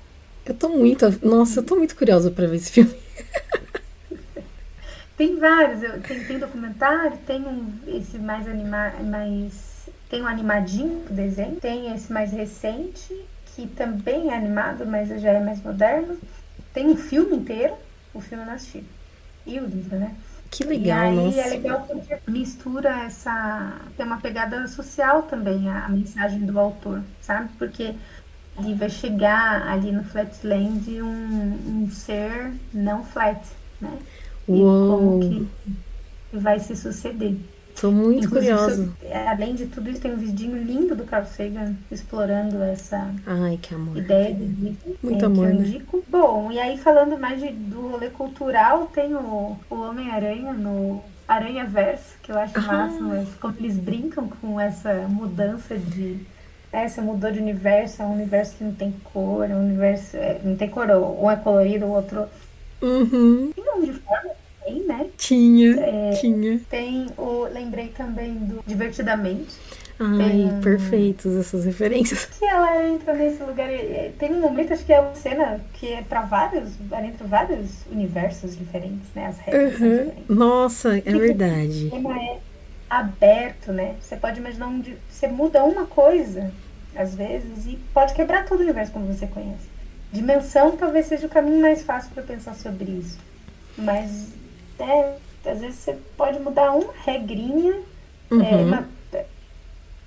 Eu 0.46 0.54
tô 0.56 0.70
muito. 0.70 1.06
Nossa, 1.26 1.60
eu 1.60 1.64
tô 1.66 1.76
muito 1.76 1.96
curiosa 1.96 2.32
pra 2.32 2.48
ver 2.48 2.58
esse 2.58 2.72
filme. 2.72 2.94
Tem 5.18 5.38
vários, 5.38 5.84
eu- 5.84 6.02
tem, 6.02 6.24
tem 6.26 6.40
documentário, 6.40 7.18
tem 7.28 7.42
um, 7.46 7.74
esse 7.88 8.18
mais 8.18 8.48
anima, 8.48 8.92
mais 9.04 9.90
tem 10.10 10.22
um 10.24 10.28
animadinho 10.28 11.06
do 11.08 11.14
desenho, 11.14 11.56
tem 11.58 11.94
esse 11.94 12.12
mais 12.12 12.32
recente 12.32 13.14
que 13.56 13.68
também 13.68 14.32
é 14.32 14.36
animado, 14.36 14.86
mas 14.86 15.10
já 15.22 15.32
é 15.32 15.40
mais 15.40 15.62
moderno. 15.62 16.18
Tem 16.74 16.88
um 16.88 16.96
filme 16.98 17.36
inteiro, 17.36 17.76
o 18.14 18.22
filme 18.22 18.44
eu 18.44 18.48
não 18.48 18.54
assisti. 18.56 18.84
E 19.46 19.60
o 19.60 19.68
né? 19.96 20.16
Que 20.50 20.64
E 20.76 20.90
legal, 20.90 20.92
aí 20.92 21.12
nossa. 21.12 21.40
é 21.40 21.48
legal 21.48 21.86
porque 21.88 22.20
mistura 22.28 22.90
essa. 23.06 23.82
Tem 23.98 24.06
uma 24.06 24.20
pegada 24.22 24.68
social 24.68 25.24
também, 25.24 25.70
a, 25.70 25.86
a 25.86 25.90
mensagem 25.90 26.46
do 26.46 26.60
autor, 26.60 27.04
sabe? 27.22 27.50
Porque 27.58 27.96
ali 28.58 28.76
vai 28.76 28.90
chegar 28.90 29.68
ali 29.68 29.92
no 29.92 30.04
Flatland 30.04 31.02
um, 31.02 31.84
um 31.86 31.90
ser 31.92 32.54
não 32.74 33.04
flat, 33.04 33.46
né? 33.82 34.00
E 34.54 34.66
Uou, 34.66 34.78
como 34.86 35.18
que 35.20 35.52
vai 36.34 36.60
se 36.60 36.76
suceder. 36.76 37.38
Tô 37.80 37.92
muito 37.92 38.26
Inclusive, 38.26 38.54
curiosa. 38.54 38.86
so- 38.86 38.92
além 39.30 39.56
de 39.56 39.66
tudo 39.68 39.90
isso, 39.90 40.02
tem 40.02 40.14
um 40.14 40.18
vidinho 40.18 40.58
lindo 40.62 40.96
do 40.96 41.04
Carl 41.04 41.26
Sagan 41.26 41.76
explorando 41.92 42.62
essa 42.64 43.14
Ai, 43.26 43.60
que 43.62 43.74
amor. 43.76 43.98
ideia 43.98 44.34
de 44.34 44.76
Muito 45.02 45.24
é, 45.24 45.26
amor, 45.26 45.48
que 45.48 45.54
eu 45.54 45.60
né? 45.60 45.68
indico. 45.68 46.04
Bom, 46.10 46.52
e 46.52 46.60
aí 46.60 46.78
falando 46.78 47.18
mais 47.20 47.40
de, 47.42 47.50
do 47.52 47.88
rolê 47.90 48.10
cultural, 48.10 48.88
tem 48.94 49.14
o, 49.16 49.58
o 49.70 49.76
Homem-Aranha 49.76 50.54
no 50.54 51.02
Aranha 51.28 51.66
Verso, 51.66 52.16
que 52.22 52.32
eu 52.32 52.38
acho 52.38 52.58
Ah. 52.58 52.62
máximo, 52.62 53.10
mas 53.10 53.30
como 53.40 53.56
eles 53.60 53.78
brincam 53.78 54.28
com 54.42 54.60
essa 54.60 54.94
mudança 55.08 55.78
de. 55.78 56.18
É, 56.74 56.88
você 56.88 57.02
mudou 57.02 57.30
de 57.32 57.40
universo, 57.40 58.02
é 58.02 58.06
um 58.06 58.14
universo 58.14 58.56
que 58.58 58.64
não 58.64 58.74
tem 58.74 58.94
cor, 59.14 59.50
é 59.50 59.54
um 59.54 59.66
universo. 59.66 60.16
é, 60.18 60.40
não 60.44 60.56
tem 60.56 60.70
cor, 60.70 60.90
um 60.90 61.30
é 61.30 61.36
colorido, 61.36 61.86
o 61.86 61.90
outro. 61.92 62.26
Uhum, 62.82 63.52
Tem 63.56 63.64
um 63.76 63.84
de 63.84 63.94
também, 64.72 64.84
né? 64.88 65.08
tinha, 65.18 65.80
É. 65.80 66.12
tinha. 66.20 66.60
Tem 66.70 67.08
o. 67.18 67.44
Lembrei 67.52 67.88
também 67.90 68.34
do 68.36 68.64
Divertidamente. 68.66 69.50
Ai, 70.00 70.18
Tem- 70.18 70.62
perfeitos 70.62 71.36
essas 71.36 71.64
referências. 71.64 72.26
que 72.40 72.44
ela 72.46 72.84
entra 72.88 73.14
nesse 73.14 73.44
lugar. 73.44 73.68
Tem 74.18 74.34
um 74.34 74.40
momento, 74.40 74.74
acho 74.74 74.84
que 74.86 74.92
é 74.94 75.00
uma 75.00 75.14
cena 75.14 75.60
que 75.74 75.94
é 75.94 76.02
pra 76.02 76.22
vários. 76.22 76.70
Ela 76.92 77.06
entra 77.06 77.26
vários 77.28 77.70
universos 77.92 78.58
diferentes, 78.58 79.08
né? 79.16 79.28
As 79.28 79.38
regras 79.40 79.74
Uhum. 79.80 79.90
diferentes. 79.90 80.24
Nossa, 80.28 80.98
é 80.98 81.02
verdade. 81.02 81.88
O 81.88 81.92
tema 81.92 82.18
é 82.20 82.40
aberto, 82.90 83.72
né? 83.72 83.96
Você 84.02 84.16
pode 84.16 84.40
imaginar 84.40 84.68
onde 84.68 84.98
você 85.10 85.28
muda 85.28 85.64
uma 85.64 85.86
coisa, 85.86 86.52
às 86.96 87.14
vezes, 87.16 87.66
e 87.68 87.78
pode 87.94 88.14
quebrar 88.14 88.46
todo 88.46 88.60
o 88.60 88.64
universo 88.64 88.92
como 88.92 89.06
você 89.06 89.28
conhece. 89.28 89.70
Dimensão 90.12 90.76
talvez 90.76 91.06
seja 91.06 91.28
o 91.28 91.30
caminho 91.30 91.62
mais 91.62 91.84
fácil 91.84 92.10
para 92.14 92.24
pensar 92.24 92.54
sobre 92.56 92.92
isso. 92.92 93.18
Mas, 93.78 94.28
é, 94.82 95.18
às 95.46 95.60
vezes 95.62 95.76
você 95.80 95.98
pode 96.18 96.40
mudar 96.40 96.72
uma 96.72 96.94
regrinha 97.06 97.74
é, 98.32 98.34
Uhum. 98.34 98.68
uma- 98.68 98.86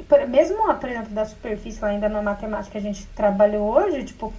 por- 0.09 0.27
mesmo, 0.29 0.57
por 0.75 0.89
exemplo, 0.89 1.11
da 1.15 1.25
superfície, 1.25 1.81
lá 1.81 1.89
ainda 1.89 2.09
na 2.09 2.23
matemática 2.23 2.73
que 2.73 2.79
a 2.79 2.81
gente 2.81 3.07
trabalhou 3.09 3.71
hoje, 3.71 4.05
tipo, 4.05 4.33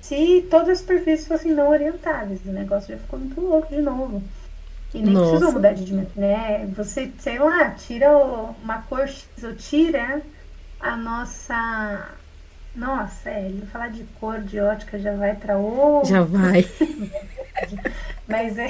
se 0.00 0.46
todas 0.50 0.68
as 0.68 0.78
superfícies 0.78 1.26
fossem 1.28 1.52
não 1.52 1.68
orientáveis, 1.68 2.40
o 2.44 2.50
negócio 2.52 2.88
já 2.92 2.98
ficou 2.98 3.18
muito 3.18 3.40
louco 3.40 3.68
de 3.68 3.80
novo. 3.80 4.22
E 4.94 4.98
nem 5.00 5.14
Nossa. 5.14 5.30
precisou 5.30 5.52
mudar 5.52 5.72
de 5.72 5.84
dimensão, 5.84 6.12
né? 6.16 6.68
Você, 6.76 7.10
sei 7.18 7.38
lá, 7.38 7.70
tira 7.70 8.16
o- 8.16 8.54
uma 8.62 8.82
cor 8.82 9.06
X 9.08 9.26
ou 9.42 9.54
tira 9.54 10.20
a 10.80 10.96
nossa 10.96 12.08
Nossa, 12.74 13.28
é, 13.28 13.52
falar 13.70 13.88
de 13.88 14.04
cor, 14.18 14.40
de 14.40 14.58
ótica 14.58 14.98
já 14.98 15.14
vai 15.14 15.34
para 15.34 15.58
o. 15.58 16.02
Já 16.04 16.22
vai. 16.22 16.66
Mas 18.26 18.56
é, 18.56 18.68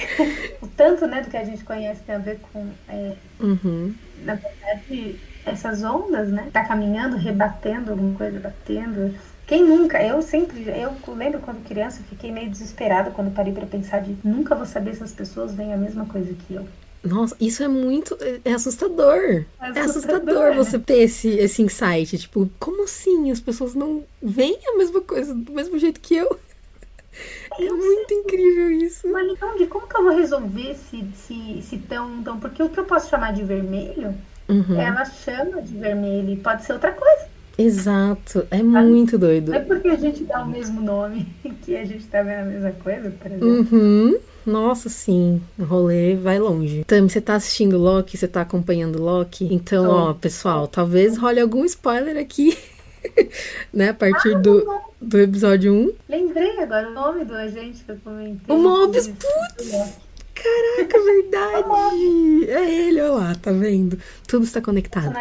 o 0.60 0.66
tanto 0.66 1.06
né, 1.06 1.22
do 1.22 1.30
que 1.30 1.36
a 1.36 1.44
gente 1.44 1.62
conhece 1.62 2.02
tem 2.02 2.16
a 2.16 2.18
ver 2.18 2.40
com. 2.52 2.68
É, 2.88 3.14
uhum. 3.40 3.94
Na 4.24 4.34
verdade, 4.34 5.20
essas 5.46 5.84
ondas, 5.84 6.30
né? 6.30 6.48
Tá 6.52 6.64
caminhando, 6.64 7.16
rebatendo 7.16 7.92
alguma 7.92 8.16
coisa, 8.16 8.40
batendo. 8.40 9.14
Quem 9.46 9.64
nunca? 9.64 10.02
Eu 10.02 10.20
sempre, 10.22 10.66
eu 10.68 10.96
lembro 11.14 11.40
quando 11.40 11.64
criança, 11.64 12.02
fiquei 12.08 12.32
meio 12.32 12.50
desesperada 12.50 13.10
quando 13.10 13.34
parei 13.34 13.52
para 13.52 13.66
pensar 13.66 14.00
de 14.00 14.16
nunca 14.24 14.54
vou 14.54 14.66
saber 14.66 14.94
se 14.94 15.02
as 15.02 15.12
pessoas 15.12 15.54
veem 15.54 15.72
a 15.72 15.76
mesma 15.76 16.06
coisa 16.06 16.32
que 16.32 16.54
eu. 16.54 16.66
Nossa, 17.04 17.36
isso 17.40 17.62
é 17.62 17.68
muito. 17.68 18.16
É 18.44 18.52
assustador. 18.52 19.18
É 19.18 19.44
assustador, 19.66 19.76
é 19.76 19.80
assustador 19.80 20.50
né? 20.50 20.56
você 20.56 20.78
ter 20.78 20.98
esse, 20.98 21.28
esse 21.30 21.62
insight. 21.62 22.16
Tipo, 22.16 22.48
como 22.60 22.84
assim? 22.84 23.30
As 23.30 23.40
pessoas 23.40 23.74
não 23.74 24.04
veem 24.22 24.58
a 24.68 24.78
mesma 24.78 25.00
coisa 25.00 25.34
do 25.34 25.52
mesmo 25.52 25.78
jeito 25.78 26.00
que 26.00 26.14
eu? 26.14 26.38
É 27.58 27.64
eu 27.64 27.76
muito 27.76 28.08
sei. 28.08 28.18
incrível 28.18 28.70
isso. 28.70 29.08
Mas 29.10 29.30
então, 29.30 29.66
como 29.68 29.86
que 29.86 29.96
eu 29.96 30.04
vou 30.04 30.16
resolver 30.16 30.74
se, 30.74 31.04
se, 31.14 31.62
se 31.62 31.78
tão, 31.78 32.20
então? 32.20 32.38
Porque 32.38 32.62
o 32.62 32.68
que 32.68 32.78
eu 32.78 32.84
posso 32.84 33.10
chamar 33.10 33.32
de 33.32 33.42
vermelho, 33.42 34.14
uhum. 34.48 34.80
ela 34.80 35.04
chama 35.04 35.60
de 35.60 35.76
vermelho 35.76 36.30
e 36.30 36.36
pode 36.36 36.64
ser 36.64 36.72
outra 36.72 36.92
coisa. 36.92 37.32
Exato, 37.58 38.46
é 38.50 38.62
muito 38.62 39.18
doido. 39.18 39.50
Não 39.50 39.58
é 39.58 39.60
porque 39.60 39.88
a 39.88 39.96
gente 39.96 40.24
dá 40.24 40.42
o 40.42 40.48
mesmo 40.48 40.80
nome 40.80 41.26
que 41.62 41.76
a 41.76 41.84
gente 41.84 42.06
tá 42.06 42.22
vendo 42.22 42.40
a 42.40 42.44
mesma 42.44 42.72
coisa, 42.72 43.10
por 43.10 43.30
exemplo. 43.30 43.48
Uhum. 43.48 44.18
Nossa, 44.44 44.88
sim, 44.88 45.40
o 45.58 45.64
rolê 45.64 46.16
vai 46.16 46.38
longe. 46.38 46.84
Tami, 46.84 47.08
você 47.08 47.20
tá 47.20 47.34
assistindo 47.34 47.78
Loki? 47.78 48.16
Você 48.16 48.26
tá 48.26 48.40
acompanhando 48.40 49.00
Loki? 49.00 49.48
Então, 49.52 49.88
ó, 49.88 50.14
pessoal, 50.14 50.66
talvez 50.66 51.16
role 51.16 51.40
algum 51.40 51.64
spoiler 51.64 52.16
aqui. 52.16 52.56
né, 53.72 53.90
a 53.90 53.94
partir 53.94 54.34
ah, 54.34 54.38
do, 54.38 54.80
do 55.00 55.20
episódio 55.20 55.72
1. 55.72 55.92
Lembrei 56.08 56.58
agora 56.60 56.88
o 56.88 56.94
nome 56.94 57.24
do 57.24 57.34
agente 57.34 57.82
que 57.84 57.90
eu 57.90 57.96
comentei. 58.02 58.54
O 58.54 58.58
Mobius, 58.58 59.08
putz! 59.08 59.98
Caraca, 60.34 60.98
verdade! 61.04 62.50
é 62.50 62.88
ele, 62.88 63.00
olha 63.00 63.12
lá, 63.12 63.34
tá 63.34 63.52
vendo? 63.52 63.98
Tudo 64.26 64.44
está 64.44 64.60
conectado. 64.60 65.14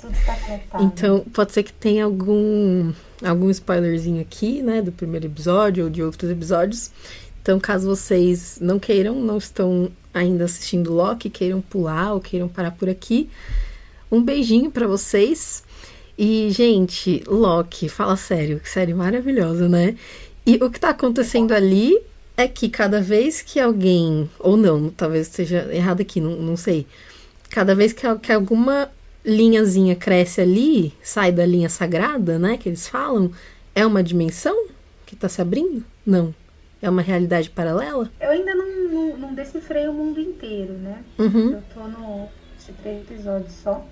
Tudo 0.00 0.12
está 0.12 0.36
conectado. 0.36 0.84
Então, 0.84 1.20
pode 1.32 1.52
ser 1.52 1.62
que 1.62 1.72
tenha 1.72 2.04
algum 2.04 2.92
algum 3.24 3.48
spoilerzinho 3.50 4.20
aqui, 4.20 4.62
né, 4.62 4.82
do 4.82 4.92
primeiro 4.92 5.26
episódio 5.26 5.84
ou 5.84 5.90
de 5.90 6.02
outros 6.02 6.30
episódios. 6.30 6.90
Então, 7.46 7.60
caso 7.60 7.86
vocês 7.86 8.58
não 8.60 8.76
queiram, 8.76 9.14
não 9.14 9.38
estão 9.38 9.88
ainda 10.12 10.46
assistindo 10.46 10.92
Loki, 10.92 11.30
queiram 11.30 11.60
pular 11.60 12.12
ou 12.12 12.20
queiram 12.20 12.48
parar 12.48 12.72
por 12.72 12.88
aqui, 12.88 13.30
um 14.10 14.20
beijinho 14.20 14.68
para 14.68 14.84
vocês. 14.88 15.62
E, 16.18 16.48
gente, 16.50 17.22
Loki, 17.24 17.88
fala 17.88 18.16
sério, 18.16 18.58
que 18.58 18.68
série 18.68 18.92
maravilhosa, 18.92 19.68
né? 19.68 19.94
E 20.44 20.56
o 20.56 20.68
que 20.68 20.80
tá 20.80 20.88
acontecendo 20.88 21.52
ali 21.52 21.96
é 22.36 22.48
que 22.48 22.68
cada 22.68 23.00
vez 23.00 23.42
que 23.42 23.60
alguém, 23.60 24.28
ou 24.40 24.56
não, 24.56 24.90
talvez 24.90 25.28
esteja 25.28 25.72
errado 25.72 26.00
aqui, 26.00 26.20
não, 26.20 26.34
não 26.34 26.56
sei. 26.56 26.84
Cada 27.48 27.76
vez 27.76 27.92
que, 27.92 28.12
que 28.16 28.32
alguma 28.32 28.90
linhazinha 29.24 29.94
cresce 29.94 30.40
ali, 30.40 30.92
sai 31.00 31.30
da 31.30 31.46
linha 31.46 31.68
sagrada, 31.68 32.40
né, 32.40 32.56
que 32.56 32.68
eles 32.68 32.88
falam, 32.88 33.30
é 33.72 33.86
uma 33.86 34.02
dimensão 34.02 34.66
que 35.06 35.14
tá 35.14 35.28
se 35.28 35.40
abrindo? 35.40 35.84
Não. 36.04 36.34
É 36.82 36.90
uma 36.90 37.02
realidade 37.02 37.50
paralela? 37.50 38.10
Eu 38.20 38.30
ainda 38.30 38.54
não, 38.54 38.88
não, 38.88 39.16
não 39.16 39.34
decifrei 39.34 39.88
o 39.88 39.92
mundo 39.92 40.20
inteiro, 40.20 40.74
né? 40.74 41.02
Uhum. 41.18 41.52
Eu 41.52 41.62
tô 41.72 41.80
no 41.88 42.28
três 42.82 43.00
episódios 43.02 43.52
só. 43.52 43.84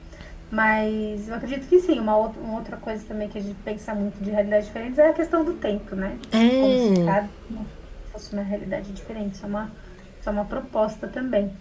Mas 0.51 1.29
eu 1.29 1.35
acredito 1.35 1.67
que 1.69 1.81
sim. 1.81 1.99
Uma 1.99 2.17
outra, 2.17 2.41
uma 2.41 2.59
outra 2.59 2.77
coisa 2.77 3.05
também 3.07 3.29
que 3.29 3.39
a 3.39 3.41
gente 3.41 3.57
pensa 3.65 3.95
muito 3.95 4.23
de 4.23 4.31
realidades 4.31 4.67
diferentes 4.67 4.99
é 4.99 5.09
a 5.09 5.13
questão 5.13 5.45
do 5.45 5.55
tempo, 5.55 5.97
né? 5.97 6.19
É. 6.31 6.49
Como 6.61 6.97
se 6.97 7.05
cada 7.05 7.29
fosse 8.13 8.33
uma 8.33 8.43
realidade 8.43 8.93
diferente. 8.93 9.35
Isso 9.35 9.45
é 9.45 9.49
uma, 9.49 9.71
isso 10.21 10.29
é 10.29 10.33
uma 10.33 10.45
proposta 10.45 11.09
também. 11.09 11.53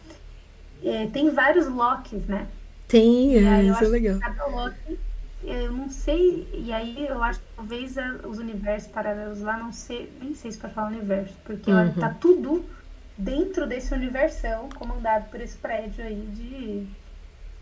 E, 0.81 1.07
tem 1.07 1.29
vários 1.31 1.67
locks, 1.67 2.25
né? 2.27 2.47
Tem, 2.87 3.35
é, 3.37 3.63
isso 3.63 3.83
é 3.83 3.87
legal. 3.87 4.19
Cada 4.19 4.45
Loki 4.45 4.99
eu 5.45 5.71
não 5.71 5.89
sei, 5.89 6.47
e 6.53 6.71
aí 6.71 7.05
eu 7.07 7.21
acho 7.21 7.39
que 7.39 7.45
talvez 7.55 7.95
os 8.23 8.37
universos 8.37 8.89
paralelos 8.91 9.41
lá 9.41 9.57
não 9.57 9.71
sei, 9.73 10.11
nem 10.21 10.33
sei 10.33 10.51
se 10.51 10.57
pode 10.57 10.73
falar 10.73 10.87
universo, 10.87 11.33
porque 11.43 11.71
uhum. 11.71 11.93
tá 11.93 12.09
tudo 12.09 12.65
dentro 13.17 13.67
desse 13.67 13.93
universão 13.93 14.69
comandado 14.69 15.29
por 15.29 15.41
esse 15.41 15.57
prédio 15.57 16.03
aí 16.03 16.27
de. 16.31 16.87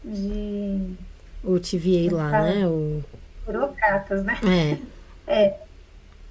de 0.04 0.96
o 1.44 1.60
TVA 1.60 2.16
lá, 2.16 2.44
né? 2.44 2.68
O... 2.68 3.04
Burocratas, 3.46 4.24
né? 4.24 4.38
É. 4.46 4.78
é. 5.50 5.60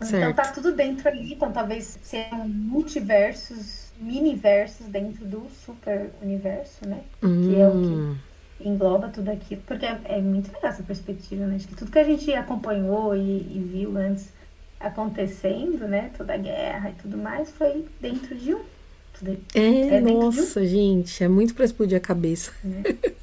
Então 0.03 0.33
tá 0.33 0.53
tudo 0.53 0.73
dentro 0.73 1.09
ali, 1.09 1.35
então 1.35 1.53
talvez 1.53 1.99
sejam 2.03 2.49
multiversos, 2.49 3.93
mini-versos 3.99 4.87
dentro 4.87 5.27
do 5.27 5.47
super 5.51 6.11
universo, 6.23 6.89
né? 6.89 7.03
Hum. 7.23 7.49
Que 7.49 7.61
é 7.61 7.69
o 7.69 7.73
que 7.73 7.87
hum 7.87 8.19
engloba 8.65 9.09
tudo 9.09 9.31
aquilo, 9.31 9.63
porque 9.67 9.87
é, 9.87 10.01
é, 10.05 10.21
muito 10.21 10.53
legal 10.53 10.71
essa 10.71 10.83
perspectiva, 10.83 11.47
né? 11.47 11.57
Acho 11.57 11.69
que 11.69 11.75
tudo 11.75 11.91
que 11.91 11.99
a 11.99 12.05
gente 12.05 12.33
acompanhou 12.33 13.17
e, 13.17 13.21
e, 13.21 13.63
viu 13.73 13.97
antes 13.97 14.33
acontecendo, 14.79 15.87
né? 15.87 16.11
Toda 16.17 16.35
a 16.35 16.39
guerra 16.39 16.91
e 16.91 16.95
tudo 16.95 17.17
mais, 17.17 17.51
foi 17.51 17.87
dentro 18.01 18.35
de 18.35 18.55
um. 18.55 18.61
É, 19.55 19.97
é 19.97 20.01
nossa, 20.01 20.61
um. 20.61 20.65
gente, 20.65 21.23
é 21.23 21.29
muito 21.29 21.55
pra 21.55 21.65
explodir 21.65 21.97
a 21.97 22.01
cabeça. 22.01 22.53
É. 22.65 23.15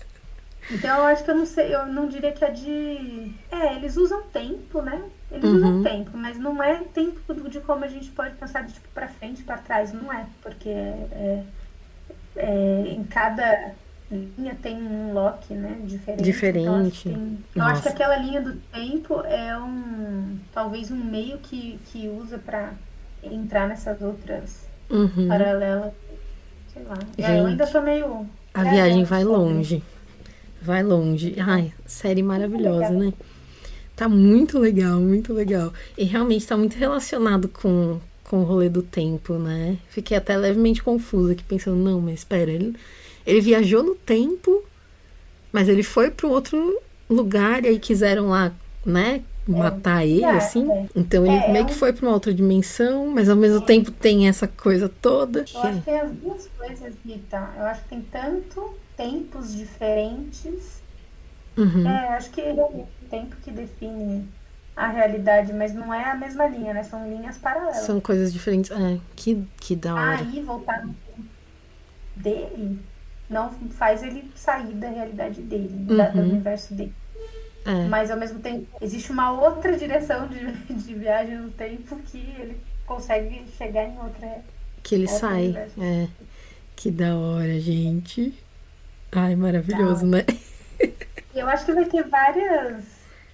Então 0.70 0.98
eu 0.98 1.06
acho 1.06 1.24
que 1.24 1.32
eu 1.32 1.36
não 1.36 1.46
sei, 1.46 1.74
eu 1.74 1.86
não 1.86 2.08
diria 2.08 2.32
que 2.32 2.44
é 2.44 2.52
de. 2.52 3.32
É, 3.50 3.76
eles 3.76 3.96
usam 3.96 4.24
tempo, 4.24 4.82
né? 4.82 5.02
Eles 5.32 5.46
uhum. 5.46 5.56
usam 5.56 5.84
tempo, 5.84 6.12
mas 6.18 6.38
não 6.38 6.62
é 6.62 6.84
tempo 6.94 7.50
de 7.50 7.62
como 7.62 7.86
a 7.86 7.88
gente 7.88 8.10
pode 8.12 8.36
pensar 8.36 8.64
de 8.64 8.74
tipo 8.74 8.88
pra 8.94 9.08
frente, 9.08 9.44
para 9.44 9.58
trás, 9.58 9.94
não 9.94 10.12
é. 10.12 10.26
Porque 10.42 10.70
é, 10.70 11.08
é, 11.12 11.44
é 12.36 12.88
em 12.90 13.04
cada 13.06 13.74
linha 14.16 14.58
tem 14.62 14.76
um 14.76 15.14
lock, 15.14 15.54
né? 15.54 15.78
Diferente. 15.84 16.24
Diferente. 16.24 17.10
Então, 17.10 17.20
tem... 17.22 17.38
Eu 17.56 17.64
acho 17.64 17.82
que 17.82 17.90
aquela 17.90 18.18
linha 18.18 18.42
do 18.42 18.56
tempo 18.72 19.22
é 19.22 19.58
um. 19.58 20.38
talvez 20.54 20.92
um 20.92 21.04
meio 21.04 21.38
que, 21.40 21.78
que 21.92 22.08
usa 22.08 22.38
para 22.38 22.74
entrar 23.22 23.68
nessas 23.68 24.02
outras 24.02 24.68
uhum. 24.90 25.28
paralelas. 25.28 25.92
Sei 26.74 26.84
lá. 26.84 26.98
É, 27.18 27.40
eu 27.40 27.48
ainda 27.48 27.68
tô 27.68 27.82
meio. 27.82 28.26
A 28.54 28.66
é, 28.66 28.72
viagem 28.72 29.04
vai 29.04 29.24
longe. 29.24 29.84
Vai 30.62 30.84
longe. 30.84 31.36
Ai, 31.40 31.74
série 31.86 32.24
maravilhosa, 32.24 32.90
né? 32.92 33.14
Tá 33.96 34.08
muito 34.08 34.58
legal, 34.58 35.00
muito 35.00 35.34
legal. 35.34 35.74
E 35.98 36.04
realmente 36.06 36.48
tá 36.48 36.56
muito 36.56 36.78
relacionado 36.78 37.48
com, 37.48 38.00
com 38.24 38.38
o 38.38 38.44
rolê 38.44 38.70
do 38.70 38.82
tempo, 38.82 39.34
né? 39.34 39.78
Fiquei 39.90 40.16
até 40.16 40.38
levemente 40.38 40.84
confusa 40.84 41.34
aqui, 41.34 41.44
pensando, 41.44 41.78
não, 41.78 42.00
mas 42.00 42.20
espera, 42.20 42.52
ele 42.52 42.76
ele 43.28 43.42
viajou 43.42 43.84
no 43.84 43.94
tempo, 43.94 44.64
mas 45.52 45.68
ele 45.68 45.84
foi 45.84 46.10
para 46.10 46.26
um 46.26 46.32
outro 46.32 46.82
lugar 47.10 47.66
e 47.66 47.68
aí 47.68 47.80
quiseram 47.80 48.30
lá, 48.30 48.54
né, 48.86 49.22
matar 49.46 50.04
é, 50.04 50.08
ele, 50.08 50.24
é, 50.24 50.30
assim. 50.30 50.72
É. 50.72 50.86
Então 50.96 51.26
ele 51.26 51.36
é, 51.36 51.52
meio 51.52 51.66
que 51.66 51.74
foi 51.74 51.92
para 51.92 52.08
uma 52.08 52.14
outra 52.14 52.34
dimensão, 52.34 53.08
mas 53.08 53.28
ao 53.28 53.36
mesmo 53.36 53.60
tempo 53.60 53.92
tem 53.92 54.30
essa 54.30 54.48
coisa 54.48 54.88
toda. 54.88 55.44
Eu 55.54 55.62
acho 55.62 55.78
que 55.80 55.86
tem 55.86 56.00
as 56.00 56.12
duas 56.12 56.48
coisas, 56.58 56.94
Rita. 57.06 57.50
Eu 57.58 57.66
acho 57.66 57.84
que 57.84 57.90
tem 57.90 58.02
tanto 58.02 58.78
tempos 58.96 59.54
diferentes. 59.54 60.82
Uhum. 61.58 61.86
É, 61.86 62.08
acho 62.16 62.30
que 62.32 62.40
é 62.40 62.54
o 62.54 62.88
tempo 63.10 63.36
que 63.44 63.52
define 63.52 64.26
a 64.74 64.88
realidade, 64.88 65.52
mas 65.52 65.74
não 65.74 65.94
é 65.94 66.12
a 66.12 66.16
mesma 66.16 66.48
linha, 66.48 66.74
né? 66.74 66.84
São 66.84 67.10
linhas 67.10 67.38
paralelas. 67.38 67.78
São 67.78 68.00
coisas 68.00 68.32
diferentes. 68.32 68.72
É, 68.72 69.00
que, 69.18 69.44
que 69.60 69.76
da 69.76 69.96
hora. 69.96 70.20
Aí 70.20 70.42
voltar 70.42 70.88
dele 72.16 72.80
não 73.30 73.50
faz 73.72 74.04
ele 74.04 74.32
sair 74.36 74.74
da 74.74 74.90
realidade 74.90 75.42
dele, 75.42 75.70
uhum. 75.90 75.98
da, 75.98 76.10
do 76.10 76.20
uhum. 76.20 76.30
universo 76.30 76.74
dele. 76.74 76.94
É. 77.66 77.88
Mas 77.88 78.10
ao 78.10 78.18
mesmo 78.18 78.40
tempo, 78.40 78.66
existe 78.82 79.12
uma 79.12 79.32
outra 79.32 79.76
direção 79.78 80.28
de, 80.28 80.52
de 80.74 80.94
viagem 80.94 81.38
no 81.38 81.52
tempo 81.52 81.98
que 81.98 82.18
ele 82.40 82.58
consegue 82.86 83.44
chegar 83.58 83.84
em 83.84 83.98
outra. 84.00 84.42
Que 84.82 84.96
ele 84.96 85.04
outra 85.04 85.20
sai. 85.20 85.44
Universo. 85.44 85.84
É. 85.84 86.08
Que 86.76 86.90
da 86.90 87.16
hora, 87.18 87.60
gente. 87.60 88.34
Ai, 89.12 89.36
maravilhoso, 89.36 90.06
né? 90.06 90.26
Eu 91.34 91.48
acho 91.48 91.66
que 91.66 91.74
vai 91.74 91.86
ter 91.86 92.04
várias, 92.04 92.86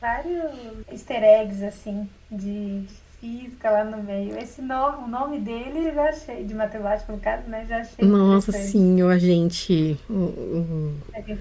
vários 0.01 0.51
easter 0.91 1.23
eggs, 1.23 1.63
assim, 1.63 2.09
de, 2.31 2.81
de 2.81 3.02
física 3.23 3.69
lá 3.69 3.85
no 3.85 4.03
meio. 4.03 4.37
Esse 4.37 4.61
nome, 4.61 5.05
o 5.05 5.07
nome 5.07 5.39
dele 5.39 5.87
eu 5.87 5.93
já 5.95 6.09
achei, 6.09 6.43
de 6.43 6.53
matemática 6.53 7.13
no 7.13 7.19
caso, 7.19 7.49
né? 7.49 7.65
Já 7.69 7.77
achei. 7.77 8.05
Nossa, 8.05 8.51
sim, 8.51 9.01
o 9.01 9.07
agente. 9.07 9.97
O, 10.09 10.13
o, 10.13 10.99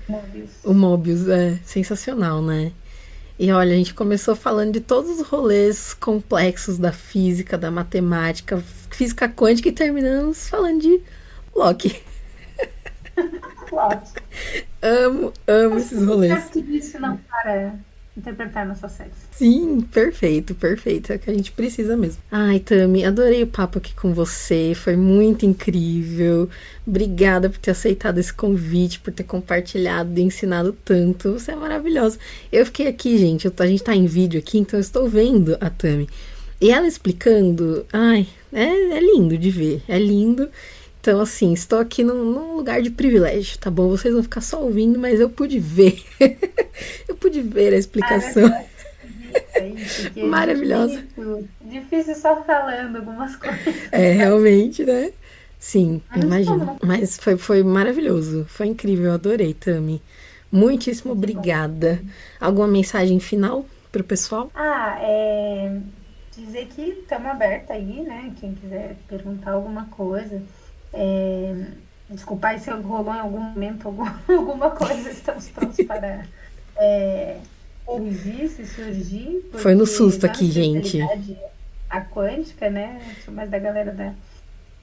Mobius. 0.09 0.51
o 0.65 0.73
Mobius 0.73 1.29
é 1.29 1.59
sensacional, 1.65 2.41
né? 2.41 2.71
E 3.37 3.51
olha, 3.51 3.73
a 3.73 3.77
gente 3.77 3.95
começou 3.95 4.37
falando 4.37 4.75
de 4.75 4.81
todos 4.81 5.19
os 5.19 5.27
rolês 5.27 5.93
complexos 5.93 6.79
da 6.79 6.93
física, 6.93 7.59
da 7.59 7.73
matemática, 7.73 8.63
física 8.91 9.29
quântica 9.29 9.69
e 9.69 9.73
terminamos 9.73 10.49
falando 10.49 10.81
de 10.83 11.01
Loki. 11.53 12.01
Loki. 13.73 14.13
amo, 14.81 15.33
amo 15.49 15.79
esses 15.79 16.07
rolês. 16.07 16.33
Acho 16.33 16.51
que 16.51 16.61
isso 16.77 17.01
não 17.01 17.17
para 17.17 17.75
interpretar 18.17 18.67
nossa 18.67 18.89
sexo. 18.89 19.21
Sim, 19.33 19.81
perfeito, 19.81 20.55
perfeito. 20.55 21.13
É 21.13 21.17
o 21.17 21.19
que 21.19 21.31
a 21.31 21.35
gente 21.35 21.53
precisa 21.53 21.97
mesmo. 21.97 22.23
Ai, 22.31 22.61
Tami, 22.61 23.05
adorei 23.05 23.43
o 23.43 23.47
papo 23.47 23.79
aqui 23.79 23.95
com 23.95 24.13
você. 24.13 24.75
Foi 24.75 24.97
muito 24.97 25.47
incrível. 25.47 26.49
Obrigada 26.87 27.49
por 27.49 27.59
ter 27.59 27.71
aceitado 27.71 28.19
esse 28.19 28.33
convite, 28.33 29.01
por 29.01 29.13
ter 29.13 29.25
compartilhado 29.25 30.19
e 30.19 30.23
ensinado 30.23 30.77
tanto. 30.85 31.33
Você 31.33 31.53
é 31.53 31.57
maravilhosa. 31.57 32.19
Eu 32.51 32.67
fiquei 32.67 32.87
aqui, 32.87 33.17
gente. 33.17 33.51
A 33.57 33.67
gente 33.67 33.83
tá 33.83 33.95
em 33.95 34.07
vídeo 34.07 34.39
aqui, 34.39 34.59
então 34.59 34.79
eu 34.79 34.83
estou 34.83 35.09
vendo 35.09 35.57
a 35.61 35.71
Tami. 35.71 36.09
E 36.61 36.71
ela 36.71 36.87
explicando, 36.87 37.85
ai, 37.93 38.29
é, 38.53 38.65
é 38.65 39.01
lindo 39.01 39.37
de 39.37 39.51
ver. 39.51 39.83
É 39.89 39.99
lindo. 39.99 40.49
Então, 41.03 41.21
assim, 41.21 41.53
estou 41.53 41.81
aqui 41.81 42.05
num, 42.05 42.25
num, 42.25 42.55
lugar 42.55 42.81
de 42.81 42.89
privilégio, 42.89 43.59
tá 43.59 43.69
bom? 43.69 43.89
Vocês 43.89 44.15
vão 44.15 44.23
ficar 44.23 44.41
só 44.41 44.63
ouvindo, 44.63 45.01
mas 45.01 45.19
eu 45.19 45.29
pude 45.29 45.59
ver. 45.59 46.01
eu 47.09 47.17
pude 47.17 47.43
ver 47.43 47.75
a 47.75 47.77
explicação. 47.77 48.47
Ah, 48.47 50.25
Maravilhosa. 50.25 51.01
Difícil, 51.01 51.49
difícil 51.65 52.15
só 52.15 52.41
falando 52.45 52.99
algumas 52.99 53.35
coisas. 53.35 53.75
É, 53.91 54.13
realmente, 54.13 54.85
né? 54.85 55.11
Sim, 55.59 56.01
mas 56.09 56.23
imagino. 56.23 56.79
Mas 56.81 57.17
foi, 57.17 57.37
foi 57.37 57.65
maravilhoso. 57.65 58.47
Foi 58.49 58.69
incrível, 58.69 59.13
adorei, 59.13 59.55
Tami. 59.55 60.01
Muitíssimo 60.53 61.15
obrigada. 61.15 62.01
Alguma 62.39 62.69
mensagem 62.69 63.19
final 63.19 63.67
para 63.91 64.03
o 64.03 64.05
pessoal? 64.05 64.53
Ah, 64.55 64.99
é 65.01 65.81
dizer 66.37 66.67
que 66.67 66.83
estamos 66.83 67.27
aberta 67.27 67.75
aí, 67.75 68.03
né? 68.03 68.33
Quem 68.41 68.55
quiser 68.55 68.97
perguntar 69.09 69.51
alguma 69.51 69.87
coisa. 69.87 70.41
É, 70.93 71.55
desculpar 72.11 72.59
se 72.59 72.71
rolou 72.71 73.15
em 73.15 73.19
algum 73.19 73.41
momento 73.41 73.89
algum, 73.89 74.07
alguma 74.29 74.71
coisa, 74.71 75.11
estamos 75.11 75.49
prontos 75.49 75.85
para 75.87 76.27
é, 76.77 77.39
corrigir 77.85 78.49
se 78.49 78.67
surgir. 78.67 79.45
Foi 79.55 79.75
no 79.75 79.87
susto 79.87 80.27
aqui, 80.27 80.51
gente. 80.51 81.01
A 81.89 82.01
quântica, 82.01 82.71
né? 82.71 83.01
Mais 83.29 83.51
da 83.51 83.59
galera 83.59 83.93
da, 83.93 84.13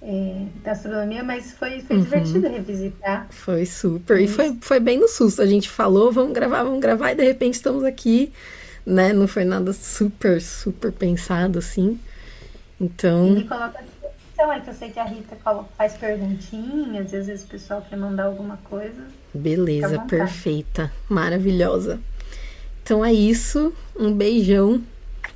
é, 0.01 0.45
da 0.63 0.71
astronomia, 0.71 1.23
mas 1.23 1.53
foi, 1.53 1.81
foi 1.81 1.97
uhum. 1.97 2.03
divertido 2.03 2.47
revisitar. 2.47 3.27
Foi 3.31 3.65
super. 3.65 4.19
E 4.19 4.27
foi, 4.27 4.57
foi 4.61 4.79
bem 4.79 4.99
no 4.99 5.07
susto. 5.07 5.41
A 5.41 5.47
gente 5.47 5.69
falou, 5.69 6.11
vamos 6.11 6.33
gravar, 6.33 6.63
vamos 6.63 6.79
gravar, 6.79 7.11
e 7.11 7.15
de 7.15 7.23
repente 7.23 7.55
estamos 7.55 7.83
aqui, 7.83 8.31
né? 8.85 9.11
Não 9.11 9.27
foi 9.27 9.43
nada 9.43 9.73
super, 9.73 10.41
super 10.41 10.91
pensado 10.91 11.59
assim. 11.59 11.99
Então. 12.79 13.37
E 13.37 13.43
coloca 13.43 13.88
então, 14.39 14.53
é 14.53 14.61
que 14.61 14.69
eu 14.69 14.73
sei 14.73 14.89
que 14.89 14.97
a 14.97 15.03
Rita 15.03 15.37
faz 15.77 15.97
perguntinhas, 15.97 17.13
às 17.13 17.27
vezes 17.27 17.43
o 17.43 17.47
pessoal 17.47 17.81
quer 17.81 17.97
mandar 17.97 18.23
alguma 18.23 18.55
coisa. 18.69 19.05
Beleza, 19.33 19.99
perfeita, 19.99 20.89
maravilhosa. 21.09 21.99
Então 22.81 23.03
é 23.03 23.11
isso. 23.11 23.73
Um 23.99 24.13
beijão 24.13 24.81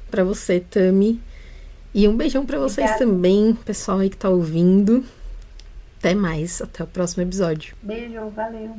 para 0.10 0.24
você, 0.24 0.62
Tami. 0.62 1.22
E 1.93 2.08
um 2.08 2.16
beijão 2.16 2.45
para 2.45 2.58
vocês 2.58 2.95
também, 2.97 3.54
pessoal 3.66 3.99
aí 3.99 4.10
que 4.10 4.16
tá 4.16 4.30
ouvindo. 4.30 5.04
Até 5.99 6.16
mais, 6.16 6.62
até 6.62 6.86
o 6.86 6.88
próximo 6.88 7.24
episódio. 7.24 7.76
Beijo, 7.84 8.30
valeu. 8.30 8.72